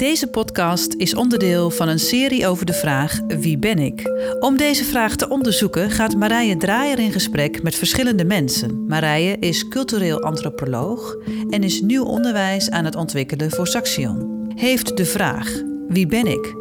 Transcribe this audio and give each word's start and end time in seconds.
Deze 0.00 0.26
podcast 0.26 0.94
is 0.94 1.14
onderdeel 1.14 1.70
van 1.70 1.88
een 1.88 1.98
serie 1.98 2.46
over 2.46 2.66
de 2.66 2.72
vraag 2.72 3.20
Wie 3.26 3.58
ben 3.58 3.78
ik? 3.78 4.10
Om 4.40 4.56
deze 4.56 4.84
vraag 4.84 5.16
te 5.16 5.28
onderzoeken 5.28 5.90
gaat 5.90 6.16
Marije 6.16 6.56
Draaier 6.56 6.98
in 6.98 7.12
gesprek 7.12 7.62
met 7.62 7.74
verschillende 7.74 8.24
mensen. 8.24 8.86
Marije 8.86 9.36
is 9.38 9.68
cultureel 9.68 10.22
antropoloog 10.22 11.16
en 11.50 11.62
is 11.62 11.80
nieuw 11.80 12.04
onderwijs 12.04 12.70
aan 12.70 12.84
het 12.84 12.96
ontwikkelen 12.96 13.50
voor 13.50 13.66
Saxion. 13.66 14.50
Heeft 14.54 14.96
de 14.96 15.04
vraag 15.04 15.52
Wie 15.88 16.06
ben 16.06 16.26
ik? 16.26 16.54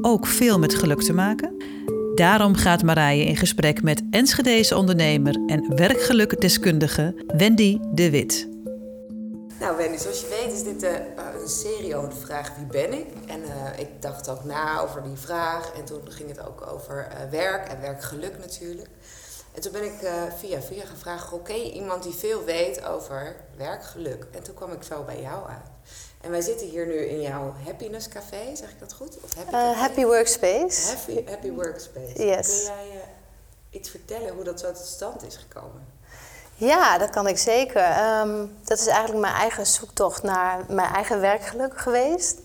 ook 0.00 0.26
veel 0.26 0.58
met 0.58 0.74
geluk 0.74 1.02
te 1.02 1.12
maken? 1.12 1.54
Daarom 2.14 2.54
gaat 2.54 2.82
Marije 2.82 3.24
in 3.24 3.36
gesprek 3.36 3.82
met 3.82 4.02
Enschedeze 4.10 4.76
ondernemer 4.76 5.42
en 5.46 5.76
werkgelukdeskundige 5.76 7.14
Wendy 7.36 7.78
de 7.94 8.10
Wit. 8.10 8.53
Nou 9.60 9.76
Wendy, 9.76 9.98
zoals 9.98 10.20
je 10.20 10.28
weet 10.28 10.52
is 10.52 10.62
dit 10.62 10.82
uh, 10.82 10.92
een 11.42 11.48
serie 11.48 11.96
over 11.96 12.08
de 12.08 12.16
vraag 12.16 12.56
wie 12.56 12.66
ben 12.66 12.92
ik? 12.92 13.06
En 13.26 13.40
uh, 13.40 13.78
ik 13.78 14.02
dacht 14.02 14.28
ook 14.28 14.44
na 14.44 14.80
over 14.80 15.02
die 15.02 15.16
vraag 15.16 15.72
en 15.72 15.84
toen 15.84 16.12
ging 16.12 16.28
het 16.28 16.46
ook 16.46 16.66
over 16.66 17.08
uh, 17.12 17.30
werk 17.30 17.68
en 17.68 17.80
werkgeluk 17.80 18.38
natuurlijk. 18.38 18.88
En 19.52 19.60
toen 19.60 19.72
ben 19.72 19.84
ik 19.84 19.92
via 20.38 20.62
via 20.62 20.84
gevraagd, 20.84 21.32
oké, 21.32 21.34
okay, 21.34 21.62
iemand 21.62 22.02
die 22.02 22.14
veel 22.14 22.44
weet 22.44 22.84
over 22.84 23.36
werkgeluk. 23.56 24.26
En 24.30 24.42
toen 24.42 24.54
kwam 24.54 24.72
ik 24.72 24.82
zo 24.82 25.02
bij 25.02 25.20
jou 25.20 25.48
uit. 25.48 25.70
En 26.20 26.30
wij 26.30 26.40
zitten 26.40 26.66
hier 26.66 26.86
nu 26.86 26.94
in 26.94 27.20
jouw 27.20 27.54
Happiness 27.64 28.08
Café, 28.08 28.56
zeg 28.56 28.70
ik 28.70 28.78
dat 28.78 28.92
goed? 28.92 29.16
Of 29.20 29.34
happy, 29.34 29.78
happy 29.78 30.04
Workspace. 30.04 30.88
Happy, 30.88 31.30
happy 31.30 31.50
Workspace. 31.50 32.26
Yes. 32.26 32.64
Kun 32.64 32.86
jij 32.86 33.04
iets 33.70 33.90
vertellen 33.90 34.34
hoe 34.34 34.44
dat 34.44 34.60
zo 34.60 34.72
tot 34.72 34.86
stand 34.86 35.22
is 35.22 35.36
gekomen? 35.36 35.93
Ja, 36.56 36.98
dat 36.98 37.10
kan 37.10 37.26
ik 37.26 37.38
zeker. 37.38 37.86
Um, 38.20 38.56
dat 38.64 38.78
is 38.78 38.86
eigenlijk 38.86 39.20
mijn 39.20 39.34
eigen 39.34 39.66
zoektocht 39.66 40.22
naar 40.22 40.58
mijn 40.68 40.92
eigen 40.94 41.20
werkgeluk 41.20 41.78
geweest. 41.78 42.38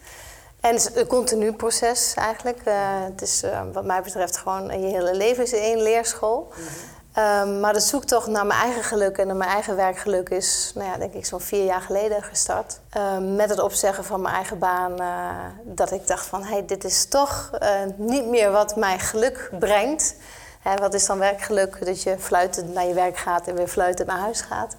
En 0.59 0.73
het 0.73 0.90
is 0.90 0.95
een 0.95 1.08
continu 1.08 1.54
proces 1.54 2.14
eigenlijk. 2.14 2.62
Uh, 2.67 2.73
het 3.03 3.22
is 3.22 3.44
uh, 3.44 3.62
wat 3.73 3.86
mij 3.86 4.02
betreft 4.02 4.38
gewoon 4.38 4.81
je 4.81 4.88
hele 4.88 5.16
leven 5.16 5.44
is 5.44 5.53
één 5.53 5.81
leerschool. 5.81 6.52
Mm 6.56 6.64
-hmm. 6.64 7.23
um, 7.23 7.59
maar 7.59 7.73
de 7.73 7.80
zoektocht 7.80 8.28
naar 8.28 8.45
mijn 8.45 8.59
eigen 8.59 8.83
geluk 8.83 9.17
en 9.17 9.28
naar 9.28 9.36
mijn 9.36 9.50
eigen 9.50 9.75
werkgeluk 9.75 10.30
is, 10.30 10.72
nou 10.76 10.89
ja, 10.89 10.98
denk 10.98 11.14
ik 11.14 11.26
zo'n 11.26 11.42
vier 11.42 11.66
jaar 11.66 11.81
geleden 11.81 12.23
gestart. 12.23 12.80
Um, 12.98 13.36
met 13.36 13.50
het 13.50 13.59
opzeggen 13.59 14.03
van 14.03 14.22
mijn 14.22 14.36
eigen 14.36 14.59
baan, 14.59 15.02
uh, 15.02 15.30
dat 15.64 15.92
ik 15.92 16.08
dacht 16.08 16.26
van, 16.26 16.44
hé, 16.44 16.52
hey, 16.52 16.66
dit 16.66 16.83
is 16.83 17.05
toch 17.05 17.50
niet 17.95 18.26
meer 18.26 18.52
wat 18.52 18.76
mij 18.76 19.00
geluk 19.00 19.50
brengt. 19.59 20.16
Hè, 20.59 20.75
wat 20.75 20.93
is 20.93 21.05
dan 21.05 21.19
werkgeluk? 21.19 21.85
Dat 21.85 22.03
je 22.03 22.19
fluitend 22.19 22.73
naar 22.73 22.85
je 22.85 22.93
werk 22.93 23.17
gaat 23.17 23.47
en 23.47 23.55
weer 23.55 23.67
fluitend 23.67 24.07
naar 24.07 24.19
huis 24.19 24.41
gaat. 24.41 24.75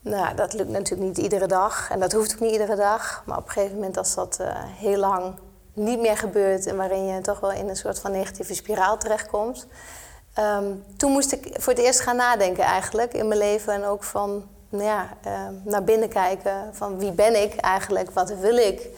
Nou, 0.00 0.34
dat 0.34 0.52
lukt 0.52 0.70
natuurlijk 0.70 1.08
niet 1.08 1.18
iedere 1.18 1.46
dag 1.46 1.90
en 1.90 2.00
dat 2.00 2.12
hoeft 2.12 2.34
ook 2.34 2.40
niet 2.40 2.52
iedere 2.52 2.76
dag. 2.76 3.22
Maar 3.26 3.38
op 3.38 3.46
een 3.46 3.52
gegeven 3.52 3.74
moment 3.74 3.96
als 3.96 4.14
dat 4.14 4.38
uh, 4.40 4.48
heel 4.54 4.98
lang 4.98 5.34
niet 5.72 6.00
meer 6.00 6.16
gebeurt 6.16 6.66
en 6.66 6.76
waarin 6.76 7.06
je 7.06 7.20
toch 7.20 7.40
wel 7.40 7.52
in 7.52 7.68
een 7.68 7.76
soort 7.76 7.98
van 7.98 8.12
negatieve 8.12 8.54
spiraal 8.54 8.98
terechtkomt. 8.98 9.66
Um, 10.38 10.84
toen 10.96 11.12
moest 11.12 11.32
ik 11.32 11.56
voor 11.60 11.72
het 11.72 11.82
eerst 11.82 12.00
gaan 12.00 12.16
nadenken 12.16 12.64
eigenlijk 12.64 13.14
in 13.14 13.28
mijn 13.28 13.40
leven 13.40 13.72
en 13.72 13.84
ook 13.84 14.04
van 14.04 14.48
nou 14.68 14.84
ja, 14.84 15.08
uh, 15.26 15.32
naar 15.64 15.84
binnen 15.84 16.08
kijken 16.08 16.70
van 16.72 16.98
wie 16.98 17.12
ben 17.12 17.42
ik 17.42 17.56
eigenlijk, 17.56 18.10
wat 18.10 18.34
wil 18.38 18.56
ik 18.56 18.88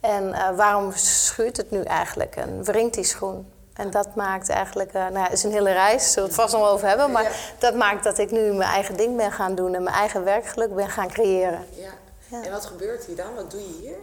en 0.00 0.28
uh, 0.28 0.50
waarom 0.56 0.92
schuurt 0.94 1.56
het 1.56 1.70
nu 1.70 1.82
eigenlijk 1.82 2.36
en 2.36 2.64
wringt 2.64 2.94
die 2.94 3.04
schoen. 3.04 3.46
En 3.78 3.90
dat 3.90 4.14
maakt 4.14 4.48
eigenlijk, 4.48 4.94
uh, 4.94 5.02
nou 5.02 5.14
ja, 5.14 5.22
het 5.22 5.32
is 5.32 5.42
een 5.42 5.52
hele 5.52 5.72
reis, 5.72 6.12
zullen 6.12 6.28
we 6.28 6.34
het 6.34 6.42
vast 6.42 6.54
nog 6.54 6.70
over 6.70 6.88
hebben. 6.88 7.10
Maar 7.10 7.22
ja. 7.22 7.30
dat 7.58 7.74
maakt 7.74 8.04
dat 8.04 8.18
ik 8.18 8.30
nu 8.30 8.52
mijn 8.52 8.70
eigen 8.70 8.96
ding 8.96 9.16
ben 9.16 9.32
gaan 9.32 9.54
doen 9.54 9.74
en 9.74 9.82
mijn 9.82 9.96
eigen 9.96 10.24
werkgeluk 10.24 10.74
ben 10.74 10.88
gaan 10.88 11.08
creëren. 11.08 11.66
Ja. 11.74 11.90
ja. 12.28 12.42
En 12.42 12.50
wat 12.50 12.66
gebeurt 12.66 13.04
hier 13.04 13.16
dan? 13.16 13.34
Wat 13.34 13.50
doe 13.50 13.60
je 13.60 13.78
hier? 13.80 13.96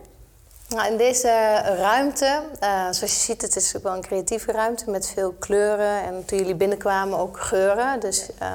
Nou, 0.67 0.91
in 0.91 0.97
deze 0.97 1.57
ruimte, 1.77 2.43
uh, 2.63 2.83
zoals 2.91 2.99
je 2.99 3.07
ziet, 3.07 3.41
het 3.41 3.55
is 3.55 3.75
ook 3.75 3.83
wel 3.83 3.93
een 3.93 4.01
creatieve 4.01 4.51
ruimte 4.51 4.89
met 4.89 5.07
veel 5.07 5.35
kleuren. 5.39 6.03
En 6.03 6.25
toen 6.25 6.37
jullie 6.37 6.55
binnenkwamen 6.55 7.19
ook 7.19 7.39
geuren. 7.39 7.99
Dus 7.99 8.29
uh, 8.41 8.53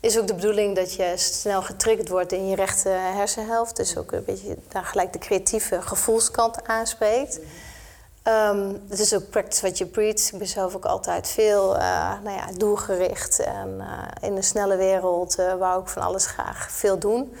is 0.00 0.18
ook 0.18 0.26
de 0.26 0.34
bedoeling 0.34 0.76
dat 0.76 0.94
je 0.94 1.12
snel 1.16 1.62
getriggerd 1.62 2.08
wordt 2.08 2.32
in 2.32 2.48
je 2.48 2.56
rechte 2.56 2.88
hersenhelft. 2.88 3.76
Dus 3.76 3.96
ook 3.96 4.12
een 4.12 4.24
beetje 4.24 4.56
daar 4.68 4.84
gelijk 4.84 5.12
de 5.12 5.18
creatieve 5.18 5.82
gevoelskant 5.82 6.66
aanspreekt. 6.66 7.38
Mm 7.38 7.44
-hmm. 7.44 7.63
Um, 8.28 8.82
het 8.88 8.98
is 8.98 9.14
ook 9.14 9.30
practice 9.30 9.60
what 9.60 9.78
you 9.78 9.90
preach. 9.90 10.32
Ik 10.32 10.38
ben 10.38 10.46
zelf 10.46 10.74
ook 10.74 10.84
altijd 10.84 11.28
veel 11.28 11.76
uh, 11.76 12.12
nou 12.22 12.36
ja, 12.36 12.46
doelgericht 12.56 13.38
en 13.38 13.74
uh, 13.78 14.28
in 14.28 14.36
een 14.36 14.42
snelle 14.42 14.76
wereld 14.76 15.38
uh, 15.38 15.54
wou 15.54 15.82
ik 15.82 15.88
van 15.88 16.02
alles 16.02 16.26
graag 16.26 16.70
veel 16.70 16.98
doen. 16.98 17.20
Mm 17.20 17.38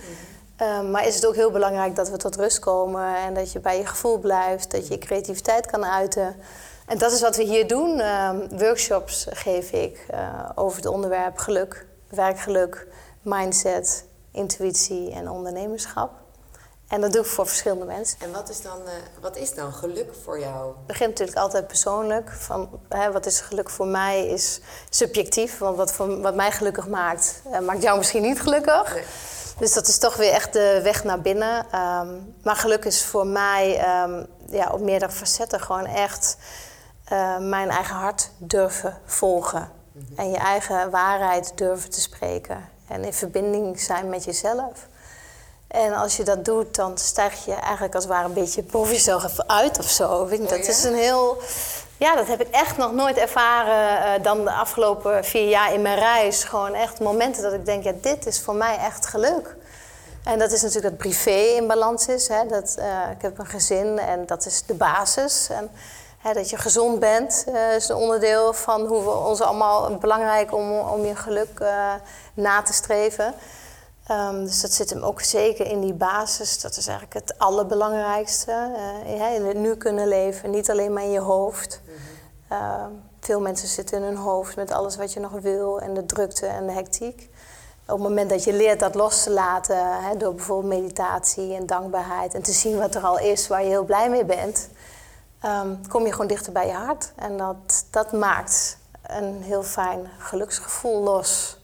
-hmm. 0.56 0.68
um, 0.68 0.90
maar 0.90 1.06
is 1.06 1.14
het 1.14 1.26
ook 1.26 1.34
heel 1.34 1.50
belangrijk 1.50 1.96
dat 1.96 2.10
we 2.10 2.16
tot 2.16 2.36
rust 2.36 2.58
komen 2.58 3.16
en 3.16 3.34
dat 3.34 3.52
je 3.52 3.60
bij 3.60 3.78
je 3.78 3.86
gevoel 3.86 4.18
blijft, 4.18 4.70
dat 4.70 4.86
je 4.86 4.94
je 4.94 4.98
creativiteit 4.98 5.66
kan 5.66 5.84
uiten. 5.84 6.36
En 6.86 6.98
dat 6.98 7.12
is 7.12 7.20
wat 7.20 7.36
we 7.36 7.42
hier 7.42 7.68
doen. 7.68 8.00
Um, 8.00 8.58
workshops 8.58 9.26
geef 9.30 9.72
ik 9.72 10.06
over 10.54 10.76
het 10.76 10.86
onderwerp 10.86 11.38
geluk, 11.38 11.86
werkgeluk, 12.08 12.86
mindset, 13.22 14.04
intuïtie 14.30 15.12
en 15.12 15.30
ondernemerschap. 15.30 16.23
En 16.94 17.00
dat 17.00 17.12
doe 17.12 17.20
ik 17.20 17.26
voor 17.26 17.46
verschillende 17.46 17.84
mensen. 17.84 18.18
En 18.20 18.32
wat 18.32 18.48
is 18.48 18.62
dan, 18.62 18.78
uh, 18.84 18.90
wat 19.20 19.36
is 19.36 19.54
dan 19.54 19.72
geluk 19.72 20.14
voor 20.24 20.40
jou? 20.40 20.66
Het 20.66 20.86
begint 20.86 21.08
natuurlijk 21.08 21.38
altijd 21.38 21.66
persoonlijk. 21.66 22.32
Van, 22.32 22.80
hè, 22.88 23.12
wat 23.12 23.26
is 23.26 23.40
geluk 23.40 23.70
voor 23.70 23.86
mij 23.86 24.26
is 24.26 24.60
subjectief. 24.90 25.58
Want 25.58 25.76
wat, 25.76 25.92
voor, 25.92 26.20
wat 26.20 26.34
mij 26.34 26.50
gelukkig 26.50 26.88
maakt, 26.88 27.42
uh, 27.50 27.58
maakt 27.58 27.82
jou 27.82 27.98
misschien 27.98 28.22
niet 28.22 28.40
gelukkig. 28.40 28.94
Nee. 28.94 29.04
Dus 29.58 29.72
dat 29.72 29.88
is 29.88 29.98
toch 29.98 30.16
weer 30.16 30.32
echt 30.32 30.52
de 30.52 30.80
weg 30.82 31.04
naar 31.04 31.20
binnen. 31.20 31.58
Um, 31.58 32.34
maar 32.42 32.56
geluk 32.56 32.84
is 32.84 33.04
voor 33.04 33.26
mij 33.26 34.02
um, 34.02 34.26
ja, 34.46 34.68
op 34.72 34.80
meerdere 34.80 35.12
facetten 35.12 35.60
gewoon 35.60 35.86
echt 35.86 36.36
uh, 37.12 37.38
mijn 37.38 37.70
eigen 37.70 37.94
hart 37.94 38.30
durven 38.38 38.98
volgen. 39.04 39.70
Mm 39.92 40.06
-hmm. 40.08 40.16
En 40.16 40.30
je 40.30 40.38
eigen 40.38 40.90
waarheid 40.90 41.52
durven 41.54 41.90
te 41.90 42.00
spreken. 42.00 42.68
En 42.88 43.04
in 43.04 43.12
verbinding 43.12 43.80
zijn 43.80 44.08
met 44.08 44.24
jezelf. 44.24 44.86
En 45.74 45.94
als 45.94 46.16
je 46.16 46.22
dat 46.22 46.44
doet, 46.44 46.74
dan 46.74 46.98
stijg 46.98 47.44
je 47.44 47.54
eigenlijk 47.54 47.94
als 47.94 48.04
het 48.04 48.12
ware 48.12 48.24
een 48.24 48.32
beetje 48.32 48.62
boven 48.62 48.92
jezelf 48.92 49.24
even 49.24 49.48
uit 49.48 49.78
of 49.78 49.88
zo. 49.88 50.26
Weet 50.26 50.38
je, 50.38 50.46
dat 50.46 50.58
oh, 50.58 50.64
ja? 50.64 50.70
is 50.70 50.84
een 50.84 50.94
heel. 50.94 51.38
Ja, 51.96 52.14
dat 52.14 52.26
heb 52.26 52.40
ik 52.40 52.48
echt 52.50 52.76
nog 52.76 52.92
nooit 52.92 53.16
ervaren 53.16 54.18
uh, 54.18 54.24
dan 54.24 54.44
de 54.44 54.52
afgelopen 54.52 55.24
vier 55.24 55.48
jaar 55.48 55.72
in 55.72 55.82
mijn 55.82 55.98
reis. 55.98 56.44
Gewoon 56.44 56.74
echt 56.74 57.00
momenten 57.00 57.42
dat 57.42 57.52
ik 57.52 57.66
denk, 57.66 57.84
ja, 57.84 57.92
dit 58.00 58.26
is 58.26 58.40
voor 58.40 58.54
mij 58.54 58.78
echt 58.78 59.06
geluk. 59.06 59.56
En 60.24 60.38
dat 60.38 60.52
is 60.52 60.62
natuurlijk 60.62 60.88
dat 60.88 60.96
privé 60.96 61.54
in 61.56 61.66
balans 61.66 62.06
is. 62.06 62.28
Hè? 62.28 62.46
Dat, 62.46 62.74
uh, 62.78 63.10
ik 63.10 63.22
heb 63.22 63.38
een 63.38 63.46
gezin 63.46 63.98
en 63.98 64.26
dat 64.26 64.46
is 64.46 64.62
de 64.66 64.74
basis. 64.74 65.48
En, 65.50 65.70
hè, 66.18 66.32
dat 66.32 66.50
je 66.50 66.56
gezond 66.56 66.98
bent 66.98 67.44
uh, 67.48 67.74
is 67.74 67.88
een 67.88 67.96
onderdeel 67.96 68.52
van 68.52 68.86
hoe 68.86 69.02
we 69.02 69.10
ons 69.10 69.40
allemaal 69.40 69.96
belangrijk 69.96 70.54
om, 70.54 70.78
om 70.78 71.04
je 71.04 71.16
geluk 71.16 71.64
na 72.34 72.62
te 72.62 72.72
streven. 72.72 73.34
Um, 74.10 74.44
dus 74.44 74.60
dat 74.60 74.72
zit 74.72 74.90
hem 74.90 75.02
ook 75.02 75.20
zeker 75.20 75.66
in 75.66 75.80
die 75.80 75.94
basis. 75.94 76.60
Dat 76.60 76.76
is 76.76 76.86
eigenlijk 76.86 77.26
het 77.26 77.38
allerbelangrijkste. 77.38 78.70
Uh, 79.06 79.34
in 79.34 79.46
het 79.46 79.56
nu 79.56 79.76
kunnen 79.76 80.08
leven, 80.08 80.50
niet 80.50 80.70
alleen 80.70 80.92
maar 80.92 81.02
in 81.02 81.10
je 81.10 81.20
hoofd. 81.20 81.80
Mm 81.84 81.94
-hmm. 82.48 82.58
uh, 82.58 82.84
veel 83.20 83.40
mensen 83.40 83.68
zitten 83.68 83.96
in 83.96 84.02
hun 84.02 84.16
hoofd 84.16 84.56
met 84.56 84.72
alles 84.72 84.96
wat 84.96 85.12
je 85.12 85.20
nog 85.20 85.32
wil 85.32 85.80
en 85.80 85.94
de 85.94 86.06
drukte 86.06 86.46
en 86.46 86.66
de 86.66 86.72
hectiek. 86.72 87.30
Op 87.86 87.98
het 87.98 88.08
moment 88.08 88.30
dat 88.30 88.44
je 88.44 88.52
leert 88.52 88.80
dat 88.80 88.94
los 88.94 89.22
te 89.22 89.30
laten, 89.30 90.02
hè, 90.02 90.16
door 90.16 90.34
bijvoorbeeld 90.34 90.82
meditatie 90.82 91.54
en 91.54 91.66
dankbaarheid 91.66 92.34
en 92.34 92.42
te 92.42 92.52
zien 92.52 92.78
wat 92.78 92.94
er 92.94 93.02
al 93.02 93.18
is 93.18 93.48
waar 93.48 93.62
je 93.62 93.68
heel 93.68 93.84
blij 93.84 94.10
mee 94.10 94.24
bent, 94.24 94.68
um, 95.44 95.88
kom 95.88 96.04
je 96.04 96.12
gewoon 96.12 96.26
dichter 96.26 96.52
bij 96.52 96.66
je 96.66 96.72
hart. 96.72 97.12
En 97.16 97.36
dat, 97.36 97.84
dat 97.90 98.12
maakt 98.12 98.78
een 99.02 99.42
heel 99.42 99.62
fijn 99.62 100.10
geluksgevoel 100.18 101.02
los. 101.02 101.58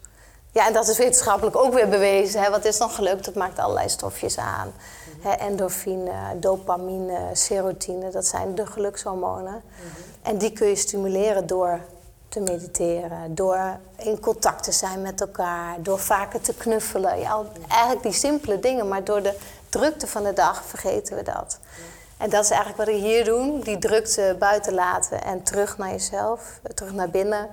Ja, 0.52 0.66
en 0.66 0.72
dat 0.72 0.88
is 0.88 0.98
wetenschappelijk 0.98 1.56
ook 1.56 1.74
weer 1.74 1.88
bewezen. 1.88 2.42
Hè. 2.42 2.50
Wat 2.50 2.64
is 2.64 2.78
dan 2.78 2.90
geluk? 2.90 3.24
Dat 3.24 3.34
maakt 3.34 3.58
allerlei 3.58 3.88
stofjes 3.88 4.38
aan. 4.38 4.66
Mm 4.66 4.72
-hmm. 5.12 5.30
hè, 5.30 5.36
endorfine, 5.36 6.12
dopamine, 6.36 7.18
serotine, 7.32 8.10
dat 8.10 8.26
zijn 8.26 8.54
de 8.54 8.66
gelukshormonen. 8.66 9.52
Mm 9.52 9.60
-hmm. 9.76 10.04
En 10.22 10.38
die 10.38 10.52
kun 10.52 10.68
je 10.68 10.76
stimuleren 10.76 11.46
door 11.46 11.80
te 12.28 12.40
mediteren, 12.40 13.34
door 13.34 13.78
in 13.96 14.20
contact 14.20 14.62
te 14.64 14.72
zijn 14.72 15.02
met 15.02 15.20
elkaar, 15.20 15.82
door 15.82 15.98
vaker 15.98 16.40
te 16.40 16.54
knuffelen. 16.54 17.18
Ja, 17.18 17.42
eigenlijk 17.68 18.02
die 18.02 18.12
simpele 18.12 18.60
dingen, 18.60 18.88
maar 18.88 19.04
door 19.04 19.22
de 19.22 19.34
drukte 19.68 20.06
van 20.06 20.22
de 20.22 20.32
dag 20.32 20.64
vergeten 20.64 21.16
we 21.16 21.22
dat. 21.22 21.58
En 22.16 22.30
dat 22.30 22.44
is 22.44 22.50
eigenlijk 22.50 22.78
wat 22.78 22.86
we 22.86 23.06
hier 23.06 23.24
doen, 23.24 23.60
die 23.60 23.78
drukte 23.78 24.36
buiten 24.38 24.74
laten 24.74 25.22
en 25.22 25.42
terug 25.42 25.78
naar 25.78 25.90
jezelf, 25.90 26.60
terug 26.74 26.92
naar 26.92 27.10
binnen, 27.10 27.48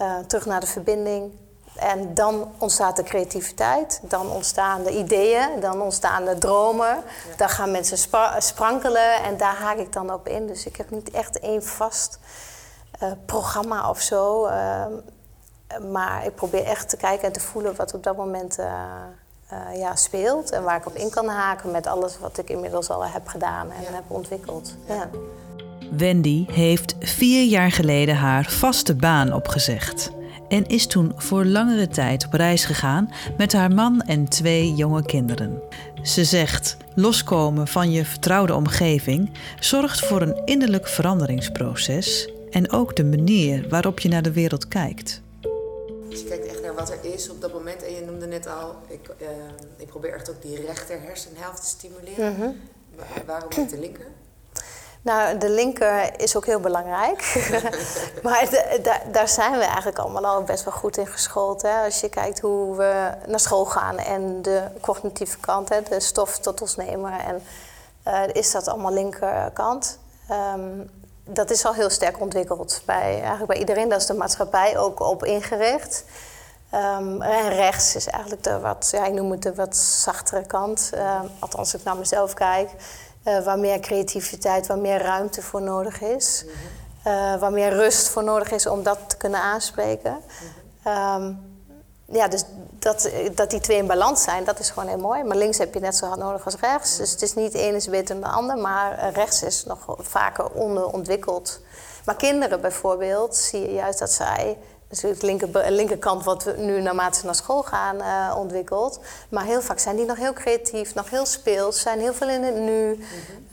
uh, 0.00 0.18
terug 0.18 0.46
naar 0.46 0.60
de 0.60 0.66
verbinding. 0.66 1.32
En 1.76 2.14
dan 2.14 2.52
ontstaat 2.58 2.96
de 2.96 3.02
creativiteit, 3.02 4.00
dan 4.02 4.30
ontstaan 4.30 4.82
de 4.82 4.98
ideeën, 4.98 5.60
dan 5.60 5.80
ontstaan 5.80 6.24
de 6.24 6.38
dromen. 6.38 6.86
Ja. 6.86 7.36
Dan 7.36 7.48
gaan 7.48 7.70
mensen 7.70 7.98
sprankelen 8.38 9.22
en 9.22 9.36
daar 9.36 9.56
haak 9.56 9.76
ik 9.76 9.92
dan 9.92 10.12
op 10.12 10.28
in. 10.28 10.46
Dus 10.46 10.66
ik 10.66 10.76
heb 10.76 10.90
niet 10.90 11.10
echt 11.10 11.38
één 11.38 11.62
vast 11.62 12.18
uh, 13.02 13.10
programma 13.26 13.90
of 13.90 14.00
zo. 14.00 14.46
Uh, 14.46 14.84
maar 15.92 16.26
ik 16.26 16.34
probeer 16.34 16.64
echt 16.64 16.88
te 16.88 16.96
kijken 16.96 17.26
en 17.26 17.32
te 17.32 17.40
voelen 17.40 17.76
wat 17.76 17.94
op 17.94 18.02
dat 18.02 18.16
moment 18.16 18.58
uh, 18.58 18.66
eh, 19.48 19.78
ja, 19.78 19.96
speelt. 19.96 20.50
En 20.50 20.62
waar 20.62 20.76
ik 20.76 20.86
op 20.86 20.94
in 20.94 21.10
kan 21.10 21.28
haken 21.28 21.70
met 21.70 21.86
alles 21.86 22.18
wat 22.18 22.38
ik 22.38 22.50
inmiddels 22.50 22.90
al 22.90 23.04
heb 23.06 23.26
gedaan 23.26 23.70
en 23.70 23.94
heb 23.94 24.04
ontwikkeld. 24.08 24.74
Ja. 24.88 25.08
Wendy 25.90 26.46
heeft 26.50 26.94
vier 27.00 27.44
jaar 27.44 27.70
geleden 27.70 28.16
haar 28.16 28.44
vaste 28.44 28.94
baan 28.94 29.32
opgezegd. 29.32 30.10
En 30.54 30.66
is 30.66 30.86
toen 30.86 31.12
voor 31.16 31.44
langere 31.44 31.88
tijd 31.88 32.26
op 32.26 32.32
reis 32.32 32.64
gegaan 32.64 33.10
met 33.36 33.52
haar 33.52 33.70
man 33.70 34.00
en 34.00 34.28
twee 34.28 34.74
jonge 34.74 35.02
kinderen. 35.02 35.62
Ze 36.02 36.24
zegt: 36.24 36.76
loskomen 36.94 37.68
van 37.68 37.90
je 37.90 38.04
vertrouwde 38.04 38.54
omgeving 38.54 39.30
zorgt 39.60 40.06
voor 40.06 40.22
een 40.22 40.42
innerlijk 40.44 40.88
veranderingsproces 40.88 42.32
en 42.50 42.70
ook 42.70 42.96
de 42.96 43.04
manier 43.04 43.68
waarop 43.68 44.00
je 44.00 44.08
naar 44.08 44.22
de 44.22 44.32
wereld 44.32 44.68
kijkt. 44.68 45.22
Dus 46.08 46.20
je 46.20 46.26
kijkt 46.26 46.46
echt 46.46 46.62
naar 46.62 46.74
wat 46.74 46.90
er 46.90 47.12
is 47.14 47.30
op 47.30 47.40
dat 47.40 47.52
moment. 47.52 47.82
En 47.84 47.94
je 47.94 48.02
noemde 48.06 48.26
net 48.26 48.46
al, 48.46 48.74
ik, 48.88 49.14
uh, 49.22 49.28
ik 49.76 49.86
probeer 49.86 50.14
echt 50.14 50.30
ook 50.30 50.42
die 50.42 50.66
rechter 50.66 51.00
hersenhelft 51.00 51.60
te 51.60 51.68
stimuleren. 51.68 52.32
Mhm. 52.32 53.26
Waarom 53.26 53.48
niet 53.56 53.70
de 53.70 53.78
linker? 53.78 54.06
Nou, 55.04 55.38
de 55.38 55.50
linker 55.50 56.20
is 56.20 56.36
ook 56.36 56.46
heel 56.46 56.60
belangrijk. 56.60 57.48
maar 58.22 58.48
daar 59.12 59.28
zijn 59.28 59.52
we 59.52 59.64
eigenlijk 59.64 59.98
allemaal 59.98 60.26
al 60.26 60.42
best 60.42 60.64
wel 60.64 60.72
goed 60.72 60.96
in 60.96 61.06
geschoold. 61.06 61.62
Hè? 61.62 61.84
Als 61.84 62.00
je 62.00 62.08
kijkt 62.08 62.40
hoe 62.40 62.76
we 62.76 63.10
naar 63.26 63.40
school 63.40 63.64
gaan 63.64 63.98
en 63.98 64.42
de 64.42 64.62
cognitieve 64.80 65.38
kant, 65.38 65.68
hè, 65.68 65.82
de 65.82 66.00
stof 66.00 66.38
tot 66.38 66.60
ons 66.60 66.76
nemen. 66.76 67.12
En 67.12 67.42
uh, 68.06 68.22
is 68.32 68.50
dat 68.50 68.68
allemaal 68.68 68.92
linkerkant. 68.92 69.98
Um, 70.30 70.90
dat 71.24 71.50
is 71.50 71.64
al 71.64 71.74
heel 71.74 71.90
sterk 71.90 72.20
ontwikkeld 72.20 72.82
bij, 72.86 73.14
eigenlijk 73.18 73.46
bij 73.46 73.58
iedereen. 73.58 73.88
Daar 73.88 73.98
is 73.98 74.06
de 74.06 74.14
maatschappij 74.14 74.78
ook 74.78 75.00
op 75.00 75.24
ingericht. 75.24 76.04
Um, 76.74 77.22
en 77.22 77.48
rechts 77.48 77.96
is 77.96 78.06
eigenlijk 78.06 78.42
de 78.42 78.58
wat, 78.58 78.88
ja, 78.92 79.04
ik 79.04 79.12
noem 79.12 79.30
het 79.30 79.42
de 79.42 79.54
wat 79.54 79.76
zachtere 79.76 80.46
kant. 80.46 80.90
Uh, 80.94 81.20
althans, 81.38 81.54
als 81.56 81.74
ik 81.74 81.84
naar 81.84 81.96
mezelf 81.96 82.34
kijk. 82.34 82.70
Uh, 83.24 83.44
waar 83.44 83.58
meer 83.58 83.80
creativiteit, 83.80 84.66
waar 84.66 84.78
meer 84.78 85.02
ruimte 85.02 85.42
voor 85.42 85.62
nodig 85.62 86.00
is. 86.00 86.44
Uh, 87.06 87.36
waar 87.36 87.52
meer 87.52 87.70
rust 87.70 88.08
voor 88.08 88.24
nodig 88.24 88.50
is 88.50 88.66
om 88.66 88.82
dat 88.82 88.98
te 89.06 89.16
kunnen 89.16 89.40
aanspreken. 89.40 90.20
Um, 90.86 91.52
ja, 92.04 92.28
dus 92.28 92.44
dat, 92.78 93.10
dat 93.34 93.50
die 93.50 93.60
twee 93.60 93.78
in 93.78 93.86
balans 93.86 94.22
zijn, 94.22 94.44
dat 94.44 94.58
is 94.58 94.70
gewoon 94.70 94.88
heel 94.88 94.98
mooi. 94.98 95.22
Maar 95.22 95.36
links 95.36 95.58
heb 95.58 95.74
je 95.74 95.80
net 95.80 95.96
zo 95.96 96.06
hard 96.06 96.18
nodig 96.18 96.44
als 96.44 96.56
rechts. 96.56 96.96
Dus 96.96 97.10
het 97.10 97.22
is 97.22 97.34
niet 97.34 97.54
één 97.54 97.74
is 97.74 97.88
beter 97.88 98.20
dan 98.20 98.30
de 98.30 98.36
ander, 98.36 98.58
maar 98.58 99.10
rechts 99.12 99.42
is 99.42 99.64
nog 99.64 99.96
vaker 99.98 100.50
onderontwikkeld. 100.50 101.60
Maar 102.04 102.16
kinderen 102.16 102.60
bijvoorbeeld, 102.60 103.36
zie 103.36 103.60
je 103.60 103.72
juist 103.72 103.98
dat 103.98 104.10
zij 104.10 104.58
dus 104.88 105.00
de 105.00 105.26
linker, 105.26 105.70
linkerkant 105.70 106.24
wat 106.24 106.44
we 106.44 106.54
nu 106.58 106.80
naarmate 106.80 107.18
ze 107.18 107.24
naar 107.24 107.34
school 107.34 107.62
gaan 107.62 107.96
uh, 107.96 108.34
ontwikkeld. 108.38 109.00
Maar 109.28 109.44
heel 109.44 109.60
vaak 109.60 109.78
zijn 109.78 109.96
die 109.96 110.04
nog 110.04 110.16
heel 110.16 110.32
creatief, 110.32 110.94
nog 110.94 111.10
heel 111.10 111.26
speels, 111.26 111.80
zijn 111.80 112.00
heel 112.00 112.14
veel 112.14 112.28
in 112.28 112.42
het 112.42 112.56
nu. 112.56 113.04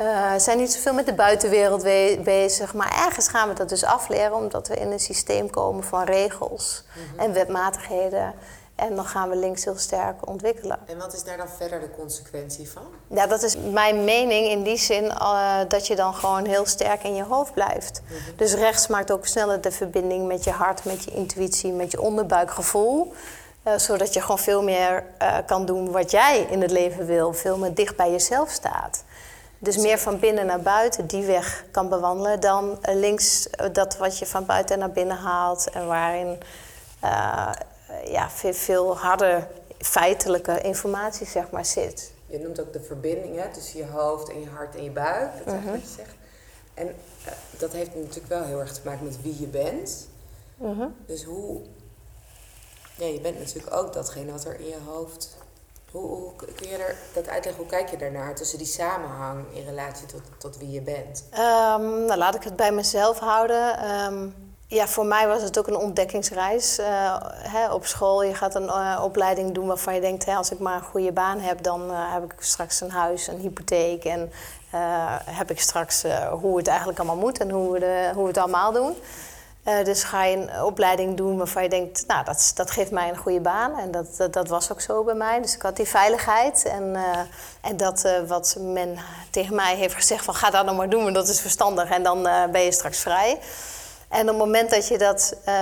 Uh, 0.01 0.33
zijn 0.37 0.57
niet 0.57 0.71
zoveel 0.73 0.93
met 0.93 1.05
de 1.05 1.13
buitenwereld 1.13 1.83
bezig. 2.23 2.73
Maar 2.73 3.03
ergens 3.05 3.27
gaan 3.27 3.47
we 3.47 3.53
dat 3.53 3.69
dus 3.69 3.83
afleren 3.83 4.33
omdat 4.33 4.67
we 4.67 4.75
in 4.75 4.91
een 4.91 4.99
systeem 4.99 5.49
komen 5.49 5.83
van 5.83 6.03
regels 6.03 6.83
en 7.17 7.33
wetmatigheden. 7.33 8.33
En 8.81 8.95
dan 8.95 9.05
gaan 9.05 9.29
we 9.29 9.35
links 9.35 9.63
heel 9.63 9.77
sterk 9.77 10.27
ontwikkelen. 10.27 10.79
En 10.85 10.97
wat 10.97 11.13
is 11.13 11.23
daar 11.23 11.37
dan 11.37 11.49
verder 11.49 11.79
de 11.79 11.89
consequentie 11.97 12.69
van? 12.69 12.83
Ja, 13.07 13.27
dat 13.27 13.43
is 13.43 13.55
mijn 13.71 14.03
mening 14.03 14.47
in 14.47 14.63
die 14.63 14.77
zin 14.77 15.03
uh, 15.03 15.57
dat 15.67 15.87
je 15.87 15.95
dan 15.95 16.13
gewoon 16.13 16.45
heel 16.45 16.65
sterk 16.65 17.03
in 17.03 17.15
je 17.15 17.23
hoofd 17.23 17.53
blijft. 17.53 18.01
Mhm. 18.03 18.35
Dus 18.35 18.53
rechts 18.53 18.87
maakt 18.87 19.11
ook 19.11 19.25
sneller 19.25 19.61
de 19.61 19.71
verbinding 19.71 20.27
met 20.27 20.43
je 20.43 20.51
hart, 20.51 20.85
met 20.85 21.03
je 21.03 21.11
intuïtie, 21.11 21.71
met 21.71 21.91
je 21.91 22.01
onderbuikgevoel. 22.01 23.13
Uh, 23.67 23.77
zodat 23.77 24.13
je 24.13 24.21
gewoon 24.21 24.39
veel 24.39 24.63
meer 24.63 25.03
uh, 25.21 25.37
kan 25.45 25.65
doen 25.65 25.91
wat 25.91 26.11
jij 26.11 26.47
in 26.49 26.61
het 26.61 26.71
leven 26.71 27.05
wil. 27.05 27.33
Veel 27.33 27.57
meer 27.57 27.73
dicht 27.73 27.95
bij 27.95 28.11
jezelf 28.11 28.49
staat. 28.49 29.03
Dus 29.57 29.77
meer 29.77 29.99
van 29.99 30.19
binnen 30.19 30.45
naar 30.45 30.61
buiten 30.61 31.07
die 31.07 31.25
weg 31.25 31.65
kan 31.71 31.89
bewandelen 31.89 32.39
dan 32.39 32.79
links 32.81 33.47
dat 33.71 33.97
wat 33.97 34.17
je 34.17 34.25
van 34.25 34.45
buiten 34.45 34.79
naar 34.79 34.91
binnen 34.91 35.17
haalt. 35.17 35.69
En 35.69 35.87
waarin 35.87 36.39
eh, 36.99 37.49
ja, 38.05 38.29
veel, 38.29 38.53
veel 38.53 38.97
harder 38.97 39.47
feitelijke 39.77 40.61
informatie 40.61 41.27
zeg 41.27 41.49
maar, 41.49 41.65
zit. 41.65 42.11
Je 42.25 42.39
noemt 42.39 42.61
ook 42.61 42.73
de 42.73 42.81
verbinding 42.81 43.39
hè, 43.39 43.53
tussen 43.53 43.79
je 43.79 43.85
hoofd 43.85 44.29
en 44.29 44.39
je 44.39 44.49
hart 44.49 44.75
en 44.75 44.83
je 44.83 44.91
buik. 44.91 45.31
Dat 45.45 45.53
is 45.53 45.59
uh 45.59 45.71
wat 45.71 45.81
je 45.81 45.93
zegt. 45.95 46.15
En 46.73 46.87
uh, 46.87 47.31
dat 47.57 47.71
heeft 47.71 47.95
natuurlijk 47.95 48.27
wel 48.27 48.43
heel 48.43 48.59
erg 48.59 48.73
te 48.73 48.81
maken 48.85 49.05
met 49.05 49.21
wie 49.21 49.39
je 49.39 49.47
bent. 49.47 50.07
Uh 50.61 50.85
Dus 51.05 51.23
hoe... 51.23 51.61
Ja, 52.95 53.05
je 53.05 53.21
bent 53.21 53.39
natuurlijk 53.39 53.75
ook 53.75 53.93
datgene 53.93 54.31
wat 54.31 54.45
er 54.45 54.59
in 54.59 54.67
je 54.67 54.77
hoofd... 54.85 55.37
Hoe, 55.91 56.07
hoe, 56.07 56.31
kun 56.35 56.69
je 56.69 56.77
er 56.77 56.95
dat 57.13 57.27
uitleggen? 57.27 57.63
Hoe 57.63 57.71
kijk 57.71 57.89
je 57.89 57.97
daarnaar 57.97 58.35
tussen 58.35 58.57
die 58.57 58.67
samenhang 58.67 59.45
in 59.53 59.65
relatie 59.65 60.05
tot, 60.05 60.21
tot 60.37 60.57
wie 60.57 60.71
je 60.71 60.81
bent? 60.81 61.23
Um, 61.33 62.05
nou, 62.05 62.15
laat 62.15 62.35
ik 62.35 62.43
het 62.43 62.55
bij 62.55 62.71
mezelf 62.71 63.19
houden. 63.19 63.89
Um, 63.89 64.50
ja, 64.71 64.87
voor 64.87 65.05
mij 65.05 65.27
was 65.27 65.41
het 65.41 65.59
ook 65.59 65.67
een 65.67 65.75
ontdekkingsreis. 65.75 66.79
Uh, 66.79 67.15
hè, 67.33 67.71
op 67.73 67.85
school, 67.85 68.23
je 68.23 68.33
gaat 68.33 68.55
een 68.55 68.63
uh, 68.63 69.01
opleiding 69.03 69.53
doen 69.53 69.67
waarvan 69.67 69.95
je 69.95 70.01
denkt... 70.01 70.25
Hè, 70.25 70.35
als 70.35 70.51
ik 70.51 70.59
maar 70.59 70.75
een 70.75 70.81
goede 70.81 71.11
baan 71.11 71.39
heb, 71.39 71.63
dan 71.63 71.91
uh, 71.91 72.13
heb 72.13 72.23
ik 72.23 72.33
straks 72.39 72.81
een 72.81 72.91
huis, 72.91 73.27
een 73.27 73.39
hypotheek... 73.39 74.05
en 74.05 74.31
heb 75.25 75.51
ik 75.51 75.59
straks 75.59 76.03
hoe 76.29 76.57
het 76.57 76.67
eigenlijk 76.67 76.99
allemaal 76.99 77.17
moet 77.17 77.39
en 77.39 77.49
hoe 77.49 77.71
we, 77.71 78.11
hoe 78.13 78.21
we 78.21 78.27
het 78.27 78.37
allemaal 78.37 78.71
doen. 78.71 78.95
dus 79.83 80.03
ga 80.03 80.23
je 80.23 80.37
een 80.37 80.63
opleiding 80.63 81.17
doen 81.17 81.37
waarvan 81.37 81.63
je 81.63 81.69
denkt... 81.69 82.03
nou, 82.07 82.25
dat, 82.25 82.51
dat 82.55 82.71
geeft 82.71 82.91
mij 82.91 83.09
een 83.09 83.17
goede 83.17 83.39
baan. 83.39 83.79
En 83.79 83.91
dat, 83.91 84.33
dat, 84.33 84.47
was 84.47 84.71
ook 84.71 84.81
zo 84.81 85.03
bij 85.03 85.13
mij. 85.13 85.41
Dus 85.41 85.55
ik 85.55 85.61
had 85.61 85.75
die 85.75 85.87
veiligheid 85.87 86.65
en, 86.65 86.95
en 87.61 87.77
dat 87.77 88.07
wat 88.27 88.57
men 88.59 88.97
tegen 89.29 89.55
mij 89.55 89.75
heeft 89.75 89.95
gezegd... 89.95 90.25
van 90.25 90.35
ga 90.35 90.49
dat 90.49 90.65
nou 90.65 90.77
maar 90.77 90.89
doen, 90.89 91.13
dat 91.13 91.27
is 91.27 91.41
verstandig 91.41 91.89
en 91.89 92.03
dan 92.03 92.23
ben 92.51 92.61
je 92.61 92.71
straks 92.71 92.99
vrij... 92.99 93.39
En 94.11 94.21
op 94.21 94.27
het 94.27 94.37
moment 94.37 94.69
dat 94.69 94.87
je 94.87 94.97
dat 94.97 95.33
uh, 95.35 95.53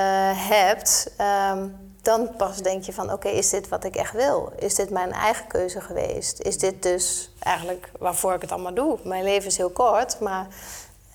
hebt, 0.50 1.12
um, 1.51 1.78
dan 2.01 2.36
pas 2.38 2.57
denk 2.57 2.84
je 2.84 2.94
van 2.94 3.12
oké, 3.12 3.28
is 3.28 3.50
dit 3.50 3.68
wat 3.68 3.84
ik 3.84 3.96
echt 3.96 4.13
wil? 4.13 4.51
Is 4.56 4.75
dit 4.75 4.90
mijn 4.90 5.12
eigen 5.12 5.48
keuze 5.48 5.81
geweest? 5.81 6.42
Is 6.42 6.57
dit 6.57 6.84
dus 6.84 7.31
eigenlijk 7.40 7.92
waarvoor 8.00 8.34
ik 8.34 8.42
het 8.42 8.51
allemaal 8.51 8.74
doe? 8.74 9.00
Mijn 9.04 9.24
leven 9.24 9.48
is 9.48 9.57
heel 9.57 9.69
kort, 9.69 10.19
maar 10.19 10.48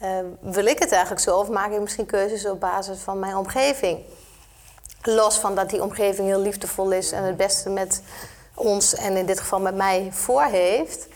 uh, 0.03 0.09
wil 0.41 0.67
ik 0.67 0.79
het 0.79 0.93
eigenlijk 0.93 1.23
zo? 1.23 1.39
Of 1.39 1.49
maak 1.49 1.73
ik 1.73 1.81
misschien 1.81 2.07
keuzes 2.07 2.47
op 2.47 2.61
basis 2.61 2.99
van 2.99 3.19
mijn 3.19 3.37
omgeving? 3.37 4.01
Los 5.03 5.39
van 5.39 5.55
dat 5.55 5.71
die 5.71 5.83
omgeving 5.83 6.29
heel 6.29 6.41
liefdevol 6.41 6.91
is 6.91 7.13
en 7.13 7.23
het 7.23 7.37
beste 7.37 7.71
met 7.71 8.03
ons 8.55 8.95
en 8.95 9.17
in 9.17 9.27
dit 9.27 9.41
geval 9.41 9.61
met 9.61 9.75
mij 9.75 10.09
voor 10.13 10.45
heeft. 10.45 11.07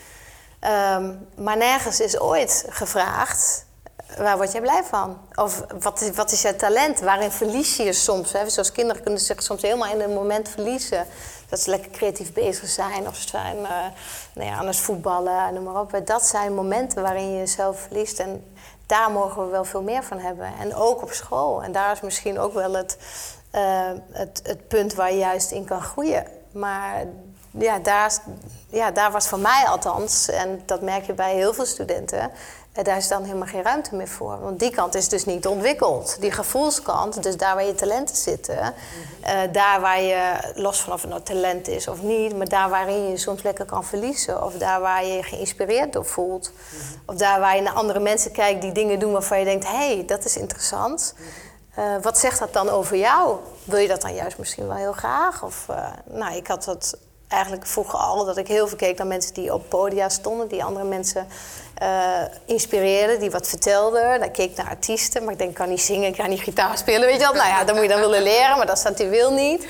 Um, 0.63 1.27
maar 1.35 1.57
nergens 1.57 1.99
is 1.99 2.19
ooit 2.19 2.65
gevraagd 2.69 3.67
waar 4.17 4.37
word 4.37 4.51
jij 4.51 4.61
blij 4.61 4.83
van? 4.83 5.17
Of 5.35 5.65
wat 5.79 6.01
is, 6.01 6.15
wat 6.15 6.31
is 6.31 6.41
je 6.41 6.55
talent? 6.55 6.99
Waarin 6.99 7.31
verlies 7.31 7.75
je 7.75 7.83
je 7.83 7.93
soms? 7.93 8.31
Hè? 8.31 8.49
Zoals 8.49 8.71
kinderen 8.71 9.03
kunnen 9.03 9.21
zich 9.21 9.43
soms 9.43 9.61
helemaal 9.61 9.93
in 9.93 10.01
een 10.01 10.13
moment 10.13 10.49
verliezen. 10.49 11.05
Dat 11.49 11.59
ze 11.59 11.69
lekker 11.69 11.91
creatief 11.91 12.33
bezig 12.33 12.69
zijn 12.69 13.07
of 13.07 13.15
ze 13.15 13.27
zijn 13.27 13.57
uh, 13.57 13.69
nou 14.33 14.49
ja, 14.49 14.55
aan 14.55 14.67
het 14.67 14.75
voetballen, 14.75 15.53
noem 15.53 15.63
maar 15.63 15.81
op. 15.81 16.01
Dat 16.05 16.25
zijn 16.25 16.53
momenten 16.53 17.01
waarin 17.01 17.31
je 17.31 17.37
jezelf 17.37 17.79
verliest. 17.79 18.19
En 18.19 18.53
daar 18.85 19.11
mogen 19.11 19.45
we 19.45 19.51
wel 19.51 19.65
veel 19.65 19.81
meer 19.81 20.03
van 20.03 20.19
hebben. 20.19 20.51
En 20.59 20.75
ook 20.75 21.01
op 21.01 21.11
school. 21.11 21.63
En 21.63 21.71
daar 21.71 21.91
is 21.91 22.01
misschien 22.01 22.39
ook 22.39 22.53
wel 22.53 22.73
het, 22.73 22.97
uh, 23.55 23.91
het, 24.11 24.41
het 24.43 24.67
punt 24.67 24.93
waar 24.93 25.11
je 25.11 25.17
juist 25.17 25.51
in 25.51 25.65
kan 25.65 25.81
groeien. 25.81 26.25
Maar 26.51 27.05
ja 27.51 27.79
daar, 27.79 28.13
ja, 28.69 28.91
daar 28.91 29.11
was 29.11 29.27
voor 29.27 29.39
mij 29.39 29.65
althans, 29.67 30.29
en 30.29 30.61
dat 30.65 30.81
merk 30.81 31.05
je 31.05 31.13
bij 31.13 31.35
heel 31.35 31.53
veel 31.53 31.65
studenten, 31.65 32.31
eh, 32.71 32.83
daar 32.83 32.97
is 32.97 33.07
dan 33.07 33.23
helemaal 33.23 33.47
geen 33.47 33.63
ruimte 33.63 33.95
meer 33.95 34.07
voor. 34.07 34.39
Want 34.39 34.59
die 34.59 34.71
kant 34.71 34.95
is 34.95 35.09
dus 35.09 35.25
niet 35.25 35.47
ontwikkeld. 35.47 36.17
Die 36.19 36.31
gevoelskant, 36.31 37.23
dus 37.23 37.37
daar 37.37 37.55
waar 37.55 37.65
je 37.65 37.75
talenten 37.75 38.15
zitten, 38.15 38.57
uh, 39.23 39.41
daar 39.51 39.81
waar 39.81 40.01
je, 40.01 40.51
los 40.55 40.81
van 40.81 40.93
of 40.93 41.01
het 41.01 41.09
nou 41.09 41.23
talent 41.23 41.67
is 41.67 41.87
of 41.87 42.01
niet, 42.01 42.37
maar 42.37 42.47
daar 42.47 42.69
waarin 42.69 43.09
je, 43.09 43.17
soms 43.17 43.41
lekker 43.41 43.65
kan 43.65 43.85
verliezen, 43.85 44.43
of 44.43 44.53
daar 44.53 44.81
waar 44.81 45.05
je 45.05 45.13
je 45.13 45.23
geïnspireerd 45.23 45.93
door 45.93 46.05
voelt, 46.05 46.51
of 47.05 47.15
daar 47.15 47.39
waar 47.39 47.55
je 47.55 47.61
naar 47.61 47.73
andere 47.73 47.99
mensen 47.99 48.31
kijkt 48.31 48.61
die 48.61 48.71
dingen 48.71 48.99
doen 48.99 49.11
waarvan 49.11 49.39
je 49.39 49.45
denkt: 49.45 49.67
hé, 49.67 49.93
hey, 49.93 50.03
dat 50.05 50.25
is 50.25 50.37
interessant. 50.37 51.13
Uh, 51.79 51.95
wat 52.01 52.17
zegt 52.17 52.39
dat 52.39 52.53
dan 52.53 52.69
over 52.69 52.97
jou? 52.97 53.37
Wil 53.63 53.79
je 53.79 53.87
dat 53.87 54.01
dan 54.01 54.13
juist 54.13 54.37
misschien 54.37 54.67
wel 54.67 54.77
heel 54.77 54.93
graag? 54.93 55.43
Of, 55.43 55.65
nou, 56.05 56.35
ik 56.35 56.47
had 56.47 56.63
dat 56.63 56.97
eigenlijk 57.29 57.65
vroeger 57.65 57.99
al 57.99 58.25
dat 58.25 58.37
ik 58.37 58.47
heel 58.47 58.67
veel 58.67 58.77
keek 58.77 58.97
naar 58.97 59.07
mensen 59.07 59.33
die 59.33 59.53
op 59.53 59.69
podia 59.69 60.09
stonden, 60.09 60.47
die 60.47 60.63
andere 60.63 60.85
mensen 60.85 61.27
uh, 61.81 62.21
inspireerden, 62.45 63.19
die 63.19 63.31
wat 63.31 63.47
vertelden. 63.47 64.19
Dan 64.19 64.31
keek 64.31 64.55
naar 64.55 64.69
artiesten, 64.69 65.23
maar 65.23 65.31
ik 65.31 65.37
denk, 65.37 65.49
ik 65.49 65.55
kan 65.55 65.69
niet 65.69 65.81
zingen, 65.81 66.07
ik 66.07 66.17
kan 66.17 66.29
niet 66.29 66.41
gitaar 66.41 66.77
spelen, 66.77 67.01
weet 67.01 67.13
je 67.13 67.21
wel. 67.21 67.33
Nou 67.33 67.47
ja, 67.47 67.63
dat 67.63 67.75
moet 67.75 67.83
je 67.83 67.89
dan 67.89 67.99
willen 67.99 68.23
leren, 68.23 68.57
maar 68.57 68.65
dat 68.65 68.77
staat 68.77 68.97
die 68.97 69.07
wil 69.07 69.31
niet. 69.31 69.67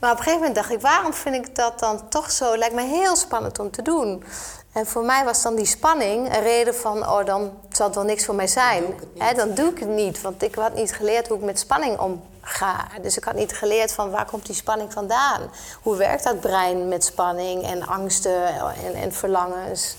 Maar 0.00 0.10
op 0.10 0.16
een 0.16 0.22
gegeven 0.24 0.46
moment 0.46 0.54
dacht 0.54 0.70
ik, 0.70 0.80
waarom 0.80 1.14
vind 1.14 1.34
ik 1.34 1.54
dat 1.54 1.78
dan 1.78 2.08
toch 2.08 2.30
zo, 2.30 2.56
lijkt 2.56 2.74
me 2.74 2.82
heel 2.82 3.16
spannend 3.16 3.58
om 3.58 3.70
te 3.70 3.82
doen. 3.82 4.24
En 4.72 4.86
voor 4.86 5.04
mij 5.04 5.24
was 5.24 5.42
dan 5.42 5.54
die 5.54 5.66
spanning 5.66 6.34
een 6.34 6.42
reden 6.42 6.74
van, 6.74 7.08
oh 7.08 7.24
dan 7.24 7.52
zal 7.70 7.86
het 7.86 7.94
wel 7.94 8.04
niks 8.04 8.24
voor 8.24 8.34
mij 8.34 8.46
zijn. 8.46 8.84
Dan 8.84 8.94
doe 8.94 9.00
ik 9.00 9.08
het 9.08 9.14
niet. 9.14 9.22
Hè, 9.28 9.34
dan 9.34 9.54
doe 9.54 9.70
ik 9.70 9.78
het 9.78 9.88
niet, 9.88 10.20
want 10.20 10.42
ik 10.42 10.54
had 10.54 10.74
niet 10.74 10.92
geleerd 10.92 11.28
hoe 11.28 11.36
ik 11.38 11.44
met 11.44 11.58
spanning 11.58 11.98
omga. 11.98 12.86
Dus 13.02 13.16
ik 13.16 13.24
had 13.24 13.34
niet 13.34 13.52
geleerd 13.52 13.92
van 13.92 14.10
waar 14.10 14.26
komt 14.26 14.46
die 14.46 14.54
spanning 14.54 14.92
vandaan? 14.92 15.50
Hoe 15.82 15.96
werkt 15.96 16.24
dat 16.24 16.40
brein 16.40 16.88
met 16.88 17.04
spanning 17.04 17.66
en 17.66 17.86
angsten 17.86 18.46
en, 18.84 18.94
en 18.94 19.12
verlangens? 19.12 19.96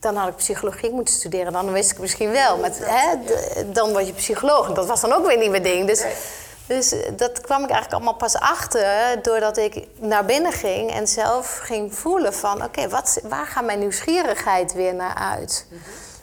Dan 0.00 0.16
had 0.16 0.28
ik 0.28 0.36
psychologie 0.36 0.90
moeten 0.90 1.14
studeren, 1.14 1.52
dan 1.52 1.72
wist 1.72 1.90
ik 1.90 1.98
misschien 1.98 2.30
wel. 2.30 2.56
Maar 2.56 2.72
dan 3.66 3.92
word 3.92 4.06
je 4.06 4.12
psycholoog. 4.12 4.72
Dat 4.72 4.86
was 4.86 5.00
dan 5.00 5.12
ook 5.12 5.26
weer 5.26 5.38
niet 5.38 5.50
mijn 5.50 5.62
ding. 5.62 5.86
Dus. 5.86 6.04
Dus 6.66 6.94
dat 7.16 7.40
kwam 7.40 7.62
ik 7.62 7.70
eigenlijk 7.70 7.92
allemaal 7.92 8.14
pas 8.14 8.36
achter 8.36 9.22
doordat 9.22 9.56
ik 9.56 9.86
naar 9.98 10.24
binnen 10.24 10.52
ging 10.52 10.90
en 10.90 11.08
zelf 11.08 11.58
ging 11.58 11.94
voelen 11.94 12.34
van 12.34 12.64
oké, 12.64 12.88
wat 12.88 13.20
waar 13.22 13.46
gaat 13.46 13.64
mijn 13.64 13.78
nieuwsgierigheid 13.78 14.72
weer 14.72 14.94
naar 14.94 15.14
uit? 15.14 15.66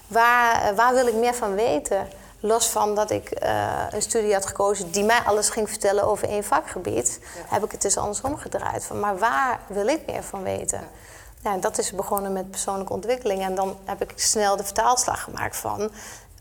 Waar, 0.07 0.61
eh, 0.61 0.75
waar 0.75 0.93
wil 0.93 1.07
ik 1.07 1.13
meer 1.13 1.33
van 1.33 1.55
weten? 1.55 2.07
Los 2.39 2.67
van 2.67 2.95
dat 2.95 3.11
ik 3.11 3.29
eh, 3.29 3.85
een 3.89 4.01
studie 4.01 4.33
had 4.33 4.45
gekozen 4.45 4.91
die 4.91 5.03
mij 5.03 5.19
alles 5.25 5.49
ging 5.49 5.69
vertellen 5.69 6.03
over 6.03 6.29
één 6.29 6.43
vakgebied, 6.43 7.19
heb 7.47 7.63
ik 7.63 7.71
het 7.71 7.81
dus 7.81 7.97
andersom 7.97 8.37
gedraaid. 8.37 8.85
Van, 8.85 8.99
maar 8.99 9.17
waar 9.17 9.59
wil 9.67 9.87
ik 9.87 10.01
meer 10.05 10.23
van 10.23 10.43
weten? 10.43 10.81
Ja, 11.43 11.57
dat 11.57 11.77
is 11.77 11.91
begonnen 11.91 12.33
met 12.33 12.51
persoonlijke 12.51 12.93
ontwikkeling. 12.93 13.41
En 13.41 13.55
dan 13.55 13.77
heb 13.85 14.01
ik 14.01 14.13
snel 14.15 14.55
de 14.55 14.63
vertaalslag 14.63 15.23
gemaakt 15.23 15.57
van... 15.57 15.91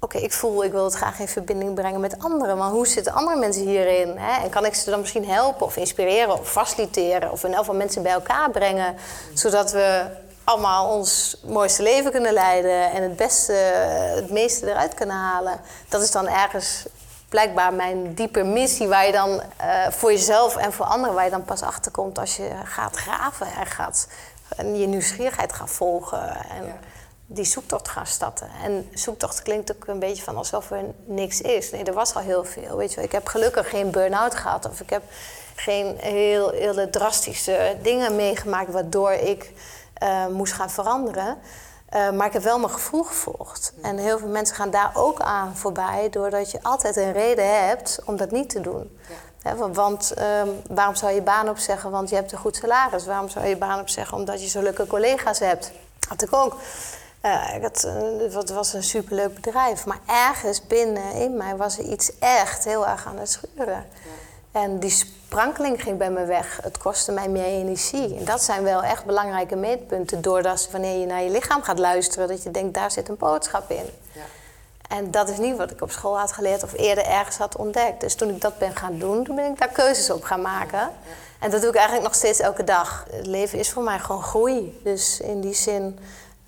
oké, 0.00 0.18
ik 0.18 0.32
voel, 0.32 0.64
ik 0.64 0.72
wil 0.72 0.84
het 0.84 0.94
graag 0.94 1.18
in 1.18 1.28
verbinding 1.28 1.74
brengen 1.74 2.00
met 2.00 2.18
anderen. 2.18 2.56
Maar 2.56 2.70
hoe 2.70 2.86
zitten 2.86 3.12
andere 3.12 3.38
mensen 3.38 3.66
hierin? 3.66 4.16
Hè? 4.16 4.42
En 4.42 4.50
kan 4.50 4.64
ik 4.64 4.74
ze 4.74 4.90
dan 4.90 5.00
misschien 5.00 5.28
helpen 5.28 5.66
of 5.66 5.76
inspireren 5.76 6.38
of 6.38 6.50
faciliteren... 6.50 7.32
of 7.32 7.44
in 7.44 7.50
elk 7.50 7.58
geval 7.58 7.74
mensen 7.74 8.02
bij 8.02 8.12
elkaar 8.12 8.50
brengen... 8.50 8.96
zodat 9.34 9.72
we 9.72 10.06
allemaal 10.44 10.88
ons 10.88 11.36
mooiste 11.46 11.82
leven 11.82 12.10
kunnen 12.10 12.32
leiden... 12.32 12.90
en 12.90 13.02
het 13.02 13.16
beste, 13.16 13.52
het 14.14 14.30
meeste 14.30 14.70
eruit 14.70 14.94
kunnen 14.94 15.16
halen. 15.16 15.60
Dat 15.88 16.02
is 16.02 16.10
dan 16.10 16.28
ergens 16.28 16.86
blijkbaar 17.28 17.74
mijn 17.74 18.14
diepe 18.14 18.42
missie... 18.42 18.88
waar 18.88 19.06
je 19.06 19.12
dan 19.12 19.42
eh, 19.56 19.90
voor 19.90 20.12
jezelf 20.12 20.56
en 20.56 20.72
voor 20.72 20.86
anderen... 20.86 21.14
waar 21.14 21.24
je 21.24 21.30
dan 21.30 21.44
pas 21.44 21.62
achterkomt 21.62 22.18
als 22.18 22.36
je 22.36 22.50
gaat 22.64 22.96
graven 22.96 23.46
en 23.46 23.66
gaat 23.66 24.08
en 24.56 24.78
je 24.78 24.86
nieuwsgierigheid 24.86 25.52
gaat 25.52 25.70
volgen 25.70 26.36
en. 26.50 26.96
Die 27.30 27.44
zoektocht 27.44 27.88
gaan 27.88 28.06
starten. 28.06 28.50
En 28.62 28.88
zoektocht 28.94 29.42
klinkt 29.42 29.74
ook 29.74 29.86
een 29.86 29.98
beetje 29.98 30.22
van 30.22 30.36
alsof 30.36 30.70
er 30.70 30.84
niks 31.04 31.40
is. 31.40 31.70
Nee, 31.70 31.84
er 31.84 31.92
was 31.92 32.14
al 32.14 32.22
heel 32.22 32.44
veel. 32.44 32.76
Weet 32.76 32.90
je 32.90 32.96
wel. 32.96 33.04
Ik 33.04 33.12
heb 33.12 33.26
gelukkig 33.26 33.68
geen 33.70 33.90
burn-out 33.90 34.34
gehad 34.34 34.68
of 34.68 34.80
ik 34.80 34.90
heb 34.90 35.02
geen 35.54 35.96
heel, 35.98 36.50
hele 36.50 36.90
drastische 36.90 37.76
dingen 37.82 38.16
meegemaakt 38.16 38.72
waardoor 38.72 39.12
ik 39.12 39.52
eh, 39.94 40.26
moest 40.26 40.52
gaan 40.52 40.70
veranderen. 40.70 41.38
Eh, 41.88 42.10
maar 42.10 42.26
ik 42.26 42.32
heb 42.32 42.42
wel 42.42 42.58
mijn 42.58 42.72
gevoel 42.72 43.02
gevolgd. 43.02 43.72
En 43.82 43.96
heel 43.96 44.18
veel 44.18 44.28
mensen 44.28 44.56
gaan 44.56 44.70
daar 44.70 44.90
ook 44.94 45.20
aan 45.20 45.56
voorbij, 45.56 46.08
doordat 46.10 46.50
je 46.50 46.62
altijd 46.62 46.96
een 46.96 47.12
reden 47.12 47.66
hebt 47.66 48.00
om 48.04 48.16
dat 48.16 48.30
niet 48.30 48.50
te 48.50 48.60
doen. 48.60 48.98
Ja. 49.42 49.56
Want 49.72 50.12
ehm, 50.12 50.48
waarom 50.68 50.94
zou 50.94 51.10
je 51.10 51.16
je 51.16 51.22
baan 51.22 51.48
opzeggen? 51.48 51.90
Want 51.90 52.08
je 52.08 52.14
hebt 52.14 52.32
een 52.32 52.38
goed 52.38 52.56
salaris. 52.56 53.06
Waarom 53.06 53.28
zou 53.28 53.44
je 53.44 53.50
je 53.50 53.56
baan 53.56 53.80
opzeggen? 53.80 54.16
Omdat 54.16 54.42
je 54.42 54.48
zo 54.48 54.62
leuke 54.62 54.86
collega's 54.86 55.38
hebt. 55.38 55.72
Had 56.08 56.22
ik 56.22 56.34
ook. 56.34 56.56
Eh, 57.20 57.54
ik 57.54 57.62
had, 57.62 57.88
het 58.32 58.50
was 58.50 58.72
een 58.72 58.82
superleuk 58.82 59.34
bedrijf. 59.34 59.86
Maar 59.86 60.00
ergens 60.06 60.66
binnen 60.66 61.12
in 61.12 61.36
mij 61.36 61.56
was 61.56 61.78
er 61.78 61.84
iets 61.84 62.18
echt 62.18 62.64
heel 62.64 62.86
erg 62.86 63.06
aan 63.06 63.18
het 63.18 63.30
schuren. 63.30 63.86
En 64.52 64.78
die 64.78 64.90
sprankeling 64.90 65.82
ging 65.82 65.98
bij 65.98 66.10
me 66.10 66.24
weg. 66.24 66.58
Het 66.62 66.78
kostte 66.78 67.12
mij 67.12 67.28
meer 67.28 67.44
energie. 67.44 68.16
En 68.16 68.24
dat 68.24 68.42
zijn 68.42 68.62
wel 68.62 68.82
echt 68.82 69.04
belangrijke 69.04 69.56
meetpunten. 69.56 70.22
Doordat 70.22 70.68
wanneer 70.70 71.00
je 71.00 71.06
naar 71.06 71.22
je 71.22 71.30
lichaam 71.30 71.62
gaat 71.62 71.78
luisteren, 71.78 72.28
dat 72.28 72.42
je 72.42 72.50
denkt, 72.50 72.74
daar 72.74 72.90
zit 72.90 73.08
een 73.08 73.16
boodschap 73.16 73.70
in. 73.70 73.90
Ja. 74.12 74.22
En 74.88 75.10
dat 75.10 75.28
is 75.28 75.38
niet 75.38 75.56
wat 75.56 75.70
ik 75.70 75.82
op 75.82 75.90
school 75.90 76.18
had 76.18 76.32
geleerd 76.32 76.62
of 76.62 76.72
eerder 76.72 77.04
ergens 77.04 77.36
had 77.36 77.56
ontdekt. 77.56 78.00
Dus 78.00 78.14
toen 78.14 78.28
ik 78.28 78.40
dat 78.40 78.58
ben 78.58 78.76
gaan 78.76 78.98
doen, 78.98 79.24
toen 79.24 79.36
ben 79.36 79.50
ik 79.52 79.58
daar 79.58 79.72
keuzes 79.72 80.10
op 80.10 80.22
gaan 80.22 80.42
maken. 80.42 80.90
En 81.38 81.50
dat 81.50 81.60
doe 81.60 81.70
ik 81.70 81.76
eigenlijk 81.76 82.06
nog 82.06 82.14
steeds 82.14 82.40
elke 82.40 82.64
dag. 82.64 83.06
Het 83.10 83.26
leven 83.26 83.58
is 83.58 83.70
voor 83.70 83.82
mij 83.82 83.98
gewoon 83.98 84.22
groei. 84.22 84.80
Dus 84.84 85.20
in 85.20 85.40
die 85.40 85.54
zin 85.54 85.98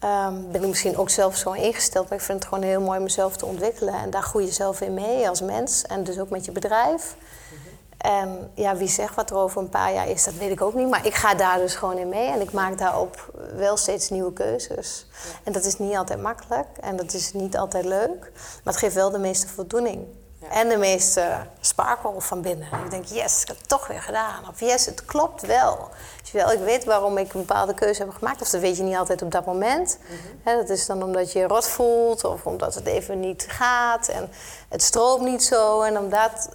ehm, 0.00 0.35
ben 0.50 0.62
ik 0.62 0.69
misschien 0.69 0.97
ook 0.97 1.11
zelf 1.11 1.37
zo 1.37 1.52
ingesteld. 1.52 2.09
Maar 2.09 2.19
ik 2.19 2.25
vind 2.25 2.38
het 2.38 2.49
gewoon 2.49 2.64
heel 2.64 2.80
mooi 2.80 3.00
mezelf 3.00 3.37
te 3.37 3.47
ontwikkelen. 3.47 3.95
En 3.95 4.11
daar 4.11 4.23
groei 4.23 4.45
je 4.45 4.52
zelf 4.52 4.80
in 4.80 4.95
mee 4.95 5.28
als 5.28 5.40
mens. 5.40 5.83
En 5.83 6.04
dus 6.04 6.19
ook 6.19 6.30
met 6.30 6.45
je 6.45 6.52
bedrijf. 6.52 7.16
En 8.00 8.50
ja, 8.54 8.76
wie 8.76 8.88
zegt 8.88 9.14
wat 9.14 9.30
er 9.30 9.37
over 9.37 9.61
een 9.61 9.69
paar 9.69 9.92
jaar 9.92 10.09
is, 10.09 10.25
dat 10.25 10.35
weet 10.35 10.50
ik 10.50 10.61
ook 10.61 10.75
niet. 10.75 10.88
Maar 10.88 11.07
ik 11.07 11.14
ga 11.14 11.35
daar 11.35 11.59
dus 11.59 11.75
gewoon 11.75 11.99
in 11.99 12.09
mee. 12.09 12.28
En 12.28 12.40
ik 12.40 12.52
maak 12.52 12.78
daarop 12.78 13.33
wel 13.57 13.76
steeds 13.76 14.11
nieuwe 14.11 14.33
keuzes. 14.33 15.07
En 15.45 15.52
dat 15.52 15.64
is 15.64 15.78
niet 15.78 15.97
altijd 15.97 16.23
makkelijk. 16.23 16.69
En 16.80 16.97
dat 16.97 17.12
is 17.12 17.33
niet 17.33 17.57
altijd 17.57 17.85
leuk. 17.85 18.30
Maar 18.64 18.73
het 18.73 18.76
geeft 18.76 18.95
wel 18.95 19.11
de 19.11 19.19
meeste 19.19 19.49
voldoening. 19.49 20.07
Ja. 20.40 20.49
En 20.49 20.69
de 20.69 20.76
meeste 20.76 21.47
sparkle 21.61 22.21
van 22.21 22.42
binnen. 22.42 22.69
Ik 22.85 22.90
denk, 22.90 23.04
yes, 23.04 23.42
ik 23.42 23.49
heb 23.49 23.57
het 23.57 23.69
toch 23.69 23.87
weer 23.87 24.02
gedaan. 24.02 24.49
Of 24.49 24.61
yes, 24.61 24.87
het 24.87 25.04
klopt 25.04 25.47
wel. 25.47 25.88
Je 26.33 26.39
wel, 26.39 26.53
ik 26.53 26.59
weet 26.59 26.85
waarom 26.85 27.19
ik 27.19 27.35
een 27.35 27.41
bepaalde 27.41 27.75
keuze 27.75 28.03
heb 28.03 28.13
gemaakt. 28.13 28.41
Of 28.41 28.51
dat 28.51 28.61
weet 28.61 28.77
je 28.77 28.83
niet 28.83 28.97
altijd 28.97 29.23
op 29.23 29.31
dat 29.31 29.47
moment. 29.47 29.99
Hè, 30.43 30.57
dat 30.57 30.69
is 30.69 30.87
dan 30.87 31.03
omdat 31.03 31.33
je 31.33 31.39
je 31.39 31.47
rot 31.47 31.67
voelt. 31.67 32.25
Of 32.25 32.47
omdat 32.47 32.75
het 32.75 32.87
even 32.87 33.21
niet 33.21 33.47
gaat. 33.49 34.09
En 34.09 34.31
het 34.69 34.83
stroomt 34.83 35.23
niet 35.23 35.43
zo. 35.43 35.83
En 35.83 35.99
om 35.99 36.11
dat 36.11 36.49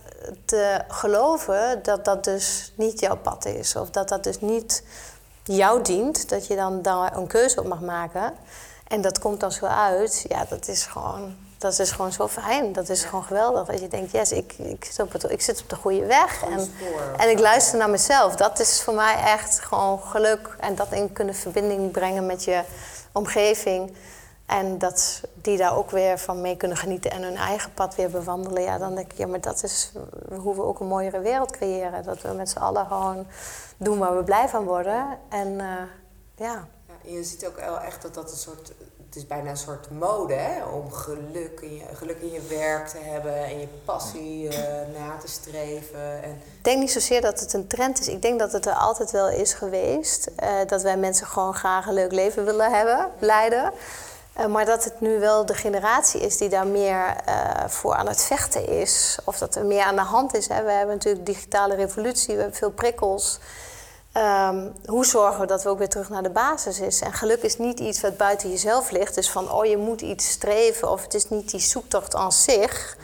te 0.46 0.82
geloven 0.88 1.84
dat 1.84 2.06
dat 2.06 2.24
dus 2.24 2.74
niet 2.76 3.00
jouw 3.00 3.18
pad 3.18 3.46
is. 3.46 3.76
Of 3.76 3.90
dat 3.90 4.10
dat 4.10 4.24
dus 4.24 4.40
niet 4.40 4.84
jou 5.44 5.82
dient. 5.82 6.30
Dat 6.30 6.48
je 6.48 6.56
dan 6.56 6.82
daar 6.82 7.18
een 7.18 7.28
keuze 7.28 7.60
op 7.60 7.68
mag 7.68 7.82
maken. 7.82 8.34
En 8.88 9.02
dat 9.02 9.20
komt 9.20 9.40
dan 9.40 9.52
zo 9.52 9.66
uit. 9.66 10.26
Ja, 10.28 10.46
dat 10.50 10.68
is 10.68 10.86
gewoon, 10.86 11.36
dat 11.58 11.80
is 11.80 11.92
gewoon 11.92 12.12
zo 12.12 12.28
fijn. 12.28 12.74
Dat 12.74 12.90
is 12.90 13.04
gewoon 13.04 13.24
geweldig. 13.24 13.68
Dat 13.68 13.80
je 13.80 13.88
denkt, 13.88 14.12
yes, 14.12 14.32
ik, 14.32 14.54
ik, 14.54 14.86
zit, 14.86 15.00
op 15.00 15.12
het, 15.12 15.32
ik 15.32 15.42
zit 15.42 15.62
op 15.62 15.70
de 15.70 15.76
goede 15.76 16.06
weg. 16.06 16.44
En, 16.44 16.60
spoor. 16.60 17.02
en 17.18 17.30
ik 17.30 17.40
luister 17.40 17.78
naar 17.78 17.90
mezelf. 17.90 18.36
Dat 18.36 18.60
is 18.60 18.82
voor 18.82 18.94
mij 18.94 19.16
echt 19.24 19.60
gewoon 19.60 20.00
geluk. 20.00 20.56
En 20.60 20.76
dat 20.76 20.92
in 20.92 21.14
kunnen 21.14 21.36
verbinding 21.36 21.92
brengen 21.92 22.26
met 22.26 22.44
je 22.44 22.64
omgeving. 23.12 23.94
En 24.46 24.78
dat 24.78 25.22
die 25.34 25.58
daar 25.58 25.78
ook 25.78 25.92
weer 25.92 26.20
van 26.20 26.42
mee 26.42 26.58
kunnen 26.58 26.78
genieten 26.78 27.12
en 27.12 27.22
hun 27.22 27.36
eigen 27.36 27.74
pad 27.74 27.96
weer 27.96 28.10
bewandelen. 28.10 28.62
Ja, 28.64 28.78
dan 28.78 28.96
denk 28.96 29.12
ik, 29.12 29.18
ja, 29.18 29.28
maar 29.28 29.42
dat 29.42 29.64
is 29.64 29.92
hoe 30.36 30.56
we 30.56 30.62
ook 30.62 30.80
een 30.80 30.88
mooiere 30.88 31.20
wereld 31.20 31.52
creëren. 31.52 32.04
Dat 32.04 32.22
we 32.22 32.32
met 32.32 32.50
z'n 32.50 32.58
allen 32.58 32.86
gewoon 32.86 33.28
doen 33.78 33.98
waar 33.98 34.18
we 34.18 34.24
blij 34.24 34.50
van 34.50 34.64
worden. 34.64 35.18
En 35.30 35.60
eh, 35.60 35.68
ja, 36.36 36.68
Ja, 36.88 36.94
en 37.04 37.12
je 37.12 37.24
ziet 37.24 37.46
ook 37.46 37.60
wel 37.60 37.80
echt 37.80 38.02
dat 38.02 38.14
dat 38.14 38.32
een 38.32 38.38
soort... 38.38 38.72
Het 39.16 39.24
is 39.24 39.30
bijna 39.30 39.50
een 39.50 39.58
soort 39.58 39.90
mode, 39.90 40.34
hè? 40.34 40.64
Om 40.64 40.92
geluk 40.92 41.60
in 41.62 41.76
je, 41.76 41.84
geluk 41.94 42.18
in 42.22 42.32
je 42.32 42.42
werk 42.50 42.88
te 42.88 42.98
hebben 42.98 43.44
en 43.44 43.60
je 43.60 43.68
passie 43.86 44.50
eh, 44.50 45.00
na 45.00 45.18
te 45.18 45.28
streven. 45.28 46.24
En, 46.24 46.30
Ik 46.30 46.64
denk 46.64 46.80
niet 46.80 46.92
zozeer 46.92 47.22
dat 47.22 47.40
het 47.40 47.54
een 47.54 47.68
trend 47.68 48.00
is. 48.00 48.08
Ik 48.08 48.22
denk 48.22 48.40
dat 48.40 48.52
het 48.52 48.66
er 48.66 48.74
altijd 48.74 49.12
wel 49.12 49.30
is 49.30 49.54
geweest. 49.54 50.32
eh, 50.36 50.50
dat 50.68 50.82
wij 50.82 50.98
mensen 50.98 51.28
gewoon 51.28 51.54
graag 51.54 51.88
een 51.88 51.94
leuk 51.94 52.12
leven 52.12 52.46
willen 52.46 52.72
hebben, 52.72 53.12
leiden. 53.20 53.72
Eh, 54.34 54.46
maar 54.46 54.66
dat 54.66 54.84
het 54.84 55.02
nu 55.02 55.20
wel 55.20 55.46
de 55.46 55.56
generatie 55.56 56.22
is 56.22 56.38
die 56.38 56.50
daar 56.50 56.68
meer 56.68 57.16
voor 57.68 57.94
aan 57.94 58.08
het 58.08 58.24
vechten 58.24 58.68
is. 58.68 59.18
Of 59.24 59.38
dat 59.38 59.56
er 59.56 59.66
meer 59.66 59.84
aan 59.84 59.96
de 59.96 60.02
hand 60.02 60.36
is. 60.36 60.48
Hè. 60.48 60.64
We 60.64 60.72
hebben 60.72 60.96
natuurlijk 60.96 61.26
digitale 61.26 61.76
revolutie, 61.76 62.36
we 62.36 62.42
hebben 62.42 62.60
veel 62.60 62.72
prikkels. 62.72 63.40
Ehm, 64.16 64.68
hoe 64.86 65.06
zorgen 65.06 65.40
we 65.40 65.48
dat 65.48 65.64
we 65.64 65.70
ook 65.70 65.78
weer 65.78 65.90
terug 65.90 66.10
naar 66.10 66.24
de 66.24 66.30
basis 66.30 66.80
is? 66.80 67.02
En 67.02 67.14
geluk 67.14 67.42
is 67.42 67.58
niet 67.58 67.80
iets 67.80 68.02
wat 68.02 68.18
buiten 68.18 68.50
jezelf 68.50 68.92
ligt. 68.92 69.16
Dus 69.16 69.30
van, 69.30 69.52
oh, 69.52 69.66
je 69.66 69.78
moet 69.78 70.02
iets 70.02 70.30
streven. 70.30 70.92
Of 70.92 71.02
het 71.02 71.14
is 71.14 71.30
niet 71.30 71.52
die 71.52 71.60
zoektocht 71.60 72.16
aan 72.16 72.32
zich. 72.32 72.98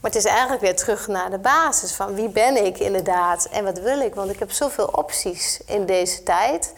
Maar 0.00 0.10
het 0.10 0.14
is 0.14 0.24
eigenlijk 0.24 0.60
weer 0.60 0.76
terug 0.76 1.06
naar 1.06 1.30
de 1.30 1.38
basis. 1.38 1.92
Van 1.94 2.14
wie 2.14 2.28
ben 2.28 2.64
ik 2.64 2.78
inderdaad? 2.78 3.48
En 3.50 3.64
wat 3.64 3.78
wil 3.78 4.00
ik? 4.00 4.14
Want 4.14 4.30
ik 4.30 4.38
heb 4.38 4.52
zoveel 4.52 4.86
opties 4.86 5.60
in 5.66 5.86
deze 5.86 6.22
tijd. 6.22 6.72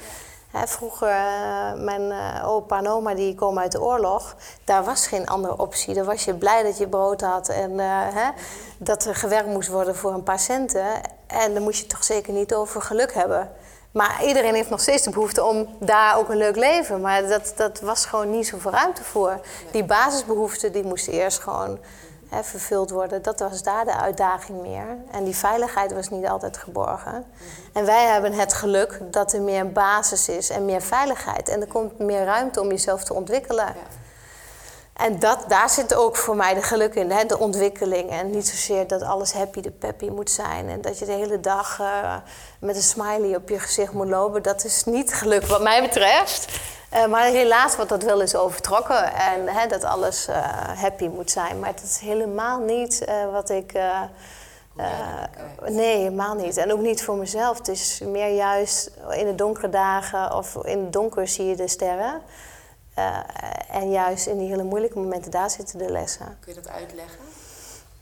Vroeger, 0.52 1.09
eh, 1.09 1.75
mijn 1.75 2.11
eh, 2.11 2.49
opa 2.49 2.78
en 2.78 2.88
oma 2.88 3.14
die 3.14 3.35
komen 3.35 3.62
uit 3.62 3.73
de 3.73 3.82
oorlog. 3.82 4.37
Daar 4.64 4.85
was 4.85 5.06
geen 5.06 5.26
andere 5.26 5.59
optie. 5.59 5.94
Daar 5.94 6.04
was 6.04 6.25
je 6.25 6.35
blij 6.35 6.62
dat 6.62 6.78
je 6.78 6.88
brood 6.88 7.20
had. 7.20 7.49
En 7.49 7.80
eh, 7.80 8.28
dat 8.78 9.04
er 9.04 9.14
gewerkt 9.14 9.49
moest 9.49 9.68
worden 9.68 9.97
voor 9.97 10.12
een 10.12 10.23
paar 10.23 10.38
centen. 10.38 10.87
En 11.26 11.54
dan 11.54 11.62
moest 11.62 11.80
je 11.80 11.87
toch 11.87 12.04
zeker 12.04 12.32
niet 12.32 12.54
over 12.54 12.82
geluk 12.82 13.14
hebben. 13.14 13.50
Maar 13.92 14.25
iedereen 14.25 14.54
heeft 14.54 14.70
nog 14.70 14.80
steeds 14.80 15.02
de 15.02 15.11
behoefte 15.11 15.44
om 15.44 15.68
daar 15.78 16.16
ook 16.16 16.28
een 16.28 16.37
leuk 16.37 16.56
leven. 16.56 17.00
Maar 17.00 17.28
dat, 17.28 17.52
dat 17.56 17.80
was 17.80 18.04
gewoon 18.06 18.30
niet 18.30 18.47
zoveel 18.47 18.70
ruimte 18.70 19.04
voor. 19.04 19.40
Die 19.70 19.85
basisbehoeften 19.85 20.73
die 20.73 20.85
moesten 20.85 21.12
eerst 21.12 21.38
gewoon 21.38 21.78
vervuld 22.42 22.90
worden. 22.90 23.23
Dat 23.23 23.40
was 23.40 23.62
daar 23.62 23.85
de 23.85 23.97
uitdaging 23.97 24.61
meer. 24.62 24.97
En 25.11 25.25
die 25.25 25.37
veiligheid 25.37 25.92
was 25.92 26.09
niet 26.09 26.26
altijd 26.26 26.56
geborgen. 26.56 27.25
En 27.73 27.85
wij 27.85 28.06
hebben 28.06 28.32
het 28.32 28.52
geluk 28.52 29.00
dat 29.11 29.32
er 29.32 29.42
meer 29.42 29.73
basis 29.73 30.28
is 30.28 30.50
en 30.50 30.64
meer 30.64 30.82
veiligheid. 30.82 31.49
En 31.49 31.61
er 31.61 31.66
komt 31.66 31.99
meer 31.99 32.25
ruimte 32.25 32.61
om 32.61 32.68
jezelf 32.68 33.04
te 33.04 33.14
ontwikkelen. 33.14 33.75
En 35.00 35.19
dat, 35.19 35.45
daar 35.49 35.71
zit 35.71 35.95
ook 35.95 36.16
voor 36.16 36.37
mij 36.37 36.54
de 36.54 36.62
geluk 36.62 36.95
in, 36.95 37.11
hè? 37.11 37.25
de 37.25 37.38
ontwikkeling. 37.38 38.11
En 38.11 38.30
niet 38.30 38.49
zozeer 38.49 38.87
dat 38.87 39.02
alles 39.02 39.33
happy 39.33 39.61
de 39.61 39.71
peppy 39.71 40.09
moet 40.09 40.30
zijn. 40.30 40.69
En 40.69 40.80
dat 40.80 40.99
je 40.99 41.04
de 41.04 41.12
hele 41.12 41.40
dag 41.40 41.78
uh, 41.80 42.14
met 42.59 42.76
een 42.76 42.83
smiley 42.83 43.37
op 43.37 43.49
je 43.49 43.59
gezicht 43.59 43.92
moet 43.92 44.09
lopen. 44.09 44.42
Dat 44.42 44.64
is 44.64 44.85
niet 44.85 45.14
geluk 45.14 45.47
wat 45.47 45.62
mij 45.62 45.83
betreft. 45.83 46.61
Uh, 46.95 47.07
maar 47.07 47.25
helaas 47.25 47.76
wordt 47.76 47.90
dat 47.90 48.02
wel 48.02 48.21
eens 48.21 48.35
overtrokken. 48.35 49.14
En 49.14 49.49
hè, 49.49 49.66
dat 49.66 49.85
alles 49.85 50.28
uh, 50.28 50.37
happy 50.75 51.07
moet 51.07 51.30
zijn. 51.30 51.59
Maar 51.59 51.69
het 51.69 51.83
is 51.83 51.99
helemaal 51.99 52.59
niet 52.59 53.04
wat 53.33 53.50
ik... 53.50 53.73
nee, 55.66 55.97
helemaal 55.97 56.35
niet. 56.35 56.57
En 56.57 56.73
ook 56.73 56.80
niet 56.80 57.02
voor 57.02 57.16
mezelf. 57.16 57.59
Het 57.59 57.69
is 57.69 58.00
meer 58.04 58.35
juist 58.35 58.90
in 59.11 59.26
de 59.26 59.35
donkere 59.35 59.69
dagen 59.69 60.35
of 60.35 60.57
in 60.62 60.78
het 60.78 60.92
donker 60.92 61.28
zie 61.28 61.47
je 61.47 61.57
de 61.57 61.69
sterren. 61.69 62.23
Uh, 63.00 63.80
en 63.80 63.90
juist 63.90 64.26
in 64.26 64.38
die 64.38 64.49
hele 64.49 64.62
moeilijke 64.62 64.99
momenten, 64.99 65.30
daar 65.30 65.50
zitten 65.50 65.78
de 65.78 65.90
lessen. 65.90 66.38
Kun 66.40 66.54
je 66.54 66.61
dat 66.61 66.71
uitleggen? 66.73 67.19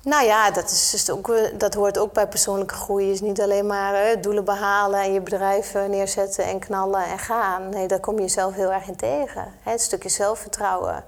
Nou 0.03 0.25
ja, 0.25 0.51
dat, 0.51 0.71
is 0.71 0.91
dus 0.91 1.11
ook, 1.11 1.33
dat 1.59 1.75
hoort 1.75 1.99
ook 1.99 2.13
bij 2.13 2.29
persoonlijke 2.29 2.75
groei. 2.75 3.05
Het 3.05 3.15
is 3.15 3.21
niet 3.21 3.41
alleen 3.41 3.67
maar 3.67 4.17
uh, 4.17 4.23
doelen 4.23 4.45
behalen 4.45 5.01
en 5.01 5.13
je 5.13 5.21
bedrijf 5.21 5.75
neerzetten 5.75 6.45
en 6.45 6.59
knallen 6.59 7.05
en 7.05 7.19
gaan. 7.19 7.69
Nee, 7.69 7.89
daar 7.89 8.01
kom 8.01 8.15
je 8.15 8.21
jezelf 8.21 8.55
heel 8.55 8.73
erg 8.73 8.89
in 8.89 8.97
tegen. 8.97 9.53
Hè, 9.63 9.73
een 9.73 9.79
stukje 9.79 10.09
zelfvertrouwen. 10.09 11.05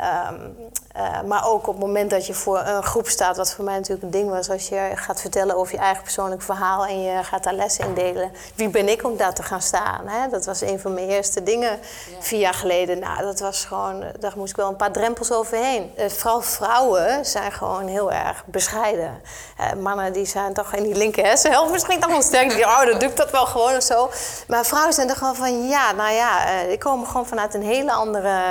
Um, 0.00 0.56
uh, 0.96 1.22
maar 1.22 1.46
ook 1.46 1.66
op 1.66 1.74
het 1.74 1.86
moment 1.86 2.10
dat 2.10 2.26
je 2.26 2.34
voor 2.34 2.58
een 2.58 2.82
groep 2.82 3.08
staat, 3.08 3.36
wat 3.36 3.52
voor 3.52 3.64
mij 3.64 3.74
natuurlijk 3.74 4.02
een 4.02 4.10
ding 4.10 4.30
was, 4.30 4.50
als 4.50 4.68
je 4.68 4.90
gaat 4.94 5.20
vertellen 5.20 5.56
over 5.56 5.74
je 5.74 5.80
eigen 5.80 6.02
persoonlijk 6.02 6.42
verhaal 6.42 6.86
en 6.86 7.02
je 7.02 7.24
gaat 7.24 7.44
daar 7.44 7.54
lessen 7.54 7.84
in 7.84 7.94
delen. 7.94 8.32
Wie 8.54 8.68
ben 8.68 8.88
ik 8.88 9.04
om 9.04 9.16
daar 9.16 9.34
te 9.34 9.42
gaan 9.42 9.62
staan? 9.62 10.08
Hè? 10.08 10.28
Dat 10.28 10.44
was 10.44 10.60
een 10.60 10.80
van 10.80 10.94
mijn 10.94 11.08
eerste 11.08 11.42
dingen 11.42 11.70
ja. 11.70 12.20
vier 12.20 12.38
jaar 12.38 12.54
geleden. 12.54 12.98
Nou, 12.98 13.22
dat 13.22 13.40
was 13.40 13.64
gewoon, 13.64 14.04
daar 14.20 14.32
moest 14.36 14.50
ik 14.50 14.56
wel 14.56 14.68
een 14.68 14.76
paar 14.76 14.92
drempels 14.92 15.32
overheen. 15.32 15.92
Uh, 15.98 16.08
vooral 16.08 16.40
vrouwen 16.40 17.26
zijn 17.26 17.52
gewoon 17.52 17.86
heel 17.86 18.12
erg 18.12 18.44
bescheiden. 18.46 19.20
Uh, 19.60 19.82
mannen 19.82 20.12
die 20.12 20.26
zijn 20.26 20.52
toch 20.52 20.74
in 20.74 20.82
die 20.82 20.94
linker 20.94 21.24
hersenhelft 21.24 21.72
misschien 21.72 22.00
toch 22.00 22.10
wel 22.10 22.22
sterk. 22.22 22.50
Die, 22.50 22.64
oh, 22.64 22.84
dat 22.84 23.00
doe 23.00 23.08
ik 23.08 23.16
dat 23.16 23.30
wel 23.30 23.46
gewoon 23.46 23.76
of 23.76 23.82
zo. 23.82 24.10
Maar 24.48 24.64
vrouwen 24.64 24.92
zijn 24.92 25.08
toch 25.08 25.18
gewoon 25.18 25.36
van, 25.36 25.68
ja, 25.68 25.92
nou 25.92 26.12
ja, 26.12 26.50
ik 26.50 26.80
kom 26.80 27.06
gewoon 27.06 27.26
vanuit 27.26 27.54
een 27.54 27.62
hele 27.62 27.92
andere, 27.92 28.42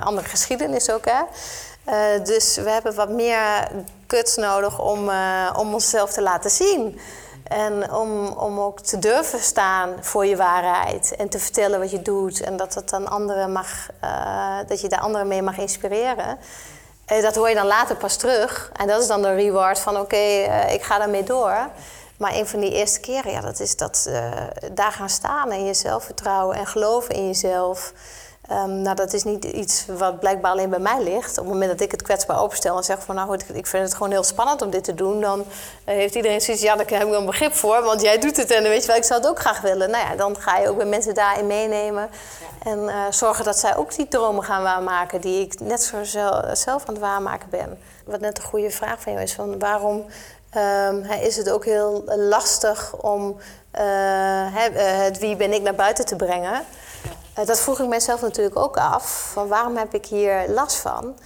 andere 0.00 0.28
geschiedenis 0.28 0.79
ook, 0.88 1.04
hè. 1.04 1.22
Uh, 1.90 2.24
dus 2.24 2.56
we 2.56 2.70
hebben 2.70 2.94
wat 2.94 3.08
meer 3.08 3.68
kuts 4.06 4.36
nodig 4.36 4.80
om, 4.80 5.08
uh, 5.08 5.50
om 5.56 5.74
onszelf 5.74 6.12
te 6.12 6.22
laten 6.22 6.50
zien. 6.50 7.00
En 7.44 7.92
om, 7.92 8.26
om 8.26 8.60
ook 8.60 8.80
te 8.80 8.98
durven 8.98 9.40
staan 9.40 9.96
voor 10.00 10.26
je 10.26 10.36
waarheid. 10.36 11.14
En 11.16 11.28
te 11.28 11.38
vertellen 11.38 11.80
wat 11.80 11.90
je 11.90 12.02
doet. 12.02 12.40
En 12.40 12.56
dat, 12.56 12.72
dat, 12.72 12.88
dan 12.88 13.08
anderen 13.08 13.52
mag, 13.52 13.88
uh, 14.04 14.58
dat 14.66 14.80
je 14.80 14.88
daar 14.88 15.00
anderen 15.00 15.28
mee 15.28 15.42
mag 15.42 15.58
inspireren. 15.58 16.38
dat 17.06 17.34
hoor 17.34 17.48
je 17.48 17.54
dan 17.54 17.66
later 17.66 17.96
pas 17.96 18.16
terug. 18.16 18.70
En 18.76 18.86
dat 18.86 19.00
is 19.00 19.06
dan 19.06 19.22
de 19.22 19.34
reward 19.34 19.78
van 19.78 19.98
oké, 19.98 20.16
ik 20.68 20.82
ga 20.82 20.98
daarmee 20.98 21.24
door. 21.24 21.68
Maar 22.18 22.34
een 22.34 22.46
van 22.46 22.60
die 22.60 22.72
eerste 22.72 23.00
keren, 23.00 23.32
ja, 23.32 23.40
dat 23.40 23.60
is 23.60 23.76
dat 23.76 24.10
daar 24.72 24.92
gaan 24.92 25.08
staan 25.08 25.50
en 25.50 25.64
jezelf 25.66 26.04
vertrouwen 26.04 26.56
en 26.56 26.66
geloven 26.66 27.14
in 27.14 27.26
jezelf. 27.26 27.92
Um, 28.52 28.82
nou, 28.82 28.96
dat 28.96 29.12
is 29.12 29.24
niet 29.24 29.44
iets 29.44 29.86
wat 29.86 30.20
blijkbaar 30.20 30.50
alleen 30.50 30.70
bij 30.70 30.78
mij 30.78 31.02
ligt. 31.02 31.30
Op 31.30 31.44
het 31.44 31.52
moment 31.52 31.70
dat 31.70 31.80
ik 31.80 31.90
het 31.90 32.02
kwetsbaar 32.02 32.40
openstel 32.40 32.76
en 32.76 32.84
zeg 32.84 33.02
van 33.02 33.14
nou 33.14 33.28
goed, 33.28 33.44
ik 33.56 33.66
vind 33.66 33.84
het 33.84 33.94
gewoon 33.94 34.10
heel 34.10 34.22
spannend 34.22 34.62
om 34.62 34.70
dit 34.70 34.84
te 34.84 34.94
doen, 34.94 35.20
dan 35.20 35.38
uh, 35.38 35.44
heeft 35.84 36.14
iedereen 36.14 36.40
zoiets, 36.40 36.62
ja, 36.62 36.76
daar 36.76 36.86
heb 36.86 37.02
ik 37.02 37.08
wel 37.08 37.20
een 37.20 37.26
begrip 37.26 37.54
voor, 37.54 37.82
want 37.82 38.00
jij 38.00 38.18
doet 38.18 38.36
het 38.36 38.50
en 38.50 38.62
weet 38.62 38.80
je 38.80 38.86
wel, 38.86 38.96
ik 38.96 39.04
zou 39.04 39.20
het 39.20 39.30
ook 39.30 39.38
graag 39.38 39.60
willen. 39.60 39.90
Nou 39.90 40.06
ja, 40.08 40.16
dan 40.16 40.36
ga 40.40 40.58
je 40.58 40.68
ook 40.68 40.76
bij 40.76 40.86
mensen 40.86 41.14
daarin 41.14 41.46
meenemen 41.46 42.08
ja. 42.64 42.70
en 42.70 42.78
uh, 42.78 43.04
zorgen 43.10 43.44
dat 43.44 43.58
zij 43.58 43.76
ook 43.76 43.94
die 43.94 44.08
dromen 44.08 44.44
gaan 44.44 44.62
waarmaken 44.62 45.20
die 45.20 45.40
ik 45.40 45.60
net 45.60 45.82
zo 45.82 46.04
zelf 46.52 46.84
aan 46.86 46.94
het 46.94 46.98
waarmaken 46.98 47.50
ben. 47.50 47.78
Wat 48.04 48.20
net 48.20 48.38
een 48.38 48.44
goede 48.44 48.70
vraag 48.70 49.00
van 49.00 49.12
jou 49.12 49.24
is, 49.24 49.32
van 49.32 49.58
waarom 49.58 50.06
um, 50.88 51.04
is 51.04 51.36
het 51.36 51.50
ook 51.50 51.64
heel 51.64 52.02
lastig 52.06 52.94
om 52.96 53.36
uh, 53.78 54.46
het 54.52 55.18
wie 55.18 55.36
ben 55.36 55.52
ik 55.52 55.62
naar 55.62 55.74
buiten 55.74 56.06
te 56.06 56.16
brengen? 56.16 56.64
Uh, 57.40 57.46
dat 57.46 57.60
vroeg 57.60 57.80
ik 57.80 57.86
mezelf 57.86 58.20
natuurlijk 58.20 58.58
ook 58.58 58.76
af. 58.76 59.30
Van 59.32 59.48
waarom 59.48 59.76
heb 59.76 59.94
ik 59.94 60.06
hier 60.06 60.48
last 60.48 60.76
van? 60.76 61.18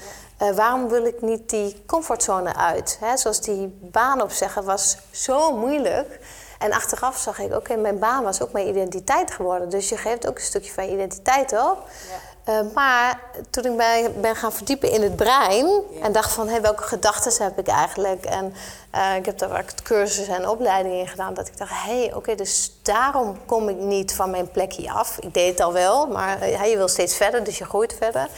Uh, 0.42 0.50
waarom 0.50 0.88
wil 0.88 1.04
ik 1.04 1.22
niet 1.22 1.50
die 1.50 1.82
comfortzone 1.86 2.54
uit? 2.54 2.96
Hè, 3.00 3.16
zoals 3.16 3.40
die 3.40 3.78
baan 3.80 4.22
opzeggen 4.22 4.64
was 4.64 4.96
zo 5.10 5.56
moeilijk. 5.56 6.20
En 6.58 6.72
achteraf 6.72 7.18
zag 7.18 7.38
ik, 7.38 7.54
oké, 7.54 7.76
mijn 7.76 7.98
baan 7.98 8.24
was 8.24 8.42
ook 8.42 8.52
mijn 8.52 8.68
identiteit 8.68 9.30
geworden. 9.30 9.68
Dus 9.68 9.88
je 9.88 9.96
geeft 9.96 10.28
ook 10.28 10.36
een 10.36 10.42
stukje 10.42 10.72
van 10.72 10.86
je 10.86 10.92
identiteit 10.92 11.52
op. 11.52 11.58
Ja. 11.58 12.23
Uh, 12.48 12.60
maar 12.74 13.20
toen 13.50 13.64
ik 13.64 13.72
mij 13.72 14.12
ben 14.20 14.36
gaan 14.36 14.52
verdiepen 14.52 14.90
in 14.90 15.02
het 15.02 15.16
brein 15.16 15.82
en 16.02 16.12
dacht 16.12 16.32
van 16.32 16.48
hey, 16.48 16.60
welke 16.60 16.82
gedachten 16.82 17.44
heb 17.44 17.58
ik 17.58 17.66
eigenlijk? 17.66 18.24
En 18.24 18.54
uh, 18.94 19.16
ik 19.16 19.26
heb 19.26 19.38
daar 19.38 19.64
cursussen 19.82 20.34
en 20.34 20.48
opleidingen 20.48 20.98
in 20.98 21.08
gedaan, 21.08 21.34
dat 21.34 21.48
ik 21.48 21.58
dacht, 21.58 21.70
hé, 21.70 21.98
hey, 21.98 22.06
oké, 22.06 22.16
okay, 22.16 22.34
dus 22.34 22.72
daarom 22.82 23.38
kom 23.46 23.68
ik 23.68 23.76
niet 23.76 24.14
van 24.14 24.30
mijn 24.30 24.50
plekje 24.50 24.90
af. 24.90 25.18
Ik 25.18 25.34
deed 25.34 25.50
het 25.50 25.60
al 25.60 25.72
wel, 25.72 26.06
maar 26.06 26.48
uh, 26.48 26.70
je 26.70 26.76
wil 26.76 26.88
steeds 26.88 27.16
verder, 27.16 27.44
dus 27.44 27.58
je 27.58 27.64
groeit 27.64 27.94
verder. 27.98 28.28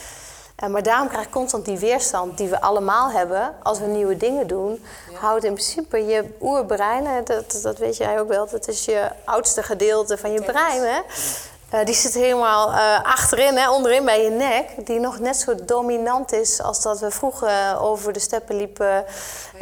maar 0.70 0.82
daarom 0.82 1.08
krijg 1.08 1.24
ik 1.24 1.30
constant 1.30 1.64
die 1.64 1.78
weerstand 1.78 2.38
die 2.38 2.48
we 2.48 2.60
allemaal 2.60 3.10
hebben 3.10 3.54
als 3.62 3.78
we 3.78 3.86
nieuwe 3.86 4.16
dingen 4.16 4.46
doen. 4.46 4.84
Ja. 5.10 5.18
Houdt 5.18 5.44
in 5.44 5.52
principe 5.52 6.04
je 6.04 6.24
oerbrein, 6.40 7.24
dat, 7.24 7.58
dat 7.62 7.78
weet 7.78 7.96
jij 7.96 8.20
ook 8.20 8.28
wel, 8.28 8.48
dat 8.50 8.68
is 8.68 8.84
je 8.84 9.10
oudste 9.24 9.62
gedeelte 9.62 10.18
van 10.18 10.32
je 10.32 10.42
brein. 10.42 10.82
Hè? 10.82 11.00
Uh, 11.74 11.84
die 11.84 11.94
zit 11.94 12.14
helemaal 12.14 12.70
uh, 12.70 13.02
achterin, 13.02 13.56
hè, 13.56 13.70
onderin 13.70 14.04
bij 14.04 14.22
je 14.22 14.30
nek. 14.30 14.86
Die 14.86 15.00
nog 15.00 15.18
net 15.18 15.36
zo 15.36 15.54
dominant 15.64 16.32
is 16.32 16.62
als 16.62 16.82
dat 16.82 17.00
we 17.00 17.10
vroeger 17.10 17.80
over 17.80 18.12
de 18.12 18.18
steppen 18.18 18.56
liepen. 18.56 19.04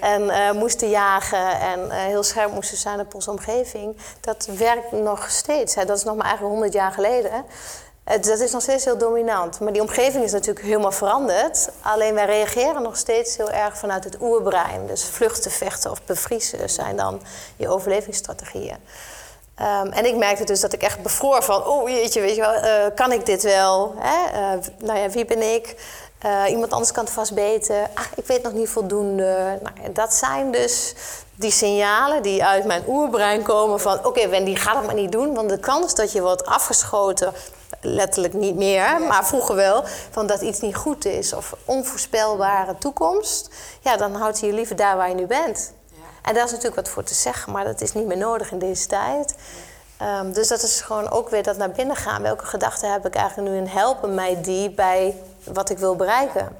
En 0.01 0.57
moesten 0.57 0.90
jagen 0.90 1.61
en 1.61 1.90
heel 1.90 2.23
scherp 2.23 2.53
moesten 2.53 2.77
zijn 2.77 3.01
op 3.01 3.14
onze 3.14 3.31
omgeving. 3.31 3.97
Dat 4.21 4.49
werkt 4.57 4.93
nog 4.93 5.31
steeds. 5.31 5.75
Hè. 5.75 5.85
Dat 5.85 5.97
is 5.97 6.05
nog 6.05 6.14
maar 6.14 6.27
eigenlijk 6.27 6.55
100 6.55 6.73
jaar 6.73 6.93
geleden. 6.93 7.45
dat 8.05 8.40
is 8.40 8.53
nog 8.53 8.62
steeds 8.62 8.85
heel 8.85 8.99
dominant. 8.99 9.61
Maar 9.61 9.73
die 9.73 9.83
omgeving 9.83 10.25
is 10.25 10.33
natuurlijk 10.33 10.67
helemaal 10.67 10.93
veranderd. 10.93 11.69
Alleen 11.83 12.14
wij 12.14 12.27
reageren 12.27 12.83
nog 12.83 12.97
steeds 12.97 13.37
heel 13.37 13.51
erg 13.51 13.79
vanuit 13.79 14.05
het 14.05 14.17
oerbrein. 14.21 14.87
Dus 14.87 15.05
vluchten, 15.05 15.51
vechten 15.51 15.90
of 15.90 16.05
bevriezen 16.05 16.71
zijn 16.71 16.97
dan 16.97 17.23
je 17.57 17.69
overlevingsstrategieën. 17.69 18.79
Um, 19.61 19.93
en 19.93 20.07
ik 20.07 20.17
merkte 20.17 20.45
dus 20.45 20.61
dat 20.61 20.73
ik 20.73 20.83
echt 20.83 21.03
bevroor 21.03 21.43
van, 21.43 21.67
oh 21.67 21.88
jeetje, 21.88 22.21
weet 22.21 22.35
je 22.35 22.40
wel, 22.40 22.55
uh, 22.55 22.95
kan 22.95 23.12
ik 23.12 23.27
dit 23.27 23.43
wel? 23.43 23.95
Hè? 23.99 24.40
Uh, 24.57 24.62
nou 24.79 24.99
ja, 24.99 25.09
wie 25.09 25.25
ben 25.25 25.55
ik? 25.55 25.77
Uh, 26.27 26.43
iemand 26.51 26.73
anders 26.73 26.93
kan 26.93 27.05
het 27.05 27.12
vast 27.12 27.35
beter. 27.35 27.88
Ah, 27.95 28.05
ik 28.14 28.27
weet 28.27 28.43
nog 28.43 28.53
niet 28.53 28.69
voldoende. 28.69 29.59
Nou, 29.62 29.93
dat 29.93 30.14
zijn 30.14 30.51
dus 30.51 30.95
die 31.35 31.51
signalen 31.51 32.23
die 32.23 32.45
uit 32.45 32.64
mijn 32.64 32.83
oerbrein 32.87 33.43
komen 33.43 33.81
van... 33.81 33.99
oké, 33.99 34.07
okay, 34.07 34.29
Wendy, 34.29 34.55
ga 34.55 34.73
dat 34.73 34.87
maar 34.87 34.95
niet 34.95 35.12
doen. 35.12 35.35
Want 35.35 35.49
de 35.49 35.59
kans 35.59 35.95
dat 35.95 36.12
je 36.12 36.23
wordt 36.23 36.47
afgeschoten, 36.47 37.33
letterlijk 37.81 38.35
niet 38.35 38.57
meer... 38.57 39.01
maar 39.01 39.27
vroeger 39.27 39.55
wel, 39.55 39.85
van 40.11 40.27
dat 40.27 40.40
iets 40.40 40.61
niet 40.61 40.77
goed 40.77 41.05
is... 41.05 41.33
of 41.33 41.55
onvoorspelbare 41.64 42.79
toekomst... 42.79 43.49
ja, 43.81 43.97
dan 43.97 44.14
houdt 44.14 44.40
je 44.40 44.53
liever 44.53 44.77
daar 44.77 44.97
waar 44.97 45.09
je 45.09 45.14
nu 45.14 45.27
bent. 45.27 45.73
En 46.25 46.35
daar 46.35 46.45
is 46.45 46.51
natuurlijk 46.51 46.77
wat 46.77 46.89
voor 46.89 47.03
te 47.03 47.15
zeggen, 47.15 47.53
maar 47.53 47.65
dat 47.65 47.81
is 47.81 47.93
niet 47.93 48.07
meer 48.07 48.17
nodig 48.17 48.51
in 48.51 48.59
deze 48.59 48.87
tijd. 48.87 49.35
Um, 50.03 50.33
dus 50.33 50.49
dat 50.49 50.63
is 50.63 50.81
gewoon 50.81 51.11
ook 51.11 51.29
weer 51.29 51.43
dat 51.43 51.57
naar 51.57 51.71
binnen 51.71 51.97
gaan. 51.97 52.23
Welke 52.23 52.45
gedachten 52.45 52.93
heb 52.93 53.07
ik 53.07 53.15
eigenlijk 53.15 53.51
nu 53.51 53.59
en 53.59 53.69
helpen 53.69 54.15
mij 54.15 54.43
die 54.43 54.71
bij 54.71 55.17
wat 55.45 55.71
ik 55.71 55.79
wil 55.79 55.97
bereiken? 55.97 56.57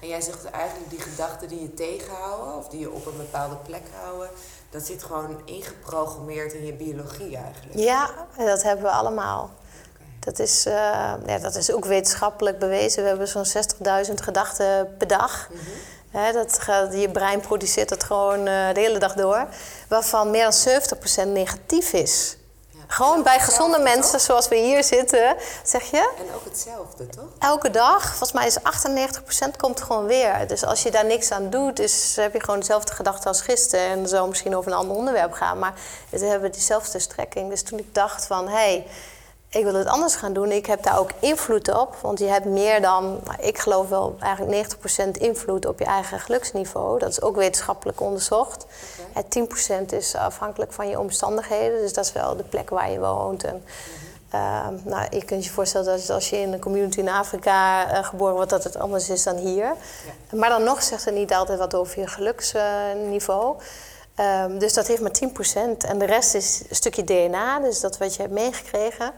En 0.00 0.08
jij 0.08 0.20
zegt 0.20 0.50
eigenlijk 0.50 0.90
die 0.90 1.00
gedachten 1.00 1.48
die 1.48 1.60
je 1.60 1.74
tegenhouden 1.74 2.56
of 2.56 2.68
die 2.68 2.80
je 2.80 2.90
op 2.90 3.06
een 3.06 3.16
bepaalde 3.16 3.56
plek 3.56 3.82
houden, 4.00 4.28
dat 4.70 4.86
zit 4.86 5.02
gewoon 5.02 5.40
ingeprogrammeerd 5.44 6.52
in 6.52 6.66
je 6.66 6.72
biologie 6.72 7.36
eigenlijk. 7.36 7.78
Ja, 7.78 8.10
dat 8.36 8.62
hebben 8.62 8.84
we 8.84 8.90
allemaal. 8.90 9.50
Dat 10.20 10.38
is, 10.38 10.66
uh, 10.66 10.72
ja, 11.26 11.38
dat 11.40 11.56
is 11.56 11.72
ook 11.72 11.84
wetenschappelijk 11.84 12.58
bewezen. 12.58 13.02
We 13.02 13.08
hebben 13.08 13.28
zo'n 13.28 13.46
60.000 14.06 14.14
gedachten 14.14 14.94
per 14.98 15.06
dag. 15.06 15.48
Mm 15.50 15.56
-hmm 15.58 15.94
dat 16.12 16.58
gaat, 16.58 16.92
je 16.92 17.10
brein 17.10 17.40
produceert 17.40 17.88
dat 17.88 18.04
gewoon 18.04 18.38
uh, 18.38 18.44
de 18.44 18.80
hele 18.80 18.98
dag 18.98 19.14
door. 19.14 19.46
Waarvan 19.88 20.30
meer 20.30 20.42
dan 20.42 20.82
70% 21.26 21.28
negatief 21.28 21.92
is. 21.92 22.36
Ja. 22.70 22.80
Gewoon 22.86 23.22
bij 23.22 23.40
gezonde 23.40 23.78
mensen 23.78 24.12
toch? 24.12 24.20
zoals 24.20 24.48
we 24.48 24.56
hier 24.56 24.84
zitten, 24.84 25.36
zeg 25.64 25.90
je? 25.90 26.12
En 26.18 26.34
ook 26.34 26.44
hetzelfde, 26.44 27.06
toch? 27.06 27.28
Elke 27.38 27.70
dag. 27.70 28.06
Volgens 28.06 28.32
mij 28.32 28.46
is 28.46 28.58
98% 28.58 29.56
komt 29.56 29.82
gewoon 29.82 30.06
weer. 30.06 30.46
Dus 30.46 30.64
als 30.64 30.82
je 30.82 30.90
daar 30.90 31.06
niks 31.06 31.30
aan 31.30 31.50
doet, 31.50 31.76
dus 31.76 32.16
heb 32.16 32.32
je 32.32 32.40
gewoon 32.40 32.60
dezelfde 32.60 32.92
gedachte 32.92 33.28
als 33.28 33.40
gisteren. 33.40 33.86
En 33.86 33.96
dan 33.96 34.08
zou 34.08 34.28
misschien 34.28 34.56
over 34.56 34.72
een 34.72 34.78
ander 34.78 34.96
onderwerp 34.96 35.32
gaan. 35.32 35.58
Maar 35.58 35.74
we 36.10 36.24
hebben 36.24 36.52
diezelfde 36.52 36.98
strekking. 36.98 37.50
Dus 37.50 37.62
toen 37.62 37.78
ik 37.78 37.94
dacht 37.94 38.26
van, 38.26 38.48
hé... 38.48 38.54
Hey, 38.54 38.86
ik 39.48 39.64
wil 39.64 39.74
het 39.74 39.86
anders 39.86 40.14
gaan 40.14 40.32
doen. 40.32 40.52
Ik 40.52 40.66
heb 40.66 40.82
daar 40.82 40.98
ook 40.98 41.10
invloed 41.18 41.74
op. 41.74 41.96
Want 42.02 42.18
je 42.18 42.24
hebt 42.24 42.44
meer 42.44 42.80
dan, 42.80 43.04
nou, 43.04 43.40
ik 43.40 43.58
geloof 43.58 43.88
wel 43.88 44.16
eigenlijk 44.20 44.74
90% 45.16 45.20
invloed 45.20 45.66
op 45.66 45.78
je 45.78 45.84
eigen 45.84 46.20
geluksniveau. 46.20 46.98
Dat 46.98 47.10
is 47.10 47.22
ook 47.22 47.36
wetenschappelijk 47.36 48.00
onderzocht. 48.00 48.66
Okay. 49.14 49.46
10% 49.82 49.86
is 49.86 50.14
afhankelijk 50.14 50.72
van 50.72 50.88
je 50.88 51.00
omstandigheden. 51.00 51.80
Dus 51.80 51.92
dat 51.92 52.04
is 52.04 52.12
wel 52.12 52.36
de 52.36 52.42
plek 52.42 52.70
waar 52.70 52.90
je 52.90 52.98
woont. 52.98 53.44
En, 53.44 53.62
Ehm, 54.30 54.74
nou, 54.84 55.06
je 55.10 55.24
kunt 55.24 55.44
je 55.44 55.50
voorstellen 55.50 55.86
dat 55.86 56.10
als 56.10 56.30
je 56.30 56.36
in 56.36 56.52
een 56.52 56.60
community 56.60 56.98
in 56.98 57.08
Afrika 57.08 57.88
eh, 57.90 58.04
geboren 58.04 58.34
wordt, 58.34 58.50
dat 58.50 58.64
het 58.64 58.78
anders 58.78 59.08
is 59.08 59.22
dan 59.22 59.36
hier. 59.36 59.74
Maar 60.32 60.48
dan 60.48 60.62
nog 60.62 60.82
zegt 60.82 61.04
het 61.04 61.14
niet 61.14 61.34
altijd 61.34 61.58
wat 61.58 61.74
over 61.74 62.00
je 62.00 62.06
geluksniveau. 62.06 63.56
Ehm, 64.16 64.58
dus 64.58 64.72
dat 64.72 64.86
heeft 64.86 65.00
maar 65.00 65.10
10%. 65.10 65.84
En 65.84 65.98
de 65.98 66.04
rest 66.04 66.34
is 66.34 66.62
een 66.68 66.76
stukje 66.76 67.04
DNA, 67.04 67.60
dus 67.60 67.80
dat 67.80 67.98
wat 67.98 68.14
je 68.14 68.22
hebt 68.22 68.34
meegekregen. 68.34 69.12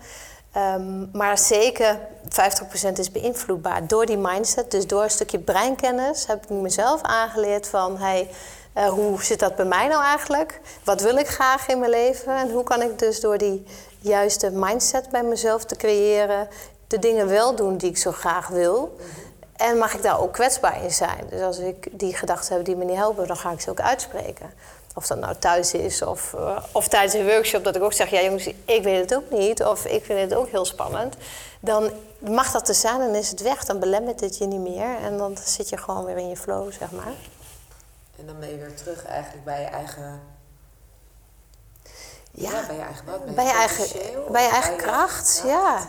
Ehm, 0.53 1.07
maar 1.13 1.39
zeker 1.39 1.99
50% 2.29 2.99
is 2.99 3.13
beïnvloedbaar 3.13 3.87
door 3.87 4.07
die 4.07 4.19
mindset. 4.19 4.71
Dus 4.71 4.87
door 4.87 5.03
een 5.03 5.11
stukje 5.11 5.39
breinkennis 5.39 6.27
heb 6.27 6.43
ik 6.43 6.51
mezelf 6.51 7.03
aangeleerd 7.03 7.69
van... 7.69 7.99
Hey, 7.99 8.31
uh, 8.77 8.89
hoe 8.89 9.25
zit 9.25 9.39
dat 9.39 9.57
bij 9.57 9.65
mij 9.65 9.87
nou 9.87 10.03
eigenlijk? 10.03 10.61
Wat 10.85 11.01
wil 11.01 11.17
ik 11.17 11.27
graag 11.27 11.69
in 11.69 11.79
mijn 11.79 11.91
leven? 11.91 12.37
En 12.37 12.51
hoe 12.51 12.65
kan 12.65 12.83
ik 12.83 12.99
dus 12.99 13.21
door 13.21 13.39
die 13.39 13.67
juiste 13.99 14.51
mindset 14.51 15.11
bij 15.11 15.23
mezelf 15.23 15.65
te 15.65 15.77
creëren... 15.77 16.49
de 16.87 16.99
dingen 16.99 17.29
wel 17.29 17.55
doen 17.55 17.77
die 17.77 17.91
ik 17.91 17.99
zo 17.99 18.13
graag 18.13 18.49
wil... 18.49 18.97
En 19.57 19.79
mag 19.79 19.95
ik 19.95 20.03
daar 20.03 20.21
ook 20.21 20.33
kwetsbaar 20.33 20.83
in 20.85 20.91
zijn? 20.91 21.25
Dus 21.31 21.41
als 21.41 21.59
ik 21.59 21.89
die 21.99 22.15
gedachten 22.15 22.57
heb 22.57 22.65
die 22.65 22.77
me 22.77 22.85
niet 22.85 22.97
helpen, 22.97 23.27
dan 23.27 23.37
ga 23.37 23.51
ik 23.51 23.61
ze 23.61 23.71
ook 23.71 23.81
uitspreken. 23.81 24.51
Of 24.99 25.07
dat 25.07 25.19
nou 25.19 25.37
thuis 25.37 25.75
is 25.75 26.03
of, 26.03 26.33
uh, 26.33 26.59
of 26.73 26.89
tijdens 26.89 27.15
een 27.15 27.27
workshop, 27.27 27.65
dat 27.65 27.77
ik 27.77 27.83
ook 27.83 27.93
zeg: 27.93 28.11
Ja, 28.11 28.23
jongens, 28.23 28.47
ik 28.65 28.83
weet 28.83 29.01
het 29.01 29.15
ook 29.15 29.31
niet. 29.31 29.65
Of 29.65 29.85
ik 29.85 30.05
vind 30.05 30.21
het 30.21 30.35
ook 30.35 30.49
heel 30.49 30.65
spannend. 30.65 31.17
Dan 31.61 31.91
mag 32.19 32.51
dat 32.51 32.69
er 32.69 32.75
zijn 32.75 33.01
en 33.01 33.15
is 33.15 33.31
het 33.31 33.43
weg. 33.43 33.65
Dan 33.65 33.79
belemmert 33.79 34.21
het 34.21 34.39
je 34.39 34.47
niet 34.47 34.61
meer. 34.61 34.97
En 35.03 35.19
dan 35.19 35.37
zit 35.45 35.69
je 35.69 35.77
gewoon 35.77 36.05
weer 36.05 36.17
in 36.17 36.29
je 36.29 36.37
flow, 36.37 36.73
zeg 36.73 36.91
maar. 36.91 37.13
En 38.19 38.27
dan 38.27 38.39
ben 38.41 38.49
je 38.49 38.57
weer 38.57 38.75
terug 38.75 39.05
eigenlijk 39.05 39.45
bij 39.45 39.61
je 39.61 39.67
eigen. 39.67 40.21
Ja, 42.31 42.51
ja 42.51 42.67
bij 42.67 42.77
je 42.77 42.83
eigen 42.83 43.05
wat? 43.05 43.35
Bij 43.35 43.45
je 43.45 43.53
eigen, 43.53 43.87
bij 44.33 44.43
je 44.43 44.51
eigen 44.51 44.77
kracht, 44.77 45.43
ja. 45.45 45.89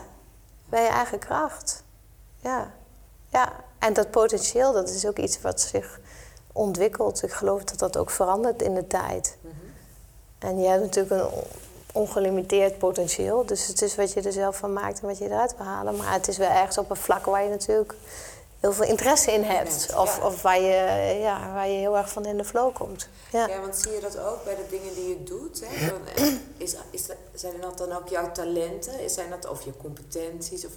Bij 0.66 0.84
je 0.84 0.90
eigen 0.90 1.20
kracht. 1.20 1.84
Ja. 2.38 2.72
Ja, 3.32 3.52
en 3.80 3.94
dat 3.94 4.12
potentieel, 4.12 4.74
dat 4.74 4.90
is 4.90 5.06
ook 5.06 5.18
iets 5.18 5.42
wat 5.42 5.62
zich 5.62 6.00
ontwikkelt. 6.54 7.24
Ik 7.24 7.32
geloof 7.32 7.64
dat 7.64 7.80
dat 7.80 7.98
ook 7.98 8.10
verandert 8.10 8.62
in 8.62 8.74
de 8.74 8.88
tijd. 8.88 9.38
Mm 9.42 9.50
-hmm. 9.50 9.70
En 10.50 10.62
je 10.62 10.68
hebt 10.68 10.82
natuurlijk 10.82 11.22
een 11.22 11.30
ongelimiteerd 11.94 12.78
potentieel. 12.78 13.46
Dus 13.46 13.68
het 13.68 13.82
is 13.82 13.96
wat 13.96 14.14
je 14.14 14.22
er 14.22 14.32
zelf 14.32 14.58
van 14.58 14.74
maakt 14.74 15.02
en 15.02 15.08
wat 15.08 15.18
je 15.18 15.26
eruit 15.26 15.58
wil 15.58 15.66
halen. 15.66 15.96
Maar 15.96 16.14
het 16.14 16.28
is 16.28 16.38
wel 16.38 16.50
ergens 16.50 16.78
op 16.78 16.90
een 16.90 16.96
vlak 16.96 17.26
waar 17.26 17.44
je 17.44 17.50
natuurlijk 17.50 17.94
heel 18.60 18.74
veel 18.74 18.86
interesse 18.86 19.32
in 19.32 19.44
hebt. 19.44 19.94
Of, 19.98 20.18
ja. 20.18 20.26
of 20.26 20.42
waar, 20.42 20.62
je, 20.62 21.18
ja, 21.22 21.54
waar 21.54 21.68
je 21.68 21.78
heel 21.78 21.98
erg 21.98 22.10
van 22.10 22.26
in 22.26 22.38
de 22.38 22.44
flow 22.44 22.74
komt. 22.74 23.08
Ja. 23.32 23.48
ja, 23.48 23.62
want 23.62 23.76
zie 23.76 23.92
je 23.92 24.00
dat 24.00 24.18
ook 24.18 24.44
bij 24.44 24.56
de 24.56 24.66
dingen 24.70 24.94
die 24.94 25.10
je 25.10 25.24
doet? 25.24 25.62
Hè? 25.66 25.88
Van, 25.88 26.08
eh, 26.16 26.34
is, 26.58 26.76
is, 26.90 27.06
zijn 27.34 27.62
dat 27.62 27.78
dan 27.78 27.92
ook 27.92 28.08
jouw 28.08 28.32
talenten? 28.32 29.10
Zijn 29.10 29.30
dat 29.30 29.50
of 29.50 29.66
je 29.66 29.72
competenties? 29.82 30.66
Of, 30.66 30.72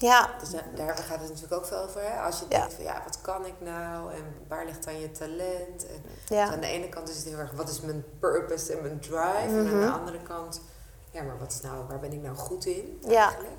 ja. 0.00 0.30
Dus 0.40 0.50
daar, 0.50 0.64
daar 0.74 0.96
gaat 0.96 1.20
het 1.20 1.28
natuurlijk 1.28 1.52
ook 1.52 1.66
veel 1.66 1.78
over. 1.82 2.00
Hè? 2.02 2.20
Als 2.20 2.38
je 2.38 2.44
Ja. 2.48 2.58
denkt 2.58 2.74
van 2.74 2.84
ja, 2.84 3.02
wat 3.04 3.18
kan 3.20 3.46
ik 3.46 3.54
nou? 3.58 4.12
En 4.12 4.34
waar 4.48 4.64
ligt 4.64 4.84
dan 4.84 5.00
je 5.00 5.10
talent? 5.10 5.86
En 5.86 6.02
Ja. 6.26 6.44
dus 6.44 6.54
aan 6.54 6.60
de 6.60 6.66
ene 6.66 6.88
kant 6.88 7.08
is 7.08 7.16
het 7.16 7.24
heel 7.24 7.38
erg, 7.38 7.50
wat 7.52 7.68
is 7.68 7.80
mijn 7.80 8.04
purpose 8.20 8.72
en 8.72 8.82
mijn 8.82 9.00
drive? 9.00 9.58
En 9.58 9.68
aan 9.72 9.80
de 9.80 9.90
andere 9.90 10.22
kant, 10.22 10.60
ja, 11.10 11.22
maar 11.22 11.38
wat 11.38 11.52
is 11.52 11.60
nou, 11.60 11.86
waar 11.88 11.98
ben 12.00 12.12
ik 12.12 12.22
nou 12.22 12.36
goed 12.36 12.66
in? 12.66 12.98
Ja. 13.08 13.22
Eigenlijk? 13.24 13.52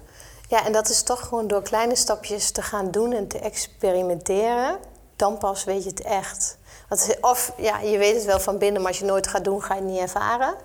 Ja, 0.47 0.65
en 0.65 0.71
dat 0.71 0.89
is 0.89 1.04
toch 1.04 1.27
gewoon 1.27 1.47
door 1.47 1.62
kleine 1.62 1.95
stapjes 1.95 2.51
te 2.51 2.62
gaan 2.62 2.91
doen 2.91 3.12
en 3.13 3.27
te 3.27 3.39
experimenteren. 3.39 4.77
Dan 5.15 5.38
pas 5.38 5.63
weet 5.63 5.84
je 5.84 5.89
het 5.89 6.01
echt. 6.01 6.58
Want, 6.89 7.17
of 7.21 7.54
ja, 7.58 7.80
je 7.80 7.97
weet 7.97 8.15
het 8.15 8.25
wel 8.25 8.39
van 8.39 8.58
binnen, 8.58 8.82
maar 8.82 8.91
als 8.91 8.99
je 8.99 9.06
nooit 9.06 9.27
gaat 9.27 9.43
doen, 9.43 9.63
ga 9.63 9.73
je 9.75 9.82
het 9.82 9.89
niet 9.89 9.99
ervaren. 9.99 10.56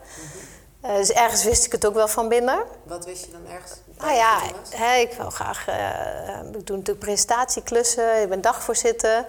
Eh, 0.80 0.96
dus 0.96 1.10
ergens 1.10 1.44
wist 1.44 1.64
ik 1.64 1.72
het 1.72 1.86
ook 1.86 1.94
wel 1.94 2.08
van 2.08 2.28
binnen. 2.28 2.64
Wat 2.82 3.04
wist 3.04 3.24
je 3.24 3.30
dan 3.30 3.46
ergens? 3.46 3.72
Nou 3.98 4.12
ja, 4.14 4.38
hè, 4.70 4.96
ik 4.96 5.12
wil 5.12 5.30
graag. 5.30 5.68
eh, 5.68 6.38
ik 6.58 6.66
doe 6.66 6.76
natuurlijk 6.76 6.98
presentatieklussen, 6.98 8.22
ik 8.22 8.28
ben 8.28 8.40
dagvoorzitter. 8.40 9.26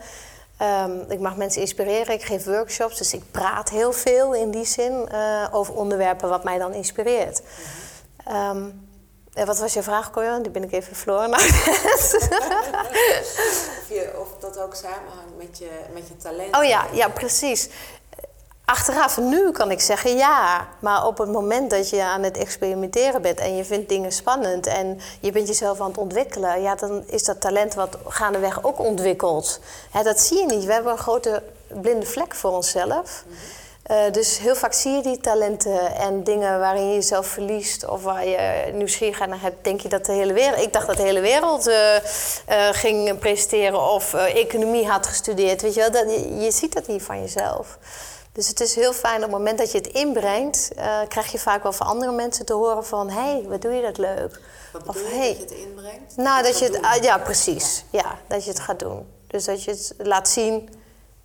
Ehm, 0.58 1.12
ik 1.12 1.19
mag 1.19 1.36
mensen 1.36 1.62
inspireren, 1.62 2.13
ik 2.13 2.23
geef 2.23 2.43
workshops, 2.45 2.97
dus 2.97 3.13
ik 3.13 3.32
praat 3.32 3.69
heel 3.69 3.93
veel 3.93 4.34
in 4.34 4.51
die 4.51 4.65
zin 4.65 5.08
eh, 5.10 5.47
over 5.51 5.73
onderwerpen 5.73 6.30
wat 6.30 6.43
mij 6.43 6.58
dan 6.58 6.73
inspireert. 6.73 7.41
Ehm, 8.25 8.63
en 9.34 9.45
wat 9.45 9.60
was 9.60 9.73
je 9.73 9.84
vraag, 9.84 10.12
Koyo? 10.12 10.41
Die 10.41 10.51
ben 10.51 10.63
ik 10.63 10.71
even 10.71 10.95
verloren. 10.95 11.30
Nou, 11.30 11.43
Of, 13.82 13.86
je, 13.89 14.12
of 14.19 14.27
dat 14.39 14.60
ook 14.60 14.75
samenhangt 14.75 15.38
met 15.38 15.58
je, 15.58 15.69
met 15.93 16.08
je 16.08 16.17
talent. 16.17 16.56
Oh 16.56 16.63
ja, 16.63 16.86
ja, 16.91 17.10
precies. 17.10 17.69
Achteraf, 18.69 19.17
nu 19.17 19.51
kan 19.51 19.71
ik 19.71 19.82
zeggen 19.82 20.17
ja. 20.17 20.67
Maar 20.80 21.06
op 21.06 21.17
het 21.17 21.32
moment 21.32 21.69
dat 21.69 21.89
je 21.89 22.03
aan 22.03 22.23
het 22.23 22.38
experimenteren 22.38 23.21
bent 23.21 23.39
en 23.39 23.56
je 23.56 23.65
vindt 23.65 23.89
dingen 23.89 24.12
spannend 24.12 24.67
en 24.67 24.99
je 25.19 25.32
bent 25.32 25.47
jezelf 25.47 25.82
aan 25.82 25.88
het 25.88 25.97
ontwikkelen, 25.97 26.62
ja, 26.62 26.75
dan 26.75 27.03
is 27.06 27.23
dat 27.23 27.41
talent 27.41 27.73
wat 27.73 27.97
gaandeweg 28.08 28.63
ook 28.63 28.80
ontwikkelt. 28.80 29.60
Hè, 29.91 30.03
dat 30.03 30.19
zie 30.19 30.39
je 30.39 30.45
niet. 30.45 30.65
We 30.65 30.73
hebben 30.73 30.91
een 30.91 30.97
grote 30.97 31.43
blinde 31.82 32.06
vlek 32.06 32.36
voor 32.36 32.51
onszelf. 32.51 33.23
Eh, 33.84 34.12
dus 34.12 34.38
heel 34.39 34.56
vaak 34.56 34.73
zie 34.73 34.91
je 34.91 35.01
die 35.01 35.17
talenten 35.17 35.95
en 35.95 36.23
dingen 36.23 36.60
waarin 36.60 36.88
je 36.88 36.93
jezelf 36.93 37.27
verliest 37.27 37.88
of 37.88 38.03
waar 38.03 38.27
je 38.27 38.71
nieuwsgierigheid 38.73 39.30
naar 39.30 39.41
hebt, 39.41 39.63
denk 39.63 39.82
je 39.82 39.89
dat 39.89 40.06
de 40.06 40.12
hele 40.12 40.34
wereld. 40.34 40.62
Ik 40.62 40.73
dacht 40.73 40.88
dat 40.88 40.97
de 40.97 41.03
hele 41.03 41.21
wereld 41.21 41.67
eh, 41.67 41.95
eh, 41.95 42.01
ging 42.71 43.19
presenteren 43.19 43.91
of 43.91 44.13
economie 44.13 44.88
had 44.88 45.08
gestudeerd. 45.08 45.62
Weet 45.62 45.73
je, 45.73 45.80
wel? 45.80 45.91
Dat, 45.91 46.12
je, 46.12 46.36
je 46.36 46.51
ziet 46.51 46.73
dat 46.73 46.88
niet 46.88 47.03
van 47.03 47.21
jezelf. 47.21 47.77
Dus 48.38 48.47
het 48.47 48.60
is 48.60 48.76
heel 48.76 48.93
fijn 48.93 49.15
op 49.15 49.21
het 49.21 49.32
moment 49.32 49.58
dat 49.58 49.71
je 49.71 49.78
het 49.78 49.88
inbrengt, 49.88 50.71
eh, 50.76 51.00
krijg 51.08 51.32
je 51.32 51.39
vaak 51.39 51.63
wel 51.63 51.71
van 51.73 51.88
andere 51.88 52.12
mensen 52.12 52.45
te 52.45 52.54
horen 52.54 52.86
van 52.86 53.10
hé, 53.10 53.21
hey, 53.21 53.45
wat 53.47 53.62
doe 53.62 53.73
je 53.73 53.82
dat 53.82 53.97
leuk? 53.97 54.41
Wat 54.73 54.88
Of, 54.88 54.95
je 54.95 55.15
hey. 55.15 55.28
dat 55.28 55.38
je 55.38 55.43
het 55.43 55.52
inbrengt? 55.52 56.15
Nou, 56.15 56.43
dat 56.43 56.60
je 56.60 56.65
het, 56.65 56.82
ah, 56.82 57.04
ja, 57.04 57.17
precies. 57.17 57.86
Ja, 57.89 58.17
dat 58.28 58.43
je 58.43 58.50
het 58.50 58.60
gaat 58.60 58.80
doen. 58.80 59.08
Dus 59.28 59.45
dat 59.45 59.63
je 59.63 59.71
het 59.71 59.93
laat 59.97 60.30
zien, 60.30 60.69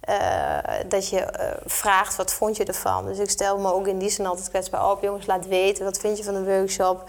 eh, 0.00 0.58
dat 0.88 1.08
je 1.08 1.20
eh, 1.20 1.56
vraagt 1.64 2.16
wat 2.16 2.32
vond 2.32 2.56
je 2.56 2.64
ervan. 2.64 3.06
Dus 3.06 3.18
ik 3.18 3.30
stel 3.30 3.58
me 3.58 3.72
ook 3.72 3.86
in 3.86 3.98
die 3.98 4.10
zin 4.10 4.26
altijd 4.26 4.48
kwetsbaar 4.48 4.90
op. 4.90 5.02
Jongens, 5.02 5.26
laat 5.26 5.46
weten, 5.46 5.84
wat 5.84 5.98
vind 5.98 6.18
je 6.18 6.24
van 6.24 6.34
de 6.34 6.44
workshop? 6.44 7.04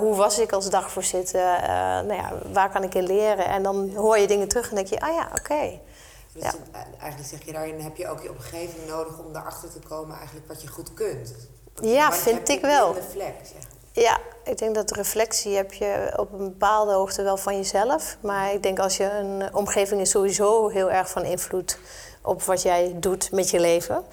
Hoe 0.00 0.14
was 0.14 0.38
ik 0.38 0.52
als 0.52 0.70
dagvoorzitter? 0.70 1.60
Nou 2.06 2.14
ja, 2.14 2.32
waar 2.52 2.70
kan 2.70 2.82
ik 2.82 2.94
in 2.94 3.06
leren? 3.06 3.46
En 3.46 3.62
dan 3.62 3.90
hoor 3.94 4.18
je 4.18 4.26
dingen 4.26 4.48
terug 4.48 4.68
en 4.68 4.74
denk 4.74 4.88
je, 4.88 5.00
ah 5.00 5.14
ja, 5.14 5.28
oké. 5.38 5.80
Dus 6.34 6.42
Ja. 6.42 6.48
het- 6.48 6.86
eigenlijk 6.98 7.30
zeg 7.30 7.44
je 7.44 7.52
daarin 7.52 7.80
heb 7.80 7.96
je 7.96 8.08
ook 8.08 8.22
je 8.22 8.30
omgeving 8.30 8.86
nodig 8.88 9.18
om 9.18 9.32
daarachter 9.32 9.70
te 9.72 9.78
komen 9.88 10.16
eigenlijk 10.16 10.48
wat 10.48 10.62
je 10.62 10.68
goed 10.68 10.94
kunt. 10.94 11.34
Want- 11.74 11.88
Ja, 11.92 12.12
vind 12.12 12.48
ik 12.48 12.60
wel. 12.60 12.90
blinde 12.90 13.08
vlek, 13.10 13.34
zeg. 13.42 13.62
Ja, 14.04 14.18
ik 14.44 14.58
denk 14.58 14.74
dat 14.74 14.90
reflectie 14.90 15.56
heb 15.56 15.72
je 15.72 16.12
op 16.16 16.32
een 16.32 16.38
bepaalde 16.44 16.92
hoogte 16.92 17.22
wel 17.22 17.36
van 17.36 17.56
jezelf. 17.56 18.16
Maar 18.20 18.52
ik 18.52 18.62
denk 18.62 18.78
als 18.78 18.96
je 18.96 19.10
een 19.10 19.54
omgeving 19.54 20.00
is 20.00 20.10
sowieso 20.10 20.68
heel 20.68 20.90
erg 20.90 21.10
van 21.10 21.24
invloed 21.24 21.78
op 22.22 22.42
wat 22.42 22.62
jij 22.62 22.94
doet 22.96 23.30
met 23.32 23.50
je 23.50 23.60
leven. 23.60 24.04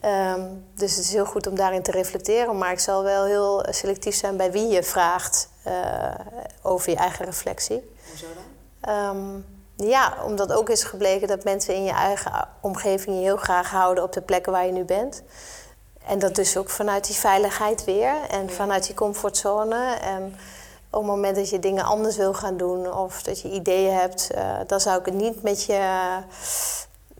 Ehm, 0.00 0.46
dus 0.74 0.96
het 0.96 1.04
is 1.04 1.12
heel 1.12 1.24
goed 1.26 1.46
om 1.46 1.54
daarin 1.54 1.82
te 1.82 1.90
reflecteren. 1.90 2.58
Maar 2.58 2.72
ik 2.72 2.78
zal 2.78 3.02
wel 3.02 3.24
heel 3.24 3.64
selectief 3.70 4.14
zijn 4.14 4.36
bij 4.36 4.52
wie 4.52 4.66
je 4.68 4.82
vraagt 4.82 5.48
eh, 5.62 6.14
over 6.62 6.90
je 6.90 6.96
eigen 6.96 7.24
reflectie. 7.24 7.90
Hoezo 8.08 8.26
dan? 8.34 8.94
Ehm, 8.94 9.40
ja, 9.88 10.14
omdat 10.24 10.52
ook 10.52 10.68
is 10.68 10.84
gebleken 10.84 11.28
dat 11.28 11.44
mensen 11.44 11.74
in 11.74 11.84
je 11.84 11.92
eigen 11.92 12.48
omgeving 12.60 13.16
je 13.16 13.22
heel 13.22 13.36
graag 13.36 13.70
houden 13.70 14.04
op 14.04 14.12
de 14.12 14.20
plekken 14.20 14.52
waar 14.52 14.66
je 14.66 14.72
nu 14.72 14.84
bent. 14.84 15.22
En 16.06 16.18
dat 16.18 16.34
dus 16.34 16.56
ook 16.56 16.70
vanuit 16.70 17.06
die 17.06 17.14
veiligheid 17.16 17.84
weer 17.84 18.14
en 18.30 18.50
vanuit 18.50 18.86
die 18.86 18.94
comfortzone. 18.94 19.94
En 19.94 20.24
op 20.90 21.00
het 21.00 21.10
moment 21.10 21.36
dat 21.36 21.50
je 21.50 21.58
dingen 21.58 21.84
anders 21.84 22.16
wil 22.16 22.34
gaan 22.34 22.56
doen 22.56 22.92
of 22.94 23.22
dat 23.22 23.40
je 23.40 23.50
ideeën 23.50 23.94
hebt, 23.94 24.30
eh, 24.30 24.56
dan 24.66 24.80
zou 24.80 24.98
ik 24.98 25.04
het 25.04 25.14
niet 25.14 25.42
met 25.42 25.64
je. 25.64 26.18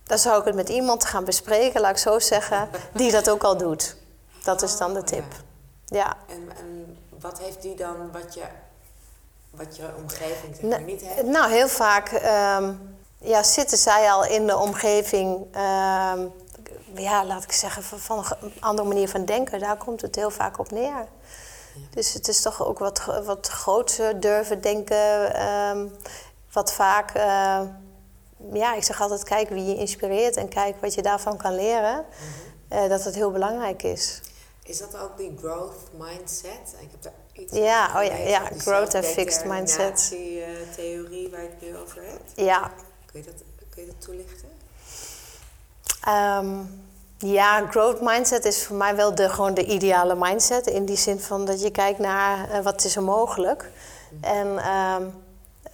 Dan 0.03 0.19
zou 0.19 0.39
ik 0.39 0.45
het 0.45 0.55
met 0.55 0.69
iemand 0.69 1.05
gaan 1.05 1.25
bespreken, 1.25 1.81
laat 1.81 1.91
ik 1.91 1.97
zo 1.97 2.19
zeggen, 2.19 2.69
die 2.93 3.11
dat 3.11 3.31
ook 3.31 3.43
al 3.43 3.57
doet. 3.57 3.97
Dat 4.45 4.63
is 4.63 4.77
dan 4.77 4.93
de 4.93 5.01
Oh, 5.01 5.07
tip. 5.07 5.25
ja. 5.85 5.99
Ja. 5.99 6.17
En, 6.29 6.49
en 6.59 6.99
wat 7.21 7.39
heeft 7.39 7.63
die 7.63 7.75
dan 7.75 8.13
wat 8.13 8.35
je, 8.35 8.43
wat 9.51 9.77
je 9.77 9.89
omgeving 9.97 10.57
zeg 10.57 10.71
maar 10.71 10.83
niet 10.83 11.01
heeft? 11.01 11.27
Nou, 11.27 11.51
heel 11.51 11.69
vaak 11.69 12.09
ehm, 12.09 12.73
ja, 13.19 13.43
zitten 13.43 13.79
zij 13.79 14.11
al 14.11 14.25
in 14.25 14.47
de 14.47 14.57
omgeving, 14.57 15.47
ehm, 15.53 16.27
ja, 16.95 17.25
laat 17.25 17.43
ik 17.43 17.53
zeggen, 17.53 17.83
van, 17.83 17.99
van 18.01 18.25
een 18.41 18.53
andere 18.61 18.89
manier 18.89 19.09
van 19.09 19.25
denken. 19.25 19.61
Daar 19.61 19.77
komt 19.77 20.01
het 20.01 20.15
heel 20.15 20.31
vaak 20.31 20.59
op 20.59 20.71
neer. 20.71 21.07
Dus 21.91 22.13
het 22.13 22.29
is 22.29 22.43
toch 22.43 22.67
ook 22.67 22.79
wat, 22.79 23.05
wat 23.25 23.49
groter 23.49 24.21
durven 24.21 24.61
denken. 24.61 25.35
ehm, 25.35 25.87
wat 26.53 26.73
vaak, 26.73 27.13
ja, 28.53 28.75
ik 28.75 28.83
zeg 28.83 29.01
altijd, 29.01 29.25
kijk 29.25 29.49
wie 29.49 29.65
je 29.65 29.77
inspireert 29.77 30.37
en 30.37 30.49
kijk 30.49 30.81
wat 30.81 30.95
je 30.95 31.03
daarvan 31.03 31.37
kan 31.37 31.55
leren. 31.55 32.05
Eh, 32.71 32.89
dat 32.89 33.05
het 33.05 33.15
heel 33.15 33.31
belangrijk 33.31 33.83
is. 33.83 34.21
Is 34.63 34.79
dat 34.79 34.97
ook 34.99 35.17
die 35.17 35.37
growth 35.39 35.91
mindset? 35.99 36.75
Ik 36.81 36.89
heb 36.91 37.03
daar 37.03 37.13
iets 37.41 37.57
Ja, 37.57 37.87
oh 37.97 38.05
ja, 38.05 38.17
ja, 38.17 38.49
die 38.51 38.61
growth 38.61 38.95
and 38.95 39.05
fixed 39.07 39.45
mindset. 39.45 40.01
zelfdeterminatie-theorie 40.01 41.29
waar 41.31 41.43
je 41.43 41.49
het 41.49 41.61
nu 41.71 41.77
over 41.77 42.03
hebt. 42.05 42.33
Ja, 42.35 42.71
Kun 43.13 43.21
je 43.21 43.27
dat, 43.27 43.35
kun 43.71 43.83
je 43.83 43.89
dat 43.89 44.01
toelichten? 44.01 44.49
Ehm, 46.05 46.49
Ja, 47.23 47.67
growth 47.71 48.01
mindset 48.01 48.45
is 48.45 48.65
voor 48.65 48.77
mij 48.77 48.97
wel 48.97 49.15
de, 49.15 49.29
gewoon 49.29 49.55
de 49.55 49.65
ideale 49.65 50.15
mindset. 50.19 50.67
In 50.67 50.85
die 50.85 50.97
zin 50.97 51.21
van 51.21 51.45
dat 51.45 51.63
je 51.63 51.71
kijkt 51.71 51.99
naar 51.99 52.51
uh, 52.51 52.59
wat 52.65 52.85
is 52.85 52.97
er 52.97 53.03
mogelijk. 53.03 53.71
En 54.21 54.59
ehm, 54.59 55.03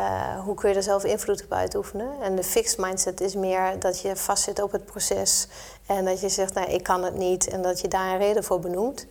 uh, 0.01 0.41
hoe 0.45 0.55
kun 0.55 0.69
je 0.69 0.75
er 0.75 0.83
zelf 0.83 1.05
invloed 1.05 1.45
op 1.45 1.53
uitoefenen. 1.53 2.09
En 2.23 2.37
de 2.37 2.43
fixed 2.45 2.79
mindset 2.79 3.21
is 3.21 3.35
meer 3.35 3.79
dat 3.79 4.01
je 4.01 4.17
vastzit 4.17 4.63
op 4.63 4.73
het 4.73 4.85
proces. 4.85 5.47
En 5.87 6.05
dat 6.05 6.21
je 6.21 6.29
zegt, 6.29 6.55
nou, 6.55 6.71
ik 6.71 6.83
kan 6.83 7.05
het 7.05 7.15
niet. 7.15 7.49
En 7.49 7.63
dat 7.63 7.81
je 7.81 7.89
daar 7.89 8.13
een 8.13 8.19
reden 8.19 8.45
voor 8.45 8.61
benoemt. 8.61 9.07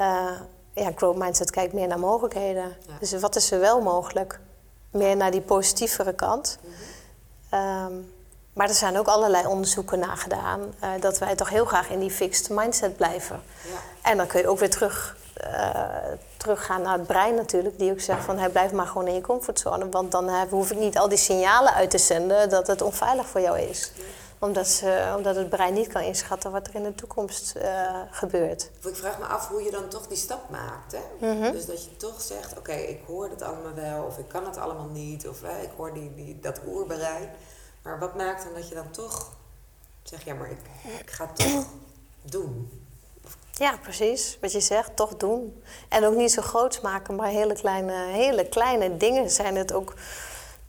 uh, 0.00 0.30
ja, 0.74 0.92
growth 0.96 1.16
mindset 1.16 1.50
kijkt 1.50 1.72
meer 1.72 1.86
naar 1.86 1.98
mogelijkheden. 1.98 2.76
Dus 3.00 3.20
wat 3.20 3.36
is 3.36 3.50
er 3.50 3.60
wel 3.60 3.80
mogelijk? 3.80 4.40
Meer 4.90 5.16
naar 5.16 5.30
die 5.30 5.40
positievere 5.40 6.14
kant. 6.14 6.58
um, 7.54 8.12
maar 8.52 8.68
er 8.68 8.74
zijn 8.74 8.98
ook 8.98 9.06
allerlei 9.06 9.46
onderzoeken 9.46 9.98
naar 9.98 10.16
gedaan. 10.16 10.60
Uh, 10.60 10.90
dat 11.00 11.18
wij 11.18 11.34
toch 11.34 11.48
heel 11.48 11.64
graag 11.64 11.90
in 11.90 11.98
die 11.98 12.10
fixed 12.10 12.48
mindset 12.50 12.96
blijven. 12.96 13.42
Ja. 13.62 14.10
En 14.10 14.16
dan 14.16 14.26
kun 14.26 14.40
je 14.40 14.48
ook 14.48 14.58
weer 14.58 14.70
terug 14.70 15.16
uh, 15.44 15.70
teruggaan 16.36 16.82
naar 16.82 16.98
het 16.98 17.06
brein 17.06 17.34
natuurlijk. 17.34 17.78
Die 17.78 17.90
ook 17.90 18.00
zegt 18.00 18.24
van, 18.24 18.38
hey, 18.38 18.48
blijf 18.48 18.72
maar 18.72 18.86
gewoon 18.86 19.06
in 19.06 19.14
je 19.14 19.20
comfortzone. 19.20 19.88
Want 19.88 20.12
dan 20.12 20.28
uh, 20.28 20.40
hoef 20.50 20.70
ik 20.70 20.78
niet 20.78 20.98
al 20.98 21.08
die 21.08 21.18
signalen 21.18 21.74
uit 21.74 21.90
te 21.90 21.98
zenden 21.98 22.48
dat 22.48 22.66
het 22.66 22.82
onveilig 22.82 23.26
voor 23.26 23.40
jou 23.40 23.58
is. 23.58 23.92
Omdat, 24.44 24.68
ze, 24.68 25.12
omdat 25.16 25.36
het 25.36 25.48
brein 25.48 25.74
niet 25.74 25.86
kan 25.86 26.02
inschatten 26.02 26.50
wat 26.50 26.66
er 26.66 26.74
in 26.74 26.82
de 26.82 26.94
toekomst 26.94 27.54
uh, 27.56 28.00
gebeurt. 28.10 28.70
Ik 28.84 28.96
vraag 28.96 29.18
me 29.18 29.24
af 29.24 29.48
hoe 29.48 29.62
je 29.62 29.70
dan 29.70 29.88
toch 29.88 30.06
die 30.06 30.16
stap 30.16 30.50
maakt. 30.50 30.92
Hè? 30.92 31.00
Mm 31.20 31.42
-hmm. 31.42 31.52
Dus 31.52 31.66
dat 31.66 31.84
je 31.84 31.96
toch 31.96 32.20
zegt, 32.20 32.58
oké, 32.58 32.72
ik 32.72 33.00
hoor 33.06 33.28
het 33.28 33.42
allemaal 33.42 33.74
wel. 33.74 34.04
Of 34.04 34.18
ik 34.18 34.28
kan 34.28 34.46
het 34.46 34.56
allemaal 34.56 34.88
niet. 34.88 35.28
Of 35.28 35.42
ik 35.42 35.70
hoor 35.76 35.94
die, 35.94 36.14
die, 36.14 36.40
dat 36.40 36.60
oerbereid. 36.66 37.28
Maar 37.82 37.98
wat 37.98 38.14
maakt 38.14 38.44
dan 38.44 38.54
dat 38.54 38.68
je 38.68 38.74
dan 38.74 38.90
toch 38.90 39.36
zegt, 40.02 40.22
ja, 40.22 40.34
maar 40.34 40.50
ik, 40.50 40.60
ik 41.00 41.10
ga 41.10 41.26
het 41.26 41.36
toch 41.36 41.66
doen? 42.22 42.82
Ja, 43.52 43.76
precies. 43.82 44.38
Wat 44.40 44.52
je 44.52 44.60
zegt, 44.60 44.96
toch 44.96 45.16
doen. 45.16 45.62
En 45.88 46.04
ook 46.04 46.14
niet 46.14 46.32
zo 46.32 46.42
groots 46.42 46.80
maken, 46.80 47.14
maar 47.14 47.28
hele 47.28 47.54
kleine, 47.54 48.06
hele 48.06 48.48
kleine 48.48 48.96
dingen 48.96 49.30
zijn 49.30 49.56
het 49.56 49.72
ook 49.72 49.94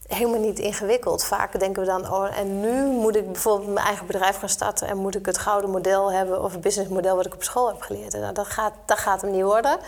helemaal 0.08 0.40
niet 0.40 0.60
ingewikkeld. 0.60 1.24
Vaak 1.24 1.60
denken 1.60 1.82
we 1.82 1.88
dan, 1.88 2.12
oh, 2.12 2.38
en 2.38 2.60
nu 2.60 2.86
moet 2.86 3.16
ik 3.16 3.32
bijvoorbeeld 3.32 3.74
mijn 3.74 3.86
eigen 3.86 4.06
bedrijf 4.06 4.38
gaan 4.38 4.50
starten 4.50 4.88
en 4.88 4.98
moet 4.98 5.16
ik 5.16 5.26
het 5.26 5.38
gouden 5.38 5.70
model 5.70 6.12
hebben 6.12 6.44
of 6.44 6.52
het 6.52 6.62
businessmodel 6.62 7.16
wat 7.16 7.26
ik 7.26 7.34
op 7.34 7.44
school 7.44 7.68
heb 7.68 7.82
geleerd. 7.82 8.14
Nou, 8.14 8.34
dat 8.34 8.48
gaat, 8.48 8.74
dat 8.86 8.98
gaat 8.98 9.22
hem 9.22 9.32
niet 9.32 9.44
worden. 9.44 9.80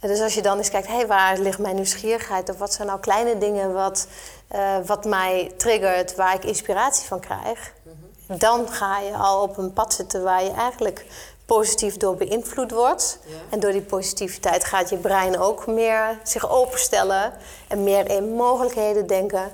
En 0.00 0.08
dus 0.08 0.20
als 0.20 0.34
je 0.34 0.42
dan 0.42 0.58
eens 0.58 0.70
kijkt, 0.70 0.86
hé, 0.86 0.94
hey, 0.94 1.06
waar 1.06 1.38
ligt 1.38 1.58
mijn 1.58 1.74
nieuwsgierigheid? 1.74 2.50
Of 2.50 2.58
wat 2.58 2.72
zijn 2.72 2.88
nou 2.88 3.00
kleine 3.00 3.38
dingen 3.38 3.72
wat, 3.72 4.06
uh, 4.54 4.76
wat 4.86 5.04
mij 5.04 5.52
triggert, 5.56 6.14
waar 6.14 6.34
ik 6.34 6.44
inspiratie 6.44 7.06
van 7.06 7.20
krijg? 7.20 7.72
Mhm. 7.82 8.38
Dan 8.38 8.68
ga 8.68 8.98
je 8.98 9.14
al 9.14 9.42
op 9.42 9.56
een 9.56 9.72
pad 9.72 9.94
zitten 9.94 10.22
waar 10.22 10.42
je 10.42 10.50
eigenlijk 10.50 11.06
positief 11.46 11.96
door 11.96 12.16
beïnvloed 12.16 12.70
wordt. 12.70 13.18
En 13.48 13.60
door 13.60 13.72
die 13.72 13.82
positiviteit 13.82 14.64
gaat 14.64 14.88
je 14.88 14.96
brein 14.96 15.38
ook 15.38 15.66
meer 15.66 16.18
zich 16.22 16.50
openstellen 16.50 17.32
en 17.68 17.84
meer 17.84 18.10
in 18.10 18.34
mogelijkheden 18.34 19.06
denken. 19.06 19.52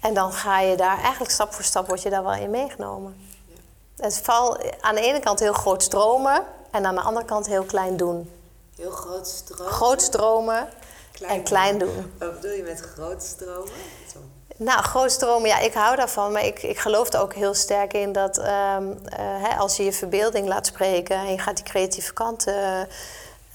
En 0.00 0.14
dan 0.14 0.32
ga 0.32 0.60
je 0.60 0.76
daar 0.76 0.98
eigenlijk 0.98 1.30
stap 1.30 1.52
voor 1.52 1.64
stap 1.64 1.86
word 1.86 2.02
je 2.02 2.10
daar 2.10 2.22
wel 2.22 2.34
in 2.34 2.50
meegenomen. 2.50 3.16
Ja. 3.46 4.04
Het 4.04 4.20
valt 4.22 4.58
aan 4.80 4.94
de 4.94 5.00
ene 5.00 5.20
kant 5.20 5.40
heel 5.40 5.52
groot 5.52 5.82
stromen 5.82 6.44
en 6.70 6.86
aan 6.86 6.94
de 6.94 7.00
andere 7.00 7.26
kant 7.26 7.46
heel 7.46 7.64
klein 7.64 7.96
doen. 7.96 8.30
Heel 8.76 8.90
groot 8.90 9.28
stromen? 9.28 9.72
Groot 9.72 10.02
stromen 10.02 10.68
en 11.20 11.42
klein 11.42 11.78
doen. 11.78 12.12
Wat 12.18 12.34
bedoel 12.40 12.56
je 12.56 12.62
met 12.62 12.80
groot 12.80 13.22
stromen? 13.22 13.72
Nou, 14.62 14.82
grootstromen, 14.82 15.48
ja, 15.48 15.58
ik 15.58 15.72
hou 15.72 15.96
daarvan. 15.96 16.32
Maar 16.32 16.44
ik, 16.44 16.62
ik 16.62 16.78
geloof 16.78 17.12
er 17.12 17.20
ook 17.20 17.34
heel 17.34 17.54
sterk 17.54 17.92
in 17.92 18.12
dat 18.12 18.38
um, 18.38 18.44
uh, 18.44 18.96
hè, 19.18 19.56
als 19.56 19.76
je 19.76 19.84
je 19.84 19.92
verbeelding 19.92 20.48
laat 20.48 20.66
spreken 20.66 21.16
en 21.16 21.30
je 21.30 21.38
gaat 21.38 21.56
die 21.56 21.64
creatieve 21.64 22.12
kant 22.12 22.48
uh, 22.48 22.54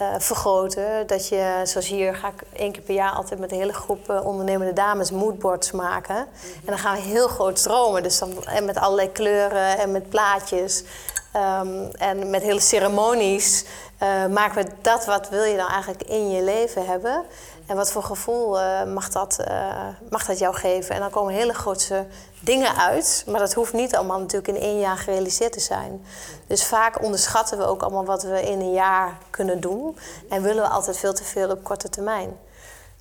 uh, 0.01 0.07
vergroten, 0.17 1.07
dat 1.07 1.27
je, 1.27 1.61
zoals 1.63 1.87
hier, 1.87 2.15
ga 2.15 2.27
ik 2.27 2.59
één 2.59 2.71
keer 2.71 2.81
per 2.81 2.93
jaar 2.93 3.11
altijd 3.11 3.39
met 3.39 3.51
een 3.51 3.57
hele 3.57 3.73
groep 3.73 4.09
ondernemende 4.23 4.73
dames 4.73 5.11
moodboards 5.11 5.71
maken. 5.71 6.15
En 6.15 6.65
dan 6.65 6.77
gaan 6.77 6.95
we 6.95 7.01
heel 7.01 7.27
groot 7.27 7.59
stromen. 7.59 8.03
Dus 8.03 8.19
dan 8.19 8.45
en 8.45 8.65
met 8.65 8.77
allerlei 8.77 9.11
kleuren 9.11 9.77
en 9.77 9.91
met 9.91 10.09
plaatjes 10.09 10.83
um, 11.35 11.89
en 11.91 12.29
met 12.29 12.41
hele 12.41 12.59
ceremonies. 12.59 13.65
maken 14.31 14.65
we 14.65 14.71
dat 14.81 15.05
wat 15.05 15.29
wil 15.29 15.43
je 15.43 15.57
dan 15.57 15.67
eigenlijk 15.67 16.03
in 16.03 16.31
je 16.31 16.43
leven 16.43 16.85
hebben. 16.85 17.25
En 17.65 17.75
wat 17.75 17.91
voor 17.91 18.03
gevoel 18.03 18.59
uh, 18.59 18.83
mag, 18.83 19.09
dat, 19.09 19.37
uh, 19.49 19.87
mag 20.09 20.25
dat 20.25 20.39
jou 20.39 20.55
geven? 20.55 20.95
En 20.95 21.01
dan 21.01 21.09
komen 21.09 21.33
hele 21.33 21.53
grote 21.53 22.05
dingen 22.39 22.75
uit. 22.75 23.23
Maar 23.27 23.39
dat 23.39 23.53
hoeft 23.53 23.73
niet 23.73 23.95
allemaal 23.95 24.19
natuurlijk 24.19 24.57
in 24.57 24.63
één 24.63 24.79
jaar 24.79 24.97
gerealiseerd 24.97 25.53
te 25.53 25.59
zijn. 25.59 26.05
Dus 26.47 26.65
vaak 26.65 27.01
onderschatten 27.01 27.57
we 27.57 27.65
ook 27.65 27.81
allemaal 27.81 28.05
wat 28.05 28.23
we 28.23 28.41
in 28.41 28.59
een 28.59 28.73
jaar 28.73 29.17
kunnen 29.29 29.61
doen. 29.61 29.97
En 30.29 30.41
willen 30.41 30.63
we 30.63 30.69
altijd 30.69 30.97
veel 30.97 31.13
te 31.13 31.23
veel 31.23 31.49
op 31.49 31.63
korte 31.63 31.89
termijn. 31.89 32.37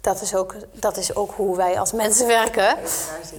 Dat 0.00 0.20
is 0.20 0.34
ook, 0.34 0.54
dat 0.72 0.96
is 0.96 1.16
ook 1.16 1.32
hoe 1.36 1.56
wij 1.56 1.78
als 1.78 1.92
mensen 1.92 2.26
werken 2.26 2.76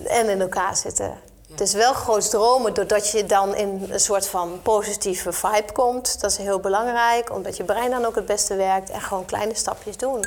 en 0.06 0.30
in 0.30 0.42
elkaar 0.42 0.76
zitten. 0.76 1.18
Het 1.50 1.62
is 1.62 1.74
wel 1.74 1.94
groot 1.94 2.30
dromen 2.30 2.74
doordat 2.74 3.10
je 3.10 3.26
dan 3.26 3.56
in 3.56 3.88
een 3.90 4.00
soort 4.00 4.28
van 4.28 4.60
positieve 4.62 5.32
vibe 5.32 5.72
komt. 5.74 6.22
Dat 6.22 6.32
is 6.32 6.38
heel 6.38 6.60
belangrijk, 6.60 7.32
omdat 7.32 7.58
je 7.58 7.64
brein 7.64 7.90
dan 7.90 8.06
ook 8.06 8.16
het 8.16 8.26
beste 8.26 8.56
werkt. 8.56 8.90
En 8.90 9.02
gewoon 9.02 9.26
kleine 9.26 9.56
stapjes 9.56 9.98
doen 9.98 10.26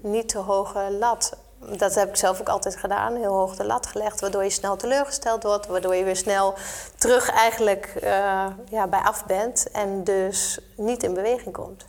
niet 0.00 0.28
te 0.28 0.38
hoge 0.38 0.96
lat. 0.98 1.36
Dat 1.78 1.94
heb 1.94 2.08
ik 2.08 2.16
zelf 2.16 2.40
ook 2.40 2.48
altijd 2.48 2.76
gedaan, 2.76 3.16
heel 3.16 3.32
hoog 3.32 3.56
de 3.56 3.64
lat 3.64 3.86
gelegd, 3.86 4.20
waardoor 4.20 4.44
je 4.44 4.50
snel 4.50 4.76
teleurgesteld 4.76 5.42
wordt, 5.42 5.66
waardoor 5.66 5.94
je 5.94 6.04
weer 6.04 6.16
snel 6.16 6.54
terug 6.98 7.30
eigenlijk 7.30 7.92
uh, 7.96 8.46
ja, 8.68 8.86
bij 8.86 9.00
af 9.00 9.26
bent 9.26 9.70
en 9.70 10.04
dus 10.04 10.58
niet 10.76 11.02
in 11.02 11.14
beweging 11.14 11.54
komt. 11.54 11.84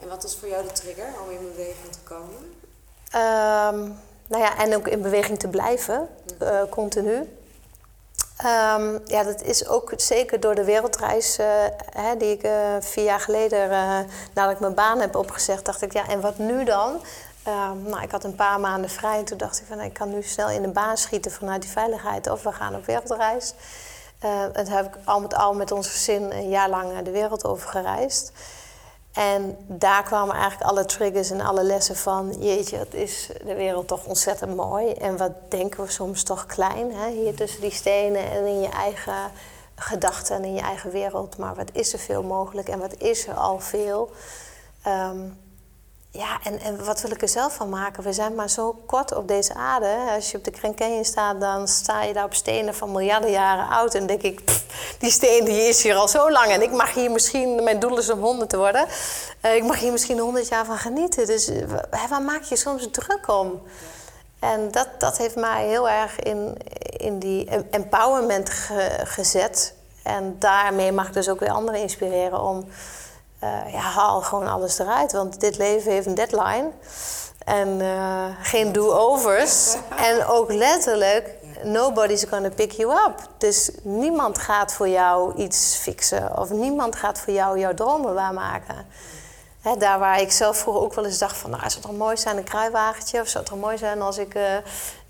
En 0.00 0.08
wat 0.08 0.24
is 0.24 0.36
voor 0.36 0.48
jou 0.48 0.62
de 0.62 0.72
trigger 0.72 1.06
om 1.24 1.30
in 1.30 1.50
beweging 1.56 1.92
te 1.92 1.98
komen? 2.04 2.34
Um, 3.84 3.98
nou 4.26 4.42
ja, 4.42 4.58
en 4.58 4.74
ook 4.74 4.88
in 4.88 5.02
beweging 5.02 5.38
te 5.38 5.48
blijven, 5.48 6.08
uh, 6.42 6.62
continu. 6.70 7.14
Um, 7.14 9.00
ja, 9.04 9.22
dat 9.22 9.42
is 9.42 9.68
ook 9.68 9.92
zeker 9.96 10.40
door 10.40 10.54
de 10.54 10.64
wereldreis 10.64 11.38
uh, 11.38 11.46
hè, 11.90 12.16
die 12.16 12.38
ik 12.38 12.48
vier 12.80 13.04
jaar 13.04 13.20
geleden, 13.20 13.68
nadat 14.34 14.52
ik 14.52 14.60
mijn 14.60 14.74
baan 14.74 15.00
heb 15.00 15.16
opgezegd, 15.16 15.64
dacht 15.64 15.82
ik, 15.82 15.92
ja, 15.92 16.08
en 16.08 16.20
wat 16.20 16.38
nu 16.38 16.64
dan? 16.64 17.00
Um, 17.48 17.82
nou, 17.82 18.02
ik 18.02 18.10
had 18.10 18.24
een 18.24 18.34
paar 18.34 18.60
maanden 18.60 18.90
vrij 18.90 19.18
en 19.18 19.24
toen 19.24 19.38
dacht 19.38 19.60
ik 19.60 19.66
van 19.66 19.80
ik 19.80 19.92
kan 19.92 20.10
nu 20.10 20.22
snel 20.22 20.50
in 20.50 20.62
de 20.62 20.68
baan 20.68 20.96
schieten 20.96 21.32
vanuit 21.32 21.62
die 21.62 21.70
veiligheid 21.70 22.30
of 22.30 22.42
we 22.42 22.52
gaan 22.52 22.74
op 22.74 22.86
wereldreis. 22.86 23.54
Uh, 24.24 24.56
en 24.56 24.68
heb 24.68 24.86
ik 24.86 24.98
al 25.04 25.20
met 25.20 25.34
al 25.34 25.54
met 25.54 25.72
ons 25.72 25.88
gezin 25.88 26.32
een 26.32 26.48
jaar 26.48 26.68
lang 26.68 27.02
de 27.02 27.10
wereld 27.10 27.44
over 27.44 27.68
gereisd. 27.68 28.32
En 29.12 29.56
daar 29.66 30.02
kwamen 30.02 30.34
eigenlijk 30.34 30.70
alle 30.70 30.84
triggers 30.84 31.30
en 31.30 31.40
alle 31.40 31.62
lessen 31.62 31.96
van... 31.96 32.32
jeetje, 32.38 32.76
het 32.76 32.94
is 32.94 33.30
de 33.44 33.54
wereld 33.54 33.88
toch 33.88 34.04
ontzettend 34.04 34.56
mooi. 34.56 34.92
En 34.92 35.16
wat 35.16 35.32
denken 35.48 35.84
we 35.84 35.90
soms 35.90 36.22
toch 36.22 36.46
klein, 36.46 36.92
hè? 36.92 37.10
hier 37.10 37.34
tussen 37.34 37.60
die 37.60 37.70
stenen 37.70 38.30
en 38.30 38.46
in 38.46 38.60
je 38.60 38.68
eigen 38.68 39.30
gedachten 39.74 40.36
en 40.36 40.44
in 40.44 40.54
je 40.54 40.60
eigen 40.60 40.90
wereld. 40.90 41.36
Maar 41.36 41.54
wat 41.54 41.70
is 41.72 41.92
er 41.92 41.98
veel 41.98 42.22
mogelijk 42.22 42.68
en 42.68 42.78
wat 42.78 42.94
is 42.98 43.26
er 43.26 43.34
al 43.34 43.60
veel... 43.60 44.10
Um, 44.86 45.42
ja, 46.16 46.38
en, 46.42 46.60
en 46.60 46.84
wat 46.84 47.00
wil 47.00 47.10
ik 47.10 47.22
er 47.22 47.28
zelf 47.28 47.54
van 47.54 47.68
maken? 47.68 48.02
We 48.02 48.12
zijn 48.12 48.34
maar 48.34 48.50
zo 48.50 48.82
kort 48.86 49.14
op 49.14 49.28
deze 49.28 49.54
aarde. 49.54 49.96
Als 50.14 50.30
je 50.30 50.36
op 50.36 50.44
de 50.44 50.74
Canyon 50.74 51.04
staat, 51.04 51.40
dan 51.40 51.68
sta 51.68 52.02
je 52.02 52.12
daar 52.12 52.24
op 52.24 52.34
stenen 52.34 52.74
van 52.74 52.92
miljarden 52.92 53.30
jaren 53.30 53.68
oud. 53.68 53.94
En 53.94 54.06
denk 54.06 54.22
ik, 54.22 54.40
die 54.98 55.10
steen 55.10 55.44
die 55.44 55.68
is 55.68 55.82
hier 55.82 55.94
al 55.94 56.08
zo 56.08 56.30
lang. 56.30 56.46
En 56.46 56.62
ik 56.62 56.70
mag 56.70 56.94
hier 56.94 57.10
misschien, 57.10 57.64
mijn 57.64 57.78
doel 57.78 57.98
is 57.98 58.10
om 58.10 58.20
honderd 58.20 58.50
te 58.50 58.56
worden. 58.56 58.86
Uh, 59.44 59.54
ik 59.54 59.64
mag 59.64 59.78
hier 59.78 59.92
misschien 59.92 60.18
honderd 60.18 60.48
jaar 60.48 60.64
van 60.64 60.78
genieten. 60.78 61.26
Dus 61.26 61.48
uh, 61.48 61.64
waar 62.08 62.22
maak 62.22 62.42
je 62.42 62.56
soms 62.56 62.88
druk 62.90 63.28
om? 63.28 63.62
En 64.38 64.70
dat, 64.70 64.88
dat 64.98 65.18
heeft 65.18 65.36
mij 65.36 65.66
heel 65.66 65.88
erg 65.88 66.18
in, 66.18 66.56
in 66.96 67.18
die 67.18 67.48
empowerment 67.70 68.50
ge, 68.50 69.00
gezet. 69.04 69.74
En 70.02 70.36
daarmee 70.38 70.92
mag 70.92 71.06
ik 71.06 71.12
dus 71.12 71.28
ook 71.28 71.40
weer 71.40 71.50
anderen 71.50 71.80
inspireren 71.80 72.40
om 72.40 72.66
uh, 73.44 73.72
ja, 73.72 73.80
haal 73.80 74.20
gewoon 74.20 74.48
alles 74.48 74.78
eruit. 74.78 75.12
Want 75.12 75.40
dit 75.40 75.58
leven 75.58 75.92
heeft 75.92 76.06
een 76.06 76.14
deadline. 76.14 76.70
En 77.44 77.68
uh, 77.80 78.24
geen 78.42 78.72
do-overs. 78.72 79.76
en 80.10 80.26
ook 80.26 80.52
letterlijk, 80.52 81.30
nobody's 81.62 82.24
gonna 82.24 82.50
pick 82.50 82.70
you 82.70 82.92
up. 83.06 83.28
Dus 83.38 83.70
niemand 83.82 84.38
gaat 84.38 84.72
voor 84.72 84.88
jou 84.88 85.34
iets 85.34 85.76
fixen. 85.76 86.38
Of 86.38 86.50
niemand 86.50 86.96
gaat 86.96 87.18
voor 87.18 87.32
jou 87.32 87.58
jouw 87.58 87.74
dromen 87.74 88.14
waarmaken 88.14 88.86
daar 89.78 89.98
waar 89.98 90.20
ik 90.20 90.32
zelf 90.32 90.56
vroeger 90.56 90.82
ook 90.82 90.94
wel 90.94 91.04
eens 91.04 91.18
dacht 91.18 91.36
van... 91.36 91.50
nou, 91.50 91.62
zou 91.62 91.74
het 91.74 91.82
toch 91.82 91.96
mooi 91.96 92.16
zijn, 92.16 92.36
een 92.36 92.44
kruiwagentje? 92.44 93.20
Of 93.20 93.28
zou 93.28 93.44
het 93.44 93.52
toch 93.52 93.62
mooi 93.62 93.78
zijn 93.78 94.02
als 94.02 94.18
ik 94.18 94.34
uh, 94.34 94.42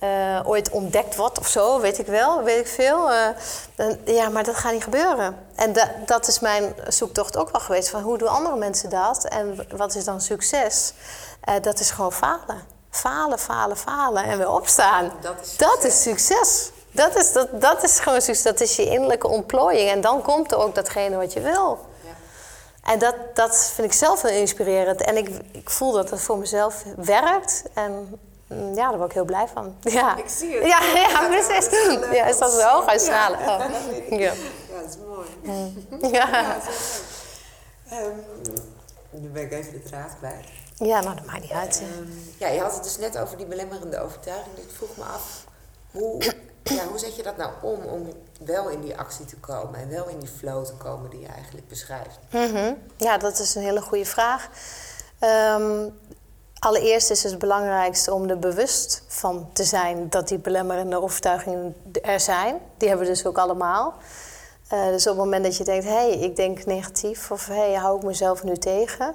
uh, 0.00 0.40
ooit 0.44 0.70
ontdekt 0.70 1.16
word 1.16 1.38
of 1.38 1.46
zo? 1.46 1.80
Weet 1.80 1.98
ik 1.98 2.06
wel, 2.06 2.42
weet 2.42 2.58
ik 2.58 2.66
veel. 2.66 3.12
Uh, 3.12 3.26
dan, 3.74 3.98
ja, 4.04 4.28
maar 4.28 4.44
dat 4.44 4.54
gaat 4.54 4.72
niet 4.72 4.84
gebeuren. 4.84 5.36
En 5.54 5.72
da 5.72 5.90
dat 6.06 6.26
is 6.26 6.40
mijn 6.40 6.74
zoektocht 6.88 7.36
ook 7.36 7.50
wel 7.50 7.60
geweest. 7.60 7.88
Van 7.88 8.02
hoe 8.02 8.18
doen 8.18 8.28
andere 8.28 8.56
mensen 8.56 8.90
dat? 8.90 9.24
En 9.24 9.66
wat 9.76 9.94
is 9.94 10.04
dan 10.04 10.20
succes? 10.20 10.92
dat 11.62 11.80
is 11.80 11.90
gewoon 11.90 12.12
falen. 12.12 12.62
Falen, 12.90 13.38
falen, 13.38 13.76
falen 13.76 14.24
en 14.24 14.38
weer 14.38 14.50
opstaan. 14.50 15.12
Dat 15.20 15.34
is 15.40 15.48
succes. 15.48 15.56
Dat 15.56 15.84
is, 15.84 16.02
succes. 16.02 16.70
Dat, 16.90 17.16
is, 17.16 17.32
dat, 17.32 17.60
dat 17.60 17.82
is 17.82 18.00
gewoon 18.00 18.20
succes. 18.20 18.42
Dat 18.42 18.60
is 18.60 18.76
je 18.76 18.84
innerlijke 18.84 19.28
ontplooiing. 19.28 19.90
En 19.90 20.00
dan 20.00 20.22
komt 20.22 20.52
er 20.52 20.58
ook 20.58 20.74
datgene 20.74 21.16
wat 21.16 21.32
je 21.32 21.40
wil. 21.40 21.92
En 22.84 22.98
dat, 22.98 23.14
dat 23.34 23.70
vind 23.74 23.86
ik 23.86 23.92
zelf 23.92 24.22
heel 24.22 24.40
inspirerend. 24.40 25.00
En 25.02 25.16
ik, 25.16 25.28
ik 25.52 25.70
voel 25.70 25.92
dat 25.92 26.10
het 26.10 26.20
voor 26.20 26.38
mezelf 26.38 26.84
werkt. 26.96 27.62
En 27.74 28.20
mm, 28.46 28.74
ja, 28.74 28.88
daar 28.88 28.96
word 28.96 29.08
ik 29.08 29.14
heel 29.14 29.24
blij 29.24 29.48
van. 29.54 29.76
Ja. 29.82 30.16
Ik 30.16 30.28
zie 30.28 30.54
het. 30.54 30.66
Ja, 30.66 30.78
ja, 30.94 31.28
precies. 31.28 31.68
Ja, 32.12 32.24
is 32.26 32.38
dat 32.38 32.52
zo 32.52 32.68
hoog 32.68 32.86
uitstralen? 32.86 33.38
Ja. 33.38 33.56
Oh. 33.56 34.18
Ja. 34.18 34.18
Ja, 34.18 34.80
dat 34.80 34.90
is 34.90 34.96
mooi. 35.06 35.28
Ja. 36.12 36.28
Ja, 36.28 36.54
dat 36.54 36.62
is 36.62 37.00
leuk. 37.88 37.98
Ehm, 37.98 39.22
nu 39.22 39.28
ben 39.28 39.42
ik 39.42 39.52
even 39.52 39.72
de 39.72 39.82
draad 39.82 40.16
kwijt. 40.18 40.44
ja, 40.76 41.00
nou 41.00 41.14
dat 41.14 41.24
maakt 41.24 41.40
niet 41.40 41.50
uit. 41.50 41.82
Ehm, 41.82 42.08
ja, 42.38 42.48
je 42.48 42.60
had 42.60 42.74
het 42.74 42.82
dus 42.82 42.98
net 42.98 43.18
over 43.18 43.36
die 43.36 43.46
belemmerende 43.46 44.00
overtuiging. 44.00 44.54
Dus 44.54 44.64
ik 44.64 44.70
vroeg 44.70 44.96
me 44.96 45.02
af, 45.04 45.44
hoe, 45.94 46.22
ja, 46.62 46.86
hoe 46.86 46.98
zet 46.98 47.16
je 47.16 47.22
dat 47.22 47.36
nou 47.36 47.52
om 47.62 47.82
om 47.82 48.12
wel 48.44 48.68
in 48.68 48.80
die 48.80 48.96
actie 48.96 49.24
te 49.24 49.36
komen 49.36 49.80
en 49.80 49.88
wel 49.88 50.08
in 50.08 50.18
die 50.18 50.28
flow 50.28 50.64
te 50.64 50.74
komen 50.74 51.10
die 51.10 51.20
je 51.20 51.26
eigenlijk 51.26 51.68
beschrijft? 51.68 52.18
Mhm. 52.30 52.74
Ja, 52.96 53.18
dat 53.18 53.38
is 53.38 53.54
een 53.54 53.62
hele 53.62 53.80
goede 53.80 54.04
vraag. 54.04 54.48
Ehm, 55.18 55.88
allereerst 56.58 57.10
is 57.10 57.22
het 57.22 57.38
belangrijkste 57.38 58.14
om 58.14 58.28
er 58.28 58.38
bewust 58.38 59.02
van 59.06 59.48
te 59.52 59.64
zijn 59.64 60.08
dat 60.08 60.28
die 60.28 60.38
belemmerende 60.38 61.02
overtuigingen 61.02 61.76
er 62.02 62.20
zijn. 62.20 62.58
Die 62.76 62.88
hebben 62.88 63.06
we 63.06 63.12
dus 63.12 63.26
ook 63.26 63.38
allemaal. 63.38 63.94
Eh, 64.68 64.86
dus 64.86 65.06
op 65.06 65.16
het 65.16 65.24
moment 65.24 65.44
dat 65.44 65.56
je 65.56 65.64
denkt, 65.64 65.84
hé, 65.84 65.90
hey, 65.90 66.10
ik 66.10 66.36
denk 66.36 66.64
negatief 66.64 67.30
of 67.30 67.46
hé, 67.46 67.54
hey, 67.54 67.74
hou 67.74 67.96
ik 67.96 68.02
mezelf 68.02 68.44
nu 68.44 68.56
tegen. 68.56 69.14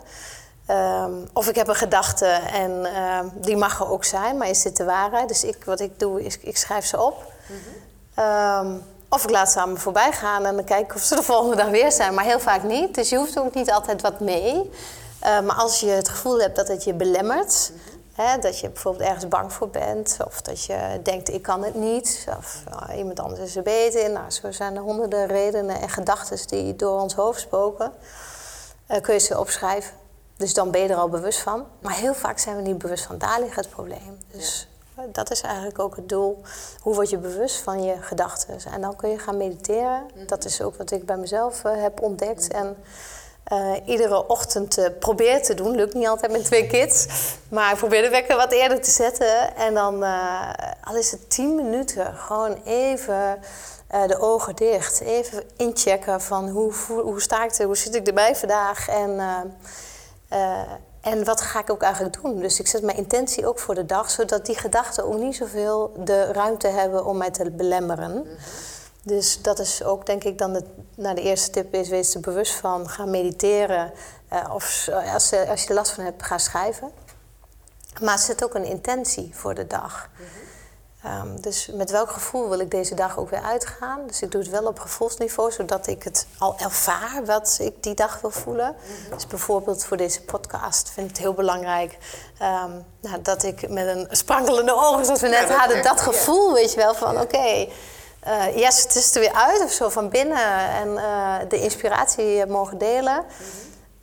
Ehm, 0.69 1.11
of 1.33 1.47
ik 1.47 1.55
heb 1.55 1.67
een 1.67 1.75
gedachte 1.75 2.25
en 2.53 2.85
ehm, 2.85 3.25
die 3.33 3.57
mag 3.57 3.79
er 3.79 3.91
ook 3.91 4.03
zijn, 4.03 4.37
maar 4.37 4.49
is 4.49 4.61
dit 4.61 4.77
de 4.77 4.83
waarheid? 4.83 5.27
Dus 5.27 5.43
ik, 5.43 5.63
wat 5.65 5.79
ik 5.79 5.99
doe, 5.99 6.23
is 6.23 6.39
ik 6.39 6.57
schrijf 6.57 6.85
ze 6.85 7.01
op. 7.01 7.31
Ehm, 8.15 8.67
of 9.09 9.23
ik 9.23 9.29
laat 9.29 9.51
ze 9.51 9.59
aan 9.59 9.71
me 9.71 9.77
voorbij 9.77 10.11
gaan 10.11 10.45
en 10.45 10.55
dan 10.55 10.63
kijk 10.63 10.85
ik 10.85 10.95
of 10.95 11.01
ze 11.01 11.15
de 11.15 11.23
volgende 11.31 11.55
dag 11.55 11.69
weer 11.69 11.91
zijn. 11.91 12.13
Maar 12.13 12.23
heel 12.23 12.39
vaak 12.39 12.63
niet. 12.63 12.95
Dus 12.95 13.09
je 13.09 13.17
hoeft 13.17 13.39
ook 13.39 13.53
niet 13.53 13.71
altijd 13.71 14.01
wat 14.01 14.19
mee. 14.19 14.71
Eh, 15.19 15.39
maar 15.39 15.55
als 15.55 15.79
je 15.79 15.89
het 15.89 16.09
gevoel 16.09 16.39
hebt 16.39 16.55
dat 16.55 16.67
het 16.67 16.83
je 16.83 16.93
belemmert... 16.93 17.71
Hè, 18.13 18.37
dat 18.39 18.59
je 18.59 18.69
bijvoorbeeld 18.69 19.07
ergens 19.09 19.27
bang 19.27 19.53
voor 19.53 19.69
bent... 19.69 20.17
of 20.25 20.41
dat 20.41 20.63
je 20.63 20.99
denkt, 21.03 21.33
ik 21.33 21.41
kan 21.41 21.63
het 21.63 21.75
niet... 21.75 22.27
of 22.37 22.63
nou, 22.69 22.97
iemand 22.97 23.19
anders 23.19 23.41
is 23.41 23.55
er 23.55 23.63
beter 23.63 24.03
in. 24.03 24.11
Nou, 24.11 24.31
zo 24.31 24.51
zijn 24.51 24.75
er 24.75 24.81
honderden 24.81 25.27
redenen 25.27 25.81
en 25.81 25.89
gedachten 25.89 26.47
die 26.47 26.75
door 26.75 27.01
ons 27.01 27.13
hoofd 27.13 27.41
spoken. 27.41 27.91
Eh, 28.87 29.01
kun 29.01 29.13
je 29.13 29.19
ze 29.19 29.39
opschrijven. 29.39 30.07
Dus 30.39 30.53
dan 30.53 30.71
ben 30.71 30.81
je 30.81 30.87
er 30.87 30.95
al 30.95 31.09
bewust 31.09 31.39
van. 31.39 31.65
Maar 31.81 31.95
heel 31.95 32.13
vaak 32.13 32.39
zijn 32.39 32.55
we 32.55 32.61
niet 32.61 32.77
bewust 32.77 33.05
van. 33.05 33.17
Daar 33.17 33.39
ligt 33.39 33.55
het 33.55 33.69
probleem. 33.69 34.17
Dus 34.31 34.67
eh, 34.95 35.03
dat 35.11 35.31
is 35.31 35.41
eigenlijk 35.41 35.79
ook 35.79 35.95
het 35.95 36.09
doel. 36.09 36.41
Hoe 36.79 36.95
word 36.95 37.09
je 37.09 37.17
bewust 37.17 37.55
van 37.55 37.83
je 37.83 37.95
gedachten? 38.01 38.59
En 38.71 38.81
dan 38.81 38.95
kun 38.95 39.09
je 39.09 39.19
gaan 39.19 39.37
mediteren. 39.37 40.03
Dat 40.27 40.45
is 40.45 40.61
ook 40.61 40.75
wat 40.75 40.91
ik 40.91 41.05
bij 41.05 41.17
mezelf 41.17 41.63
eh, 41.63 41.81
heb 41.81 42.01
ontdekt. 42.01 42.47
En 42.47 42.77
eh, 43.43 43.71
iedere 43.85 44.27
ochtend 44.27 44.77
eh, 44.77 44.85
probeer 44.99 45.43
te 45.43 45.53
doen. 45.53 45.75
Lukt 45.75 45.93
niet 45.93 46.07
altijd 46.07 46.31
met 46.31 46.45
twee 46.45 46.67
kids. 46.67 47.07
Maar 47.49 47.71
ik 47.71 47.77
probeer 47.77 48.01
de 48.01 48.09
wekker 48.09 48.35
wat 48.35 48.51
eerder 48.51 48.81
te 48.81 48.91
zetten. 48.91 49.55
En 49.55 49.73
dan, 49.73 50.03
al 50.83 50.95
is 50.95 51.11
het 51.11 51.29
tien 51.29 51.55
minuten, 51.55 52.15
gewoon 52.15 52.61
even 52.65 53.41
de 54.07 54.19
ogen 54.19 54.55
dicht. 54.55 54.99
Even 54.99 55.43
inchecken 55.57 56.21
van 56.21 56.49
hoe, 56.49 56.73
hoe 56.87 57.21
sta 57.21 57.43
ik 57.43 57.53
er, 57.53 57.65
hoe 57.65 57.77
zit 57.77 57.95
ik 57.95 58.07
erbij 58.07 58.35
vandaag. 58.35 58.87
En, 58.87 59.19
eh, 60.29 60.61
en 61.01 61.23
wat 61.25 61.41
ga 61.41 61.59
ik 61.59 61.69
ook 61.71 61.81
eigenlijk 61.81 62.21
doen? 62.21 62.39
Dus 62.39 62.59
ik 62.59 62.67
zet 62.67 62.81
mijn 62.83 62.97
intentie 62.97 63.47
ook 63.47 63.59
voor 63.59 63.75
de 63.75 63.85
dag, 63.85 64.09
zodat 64.09 64.45
die 64.45 64.57
gedachten 64.57 65.05
ook 65.05 65.17
niet 65.19 65.35
zoveel 65.35 65.93
de 65.97 66.31
ruimte 66.31 66.67
hebben 66.67 67.05
om 67.05 67.17
mij 67.17 67.31
te 67.31 67.51
belemmeren. 67.51 68.25
Dus 69.03 69.41
dat 69.41 69.59
is 69.59 69.83
ook, 69.83 70.05
denk 70.05 70.23
ik, 70.23 70.37
dan 70.37 70.53
de, 70.53 70.63
nou, 70.95 71.15
de 71.15 71.21
eerste 71.21 71.49
tip 71.49 71.73
is: 71.73 71.89
wees 71.89 72.15
er 72.15 72.21
bewust 72.21 72.53
van. 72.53 72.89
Ga 72.89 73.05
mediteren. 73.05 73.91
eh, 74.27 74.49
of 74.53 74.63
s- 74.63 74.89
als, 74.89 75.33
als 75.49 75.63
je 75.63 75.73
last 75.73 75.91
van 75.91 76.03
hebt, 76.03 76.23
ga 76.23 76.37
schrijven. 76.37 76.91
Maar 78.01 78.19
zet 78.19 78.43
ook 78.43 78.53
een 78.55 78.65
intentie 78.65 79.31
voor 79.35 79.53
de 79.55 79.67
dag. 79.67 80.09
Ehm, 81.03 81.41
dus 81.41 81.69
met 81.73 81.91
welk 81.91 82.11
gevoel 82.11 82.49
wil 82.49 82.59
ik 82.59 82.71
deze 82.71 82.95
dag 82.95 83.17
ook 83.17 83.29
weer 83.29 83.41
uitgaan? 83.41 84.07
Dus 84.07 84.21
ik 84.21 84.31
doe 84.31 84.41
het 84.41 84.49
wel 84.49 84.65
op 84.65 84.79
gevoelsniveau, 84.79 85.51
zodat 85.51 85.87
ik 85.87 86.03
het 86.03 86.27
al 86.37 86.55
ervaar 86.57 87.25
wat 87.25 87.57
ik 87.61 87.83
die 87.83 87.93
dag 87.93 88.21
wil 88.21 88.31
voelen. 88.31 88.75
Dus 89.13 89.27
bijvoorbeeld 89.27 89.85
voor 89.85 89.97
deze 89.97 90.21
podcast 90.21 90.89
vind 90.89 91.09
ik 91.09 91.15
het 91.15 91.21
heel 91.23 91.33
belangrijk 91.33 91.97
ehm, 92.37 92.71
nou, 92.99 93.21
dat 93.21 93.43
ik 93.43 93.69
met 93.69 93.87
een 93.87 94.07
sprankelende 94.11 94.73
ogen, 94.75 95.05
zoals 95.05 95.21
we 95.21 95.27
net 95.27 95.49
hadden, 95.53 95.83
dat 95.83 95.97
ja. 95.97 96.03
gevoel, 96.03 96.53
weet 96.53 96.71
je 96.71 96.77
wel, 96.77 96.93
van 96.95 97.21
oké. 97.21 97.67
eh, 98.19 98.57
yes, 98.57 98.83
het 98.83 98.95
is 98.95 99.15
er 99.15 99.19
weer 99.19 99.33
uit 99.33 99.63
of 99.63 99.71
zo 99.71 99.89
van 99.89 100.09
binnen 100.09 100.69
en 100.69 100.97
eh, 100.97 101.35
de 101.49 101.61
inspiratie 101.61 102.45
mogen 102.45 102.77
delen. 102.77 103.25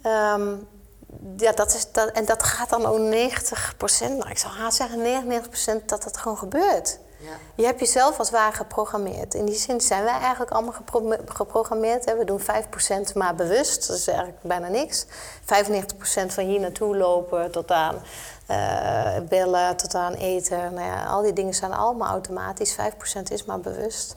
Ehm, 0.02 0.54
ja, 1.36 1.52
dat 1.52 1.74
is 1.74 1.92
dat, 1.92 2.10
en 2.10 2.24
dat 2.24 2.42
gaat 2.42 2.70
dan 2.70 2.86
ook 2.86 2.98
90% 2.98 3.00
nou, 3.98 4.28
ik 4.30 4.38
zou 4.38 4.54
haast 4.54 4.76
zeggen 4.76 5.24
99% 5.80 5.84
dat 5.84 6.02
dat 6.02 6.16
gewoon 6.16 6.38
gebeurt. 6.38 6.98
Ja. 7.18 7.32
Je 7.54 7.64
hebt 7.64 7.80
jezelf 7.80 8.18
als 8.18 8.28
het 8.30 8.36
ware 8.36 8.56
geprogrammeerd. 8.56 9.34
In 9.34 9.44
die 9.44 9.54
zin 9.54 9.80
zijn 9.80 10.04
wij 10.04 10.18
eigenlijk 10.18 10.50
allemaal 10.50 10.72
gepro- 10.72 11.16
geprogrammeerd. 11.26 12.04
Hè. 12.04 12.16
We 12.16 12.24
doen 12.24 12.40
5% 12.40 13.14
maar 13.14 13.34
bewust, 13.34 13.86
dat 13.86 13.96
is 13.96 14.06
eigenlijk 14.06 14.38
bijna 14.42 14.68
niks. 14.68 15.06
95% 15.06 15.06
van 16.26 16.44
hier 16.44 16.60
naartoe 16.60 16.96
lopen 16.96 17.50
tot 17.50 17.70
aan 17.70 18.02
eh, 18.46 19.18
bellen, 19.28 19.76
tot 19.76 19.94
aan 19.94 20.14
eten. 20.14 20.74
Nou 20.74 20.86
ja, 20.86 21.04
al 21.04 21.22
die 21.22 21.32
dingen 21.32 21.54
zijn 21.54 21.72
allemaal 21.72 22.08
automatisch. 22.08 22.76
5% 22.76 23.22
is 23.28 23.44
maar 23.44 23.60
bewust. 23.60 24.16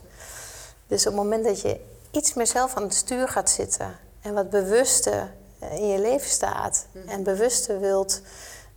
Dus 0.87 1.07
op 1.07 1.13
het 1.13 1.21
moment 1.21 1.45
dat 1.45 1.61
je 1.61 1.79
iets 2.11 2.33
meer 2.33 2.47
zelf 2.47 2.75
aan 2.75 2.83
het 2.83 2.93
stuur 2.93 3.27
gaat 3.27 3.49
zitten 3.49 3.97
en 4.21 4.33
wat 4.33 4.49
bewuster 4.49 5.31
in 5.59 5.87
je 5.87 5.99
leven 5.99 6.29
staat 6.29 6.87
en 7.07 7.23
bewuster 7.23 7.79
wilt 7.79 8.21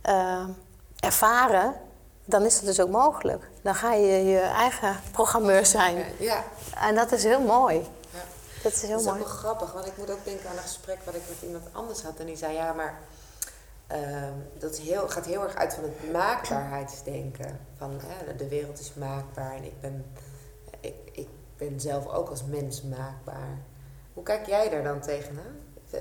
eh, 0.01 0.47
ervaren, 0.99 1.73
dan 2.25 2.45
is 2.45 2.55
dat 2.55 2.65
dus 2.65 2.79
ook 2.79 2.89
mogelijk. 2.89 3.49
Dan 3.61 3.75
ga 3.75 3.93
je 3.93 4.23
je 4.23 4.39
eigen 4.39 4.99
programmeur 5.11 5.65
zijn. 5.65 6.05
Ja, 6.19 6.43
En 6.75 6.95
dat 6.95 7.11
is 7.11 7.23
heel 7.23 7.41
mooi. 7.41 7.75
ja. 8.11 8.19
Dat 8.63 8.73
is 8.73 8.81
heel 8.81 8.91
dat 8.91 9.01
is 9.05 9.11
ook 9.11 9.17
wel 9.17 9.27
grappig, 9.27 9.73
want 9.73 9.85
ik 9.85 9.97
moet 9.97 10.11
ook 10.11 10.23
denken 10.25 10.49
aan 10.49 10.55
een 10.55 10.61
gesprek 10.61 10.99
wat 11.05 11.15
ik 11.15 11.21
met 11.29 11.37
iemand 11.41 11.63
anders 11.71 12.01
had. 12.03 12.19
En 12.19 12.25
die 12.25 12.35
zei, 12.37 12.53
ja, 12.53 12.73
maar 12.73 12.99
ehm, 13.87 14.33
dat 14.59 14.73
is 14.73 14.79
heel, 14.79 15.09
gaat 15.09 15.25
heel 15.25 15.43
erg 15.43 15.55
uit 15.55 15.73
van 15.73 15.83
het 15.83 16.11
maakbaarheidsdenken. 16.11 17.59
Van 17.77 17.99
hè, 18.05 18.35
de 18.35 18.47
wereld 18.47 18.79
is 18.79 18.93
maakbaar 18.93 19.55
en 19.55 19.63
ik 19.63 19.81
ben, 19.81 20.05
ik, 20.79 20.95
ik 21.11 21.27
ben 21.57 21.79
zelf 21.79 22.07
ook 22.07 22.29
als 22.29 22.43
mens 22.43 22.81
maakbaar. 22.81 23.57
Hoe 24.13 24.23
kijk 24.23 24.45
jij 24.47 24.69
daar 24.69 24.83
dan 24.83 25.01
tegenaan? 25.01 25.55
Eh, 25.93 25.99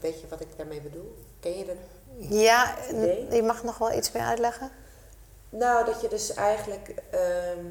Weet 0.00 0.20
je 0.20 0.26
wat 0.28 0.40
ik 0.40 0.46
daarmee 0.56 0.80
bedoel? 0.80 1.16
Ken 1.40 1.58
je 1.58 1.64
dat? 1.64 1.76
Ja, 2.30 2.74
idee? 2.90 3.26
je 3.30 3.42
mag 3.42 3.62
nog 3.62 3.78
wel 3.78 3.92
iets 3.92 4.12
meer 4.12 4.22
uitleggen. 4.22 4.70
Nou, 5.50 5.84
dat 5.84 6.00
je 6.00 6.08
dus 6.08 6.34
eigenlijk 6.34 6.94
ehm, 7.10 7.66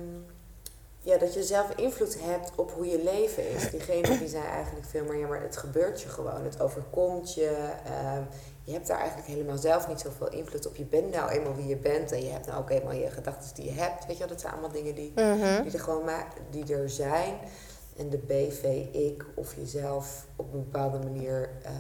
ja, 1.00 1.17
dat 1.17 1.34
je 1.34 1.43
zelf 1.43 1.70
invloed 1.76 2.17
hebt 2.22 2.52
op 2.56 2.72
hoe 2.72 2.88
je 2.88 3.04
leven 3.04 3.50
is. 3.50 3.70
Diegenen 3.70 4.20
die 4.20 4.28
zijn 4.28 4.46
eigenlijk 4.46 4.86
veel 4.86 5.04
meer, 5.04 5.17
ja, 5.20 5.28
maar 5.28 5.41
het 5.41 5.58
gebeurt 5.58 6.02
je 6.02 6.10
gewoon, 6.10 6.43
het 6.43 6.62
overkomt 6.62 7.34
je. 7.34 7.70
ehm, 7.86 8.22
je 8.63 8.74
hebt 8.74 8.88
daar 8.88 8.98
eigenlijk 9.00 9.28
helemaal 9.28 9.58
zelf 9.58 9.88
niet 9.88 10.00
zoveel 10.00 10.30
invloed 10.30 10.67
op. 10.67 10.76
Je 10.76 10.84
bent 10.84 11.12
nou 11.13 11.30
eenmaal 11.30 11.56
wie 11.56 11.67
je 11.67 11.76
bent 11.78 12.12
en 12.12 12.24
je 12.26 12.32
hebt 12.32 12.46
nou 12.46 12.60
ook 12.60 12.70
eenmaal 12.70 12.93
je 12.93 13.10
gedachten 13.10 13.56
die 13.56 13.65
je 13.65 13.80
hebt. 13.80 14.06
Weet 14.06 14.13
je 14.17 14.20
wel, 14.20 14.28
dat 14.28 14.41
zijn 14.41 14.54
allemaal 14.54 14.72
dingen 14.72 14.96
die, 14.96 15.12
Mhm. 15.15 15.63
die 15.63 15.72
er 15.74 15.80
gewoon 15.80 16.06
ma- 16.06 16.28
die 16.50 16.76
er 16.76 16.89
zijn. 16.89 17.34
En 17.98 18.10
de 18.10 18.18
BV, 18.18 18.64
ik 18.92 19.26
of 19.34 19.56
jezelf 19.56 20.26
op 20.36 20.54
een 20.54 20.64
bepaalde 20.64 20.98
manier 20.98 21.50
eh, 21.64 21.72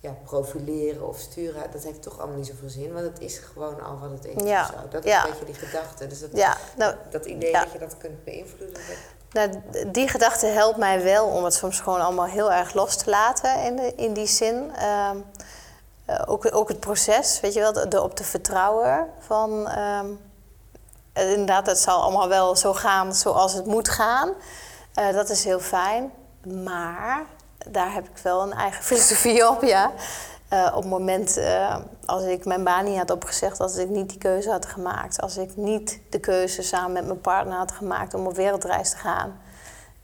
ja, 0.00 0.16
profileren 0.24 1.08
of 1.08 1.18
sturen, 1.18 1.70
dat 1.72 1.82
heeft 1.82 2.02
toch 2.02 2.18
allemaal 2.18 2.36
niet 2.36 2.46
zoveel 2.46 2.68
zin, 2.68 2.92
want 2.92 3.06
het 3.06 3.20
is 3.20 3.38
gewoon 3.38 3.82
al 3.82 3.98
wat 3.98 4.10
het 4.10 4.24
is. 4.24 4.42
Ja, 4.44 4.62
of 4.62 4.66
zo. 4.66 4.88
Dat 4.88 5.04
ja. 5.04 5.18
is 5.18 5.24
een 5.24 5.30
beetje 5.30 5.44
die 5.44 5.68
gedachte. 5.68 6.06
Dus 6.06 6.20
dat, 6.20 6.30
Ja, 6.32 6.56
nou, 6.76 6.94
dat 7.10 7.26
idee 7.26 7.50
ja. 7.50 7.62
dat 7.62 7.72
je 7.72 7.78
dat 7.78 7.98
kunt 7.98 8.24
beïnvloeden. 8.24 8.82
Nou, 9.30 9.50
die 9.86 10.08
gedachte 10.08 10.46
helpt 10.46 10.78
mij 10.78 11.02
wel 11.02 11.26
om 11.26 11.44
het 11.44 11.54
soms 11.54 11.80
gewoon 11.80 12.00
allemaal 12.00 12.26
heel 12.26 12.52
erg 12.52 12.74
los 12.74 12.96
te 12.96 13.10
laten 13.10 13.62
in, 13.62 13.76
de, 13.76 13.94
in 13.94 14.12
die 14.12 14.26
zin. 14.26 14.70
Ehm, 14.76 15.16
eh, 16.04 16.22
ook, 16.26 16.54
ook 16.54 16.68
het 16.68 16.80
proces, 16.80 17.40
weet 17.40 17.54
je 17.54 17.60
wel, 17.60 17.86
erop 17.86 18.14
te 18.14 18.24
vertrouwen 18.24 19.08
van... 19.18 19.68
ehm, 19.68 20.06
eh, 21.12 21.30
inderdaad, 21.30 21.66
het 21.66 21.78
zal 21.78 22.02
allemaal 22.02 22.28
wel 22.28 22.56
zo 22.56 22.72
gaan 22.72 23.14
zoals 23.14 23.52
het 23.52 23.66
moet 23.66 23.88
gaan. 23.88 24.32
Eh, 24.94 25.12
dat 25.12 25.30
is 25.30 25.44
heel 25.44 25.60
fijn. 25.60 26.10
Maar 26.64 27.22
daar 27.68 27.92
heb 27.92 28.04
ik 28.04 28.22
wel 28.22 28.42
een 28.42 28.52
eigen 28.52 28.84
filosofie 28.90 29.48
op, 29.48 29.62
ja. 29.62 29.92
Eh, 30.52 30.72
op 30.74 30.82
het 30.82 30.90
moment 30.90 31.36
eh, 31.36 31.76
als 32.04 32.24
ik 32.24 32.44
mijn 32.44 32.64
baan 32.64 32.84
niet 32.84 32.98
had 32.98 33.10
opgezegd, 33.10 33.60
als 33.60 33.76
ik 33.76 33.88
niet 33.88 34.08
die 34.08 34.18
keuze 34.18 34.50
had 34.50 34.66
gemaakt, 34.66 35.20
als 35.20 35.36
ik 35.36 35.56
niet 35.56 36.00
de 36.10 36.20
keuze 36.20 36.62
samen 36.62 36.92
met 36.92 37.06
mijn 37.06 37.20
partner 37.20 37.56
had 37.56 37.72
gemaakt 37.72 38.14
om 38.14 38.26
op 38.26 38.36
wereldreis 38.36 38.90
te 38.90 38.96
gaan, 38.96 39.40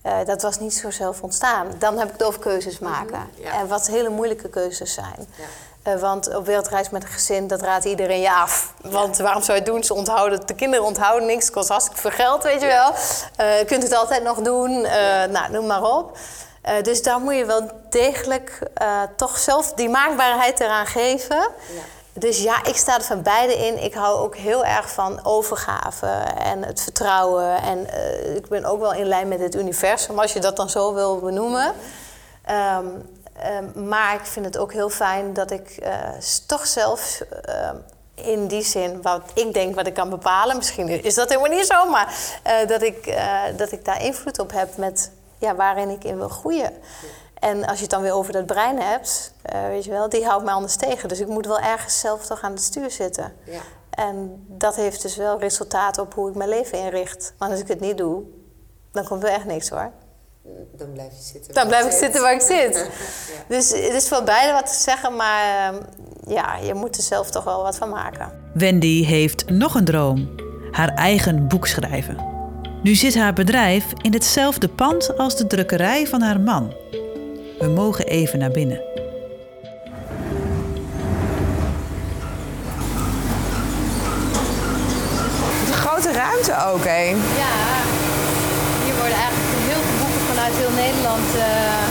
eh, 0.02 0.24
dat 0.24 0.42
was 0.42 0.58
niet 0.58 0.74
zo 0.74 0.90
zelf 0.90 1.22
ontstaan. 1.22 1.66
Dan 1.78 1.98
heb 1.98 2.06
ik 2.06 2.12
het 2.12 2.22
over 2.22 2.40
keuzes 2.40 2.78
maken. 2.78 3.28
ja. 3.34 3.52
En 3.52 3.68
wat 3.68 3.86
hele 3.86 4.08
moeilijke 4.08 4.48
keuzes 4.48 4.94
zijn. 4.94 5.26
Ja. 5.36 5.44
Eh, 5.88 6.00
want 6.00 6.34
op 6.34 6.46
wereldreis 6.46 6.90
met 6.90 7.02
een 7.02 7.08
gezin, 7.08 7.46
dat 7.46 7.62
raadt 7.62 7.84
iedereen 7.84 8.20
je 8.20 8.32
af. 8.32 8.72
Want 8.82 9.18
waarom 9.18 9.42
zou 9.42 9.58
je 9.58 9.64
het 9.64 9.72
doen? 9.72 9.84
Ze 9.84 9.94
onthouden, 9.94 10.46
de 10.46 10.54
kinderen 10.54 10.84
onthouden 10.84 11.28
niks. 11.28 11.44
Het 11.44 11.54
kost 11.54 11.68
hartstikke 11.68 12.00
veel 12.00 12.10
geld, 12.10 12.42
weet 12.42 12.60
je 12.60 12.66
wel. 12.66 12.92
Eh, 13.36 13.58
je 13.58 13.64
kunt 13.64 13.82
het 13.82 13.94
altijd 13.94 14.22
nog 14.22 14.40
doen. 14.40 14.84
Eh, 14.84 15.24
Nou, 15.28 15.50
noem 15.50 15.66
maar 15.66 15.82
op. 15.82 16.16
Dus 16.82 17.02
daar 17.02 17.20
moet 17.20 17.34
je 17.34 17.44
wel 17.44 17.70
degelijk 17.90 18.58
toch 19.16 19.38
zelf 19.38 19.72
die 19.72 19.88
maakbaarheid 19.88 20.60
eraan 20.60 20.86
geven. 20.86 21.36
Ja. 21.36 21.80
Dus 22.12 22.42
ja, 22.42 22.64
ik 22.64 22.76
sta 22.76 22.94
er 22.94 23.02
van 23.02 23.22
beide 23.22 23.54
in. 23.54 23.82
Ik 23.82 23.94
hou 23.94 24.18
ook 24.18 24.36
heel 24.36 24.64
erg 24.64 24.90
van 24.90 25.24
overgave 25.24 26.06
en 26.42 26.64
het 26.64 26.80
vertrouwen. 26.80 27.62
En 27.62 27.86
ik 28.36 28.48
ben 28.48 28.64
ook 28.64 28.80
wel 28.80 28.92
in 28.92 29.06
lijn 29.06 29.28
met 29.28 29.40
het 29.40 29.54
universum, 29.54 30.18
als 30.18 30.32
je 30.32 30.40
dat 30.40 30.56
dan 30.56 30.70
zo 30.70 30.94
wil 30.94 31.18
benoemen. 31.18 31.74
Ehm, 32.48 32.86
ehm, 33.40 33.88
maar 33.88 34.14
ik 34.14 34.26
vind 34.26 34.44
het 34.44 34.58
ook 34.58 34.72
heel 34.72 34.90
fijn 34.90 35.32
dat 35.32 35.50
ik 35.50 35.68
eh, 35.68 35.98
toch 36.46 36.66
zelf 36.66 37.20
ehm, 37.20 37.76
in 38.14 38.46
die 38.46 38.62
zin, 38.62 39.02
wat 39.02 39.22
ik 39.34 39.54
denk 39.54 39.74
wat 39.74 39.86
ik 39.86 39.94
kan 39.94 40.10
bepalen, 40.10 40.56
misschien 40.56 41.04
is 41.04 41.14
dat 41.14 41.28
helemaal 41.28 41.50
niet 41.50 41.66
zo, 41.66 41.90
maar 41.90 42.14
eh, 42.42 42.68
dat, 42.68 42.82
ik, 42.82 43.06
eh, 43.06 43.42
dat 43.56 43.72
ik 43.72 43.84
daar 43.84 44.02
invloed 44.02 44.38
op 44.38 44.52
heb 44.52 44.76
met 44.76 45.10
ja, 45.38 45.54
waarin 45.54 45.88
ik 45.88 46.04
in 46.04 46.16
wil 46.16 46.28
groeien. 46.28 46.72
En 47.38 47.64
als 47.64 47.76
je 47.76 47.82
het 47.82 47.90
dan 47.90 48.02
weer 48.02 48.12
over 48.12 48.32
dat 48.32 48.46
brein 48.46 48.80
hebt, 48.80 49.32
weet 49.68 49.84
je 49.84 49.90
wel, 49.90 50.08
die 50.08 50.24
houdt 50.24 50.44
mij 50.44 50.54
anders 50.54 50.76
tegen. 50.76 51.08
Dus 51.08 51.20
ik 51.20 51.26
moet 51.26 51.46
wel 51.46 51.58
ergens 51.58 52.00
zelf 52.00 52.26
toch 52.26 52.42
aan 52.42 52.52
het 52.52 52.62
stuur 52.62 52.90
zitten. 52.90 53.32
Ja. 53.44 53.60
En 53.90 54.44
dat 54.48 54.76
heeft 54.76 55.02
dus 55.02 55.16
wel 55.16 55.38
resultaat 55.38 55.98
op 55.98 56.14
hoe 56.14 56.28
ik 56.28 56.34
mijn 56.34 56.48
leven 56.48 56.78
inricht. 56.78 57.34
Want 57.38 57.50
als 57.50 57.60
ik 57.60 57.68
het 57.68 57.80
niet 57.80 57.98
doe, 57.98 58.22
dan 58.92 59.04
komt 59.04 59.22
er 59.22 59.28
echt 59.28 59.44
niks 59.44 59.68
hoor. 59.68 59.90
Dan 60.76 60.92
blijf 60.92 61.10
je 61.10 61.22
zitten. 61.32 61.54
Dan 61.54 61.68
waar 61.68 61.68
blijf 61.68 61.84
ik 61.84 61.90
zit. 61.90 62.00
zitten 62.00 62.22
waar 62.22 62.34
ik 62.34 62.40
zit. 62.40 62.76
Ja. 63.28 63.54
Dus 63.56 63.70
het 63.70 63.94
is 63.94 64.08
voor 64.08 64.22
beide 64.22 64.52
wat 64.52 64.66
te 64.66 64.80
zeggen, 64.82 65.16
maar 65.16 65.68
ehm, 65.68 65.82
ja, 66.26 66.56
je 66.56 66.74
moet 66.74 66.96
er 66.96 67.02
zelf 67.02 67.30
toch 67.30 67.44
wel 67.44 67.62
wat 67.62 67.76
van 67.76 67.88
maken. 67.88 68.32
Wendy 68.54 69.04
heeft 69.04 69.50
nog 69.50 69.74
een 69.74 69.84
droom: 69.84 70.28
haar 70.70 70.94
eigen 70.94 71.48
boek 71.48 71.66
schrijven. 71.66 72.16
Nu 72.82 72.94
zit 72.94 73.14
haar 73.14 73.32
bedrijf 73.32 73.84
in 74.02 74.12
hetzelfde 74.12 74.68
pand 74.68 75.16
als 75.18 75.36
de 75.36 75.46
drukkerij 75.46 76.06
van 76.06 76.20
haar 76.20 76.40
man. 76.40 76.74
We 77.58 77.66
mogen 77.68 78.06
even 78.06 78.38
naar 78.38 78.50
binnen. 78.50 78.80
Een 85.66 85.74
grote 85.74 86.12
ruimte 86.12 86.52
ook, 86.66 86.84
hè? 86.84 87.04
Ja, 87.42 87.54
hier 88.84 88.94
worden 88.94 89.18
eigenlijk 89.18 89.48
heel 89.68 89.80
veel 89.82 89.98
boeken 89.98 90.20
vanuit 90.28 90.47
heel 90.62 90.74
Nederland. 90.84 91.28
eh, 91.36 91.84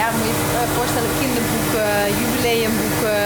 ja, 0.00 0.06
moet 0.16 0.26
je 0.30 0.34
je 0.52 0.66
voorstellen, 0.78 1.10
kinderboeken, 1.20 1.90
jubileumboeken, 2.20 3.22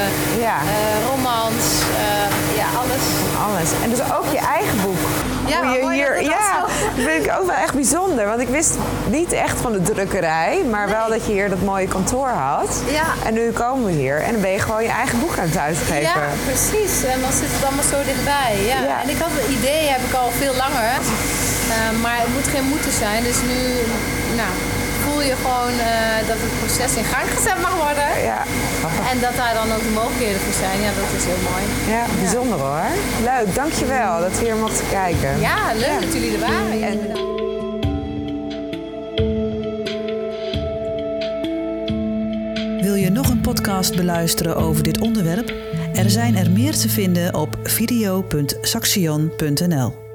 Ja. 0.47 0.57
eh, 0.74 0.97
romans, 1.11 1.64
eh, 2.05 2.28
ja, 2.61 2.66
alles. 2.82 3.05
Alles. 3.47 3.68
En 3.82 3.88
dus 3.94 4.03
ook 4.18 4.28
je 4.38 4.42
eigen 4.59 4.78
boek. 4.86 5.05
Ja, 5.53 5.59
Hoe 5.62 5.76
je 5.76 5.82
mooi 5.82 5.97
hier, 5.97 6.14
dat 6.14 6.24
ja, 6.24 6.51
dat 6.61 6.70
vind 7.09 7.24
ik 7.26 7.32
ook 7.38 7.47
wel 7.47 7.61
echt 7.66 7.74
bijzonder. 7.74 8.26
Want 8.26 8.40
ik 8.40 8.49
wist 8.49 8.72
niet 9.18 9.32
echt 9.32 9.57
van 9.61 9.72
de 9.72 9.82
drukkerij, 9.82 10.62
maar 10.70 10.88
wel 10.88 11.09
dat 11.09 11.26
je 11.26 11.32
hier 11.32 11.49
dat 11.49 11.62
mooie 11.62 11.88
kantoor 11.88 12.28
had. 12.28 12.70
Ja. 12.99 13.07
En 13.26 13.34
nu 13.34 13.51
komen 13.53 13.84
we 13.86 13.92
hier 13.92 14.18
en 14.22 14.32
dan 14.32 14.40
ben 14.40 14.51
je 14.51 14.59
gewoon 14.59 14.82
je 14.82 14.88
eigen 15.03 15.20
boek 15.20 15.38
aan 15.38 15.49
het 15.53 15.57
uitgeven. 15.68 16.01
Ja, 16.22 16.28
precies. 16.51 16.94
En 17.12 17.20
dan 17.20 17.32
zit 17.40 17.51
het 17.55 17.64
allemaal 17.66 17.88
zo 17.94 17.99
dichtbij. 18.11 18.53
Ja. 18.72 18.78
Ja. 18.90 18.97
En 19.03 19.09
ik 19.14 19.18
had 19.24 19.32
het 19.40 19.49
idee, 19.59 19.82
heb 19.94 20.03
ik 20.09 20.14
al 20.14 20.30
veel 20.42 20.55
langer. 20.64 20.90
Maar 22.03 22.18
het 22.24 22.32
moet 22.36 22.49
geen 22.55 22.68
moeten 22.74 22.92
zijn. 23.03 23.22
Dus 23.22 23.38
nu 23.51 23.59
nou, 24.40 24.53
voel 25.17 25.25
je 25.25 25.37
gewoon 25.47 25.77
eh, 25.79 26.19
dat 26.29 26.37
het 26.45 26.53
proces 26.59 26.93
in 26.97 27.05
gang 27.05 27.29
gezet 27.37 27.59
mag 27.67 27.75
worden. 27.87 28.09
Ja, 28.31 28.41
En 29.12 29.19
dat 29.21 29.37
daar 29.37 29.55
dan 29.55 29.73
ook 29.75 29.83
de 29.89 29.95
mogelijkheden 29.95 30.41
voor 30.41 30.53
zijn. 30.62 30.81
Ja, 30.81 30.91
dat 31.01 31.11
is 31.19 31.25
heel 31.25 31.43
mooi. 31.51 31.64
ja 31.97 32.05
bijzonder 32.21 32.59
hoor. 32.59 32.89
Leuk, 33.31 33.55
dankjewel 33.55 34.21
dat 34.21 34.39
we 34.39 34.45
hier 34.45 34.57
mochten 34.57 34.89
kijken. 34.89 35.41
Ja, 35.41 35.59
leuk 35.75 36.01
dat 36.01 36.12
jullie 36.12 36.33
er 36.33 36.41
waren. 36.41 36.83
En-. 36.91 37.01
Wil 42.83 42.95
je 42.95 43.11
nog 43.11 43.29
een 43.29 43.41
podcast 43.41 43.97
beluisteren 43.97 44.57
over 44.57 44.83
dit 44.83 44.99
onderwerp? 44.99 45.55
Er 45.95 46.11
zijn 46.11 46.37
er 46.37 46.51
meer 46.51 46.77
te 46.77 46.89
vinden 46.89 47.35
op 47.35 47.57
video.saxion.nl. 47.62 50.05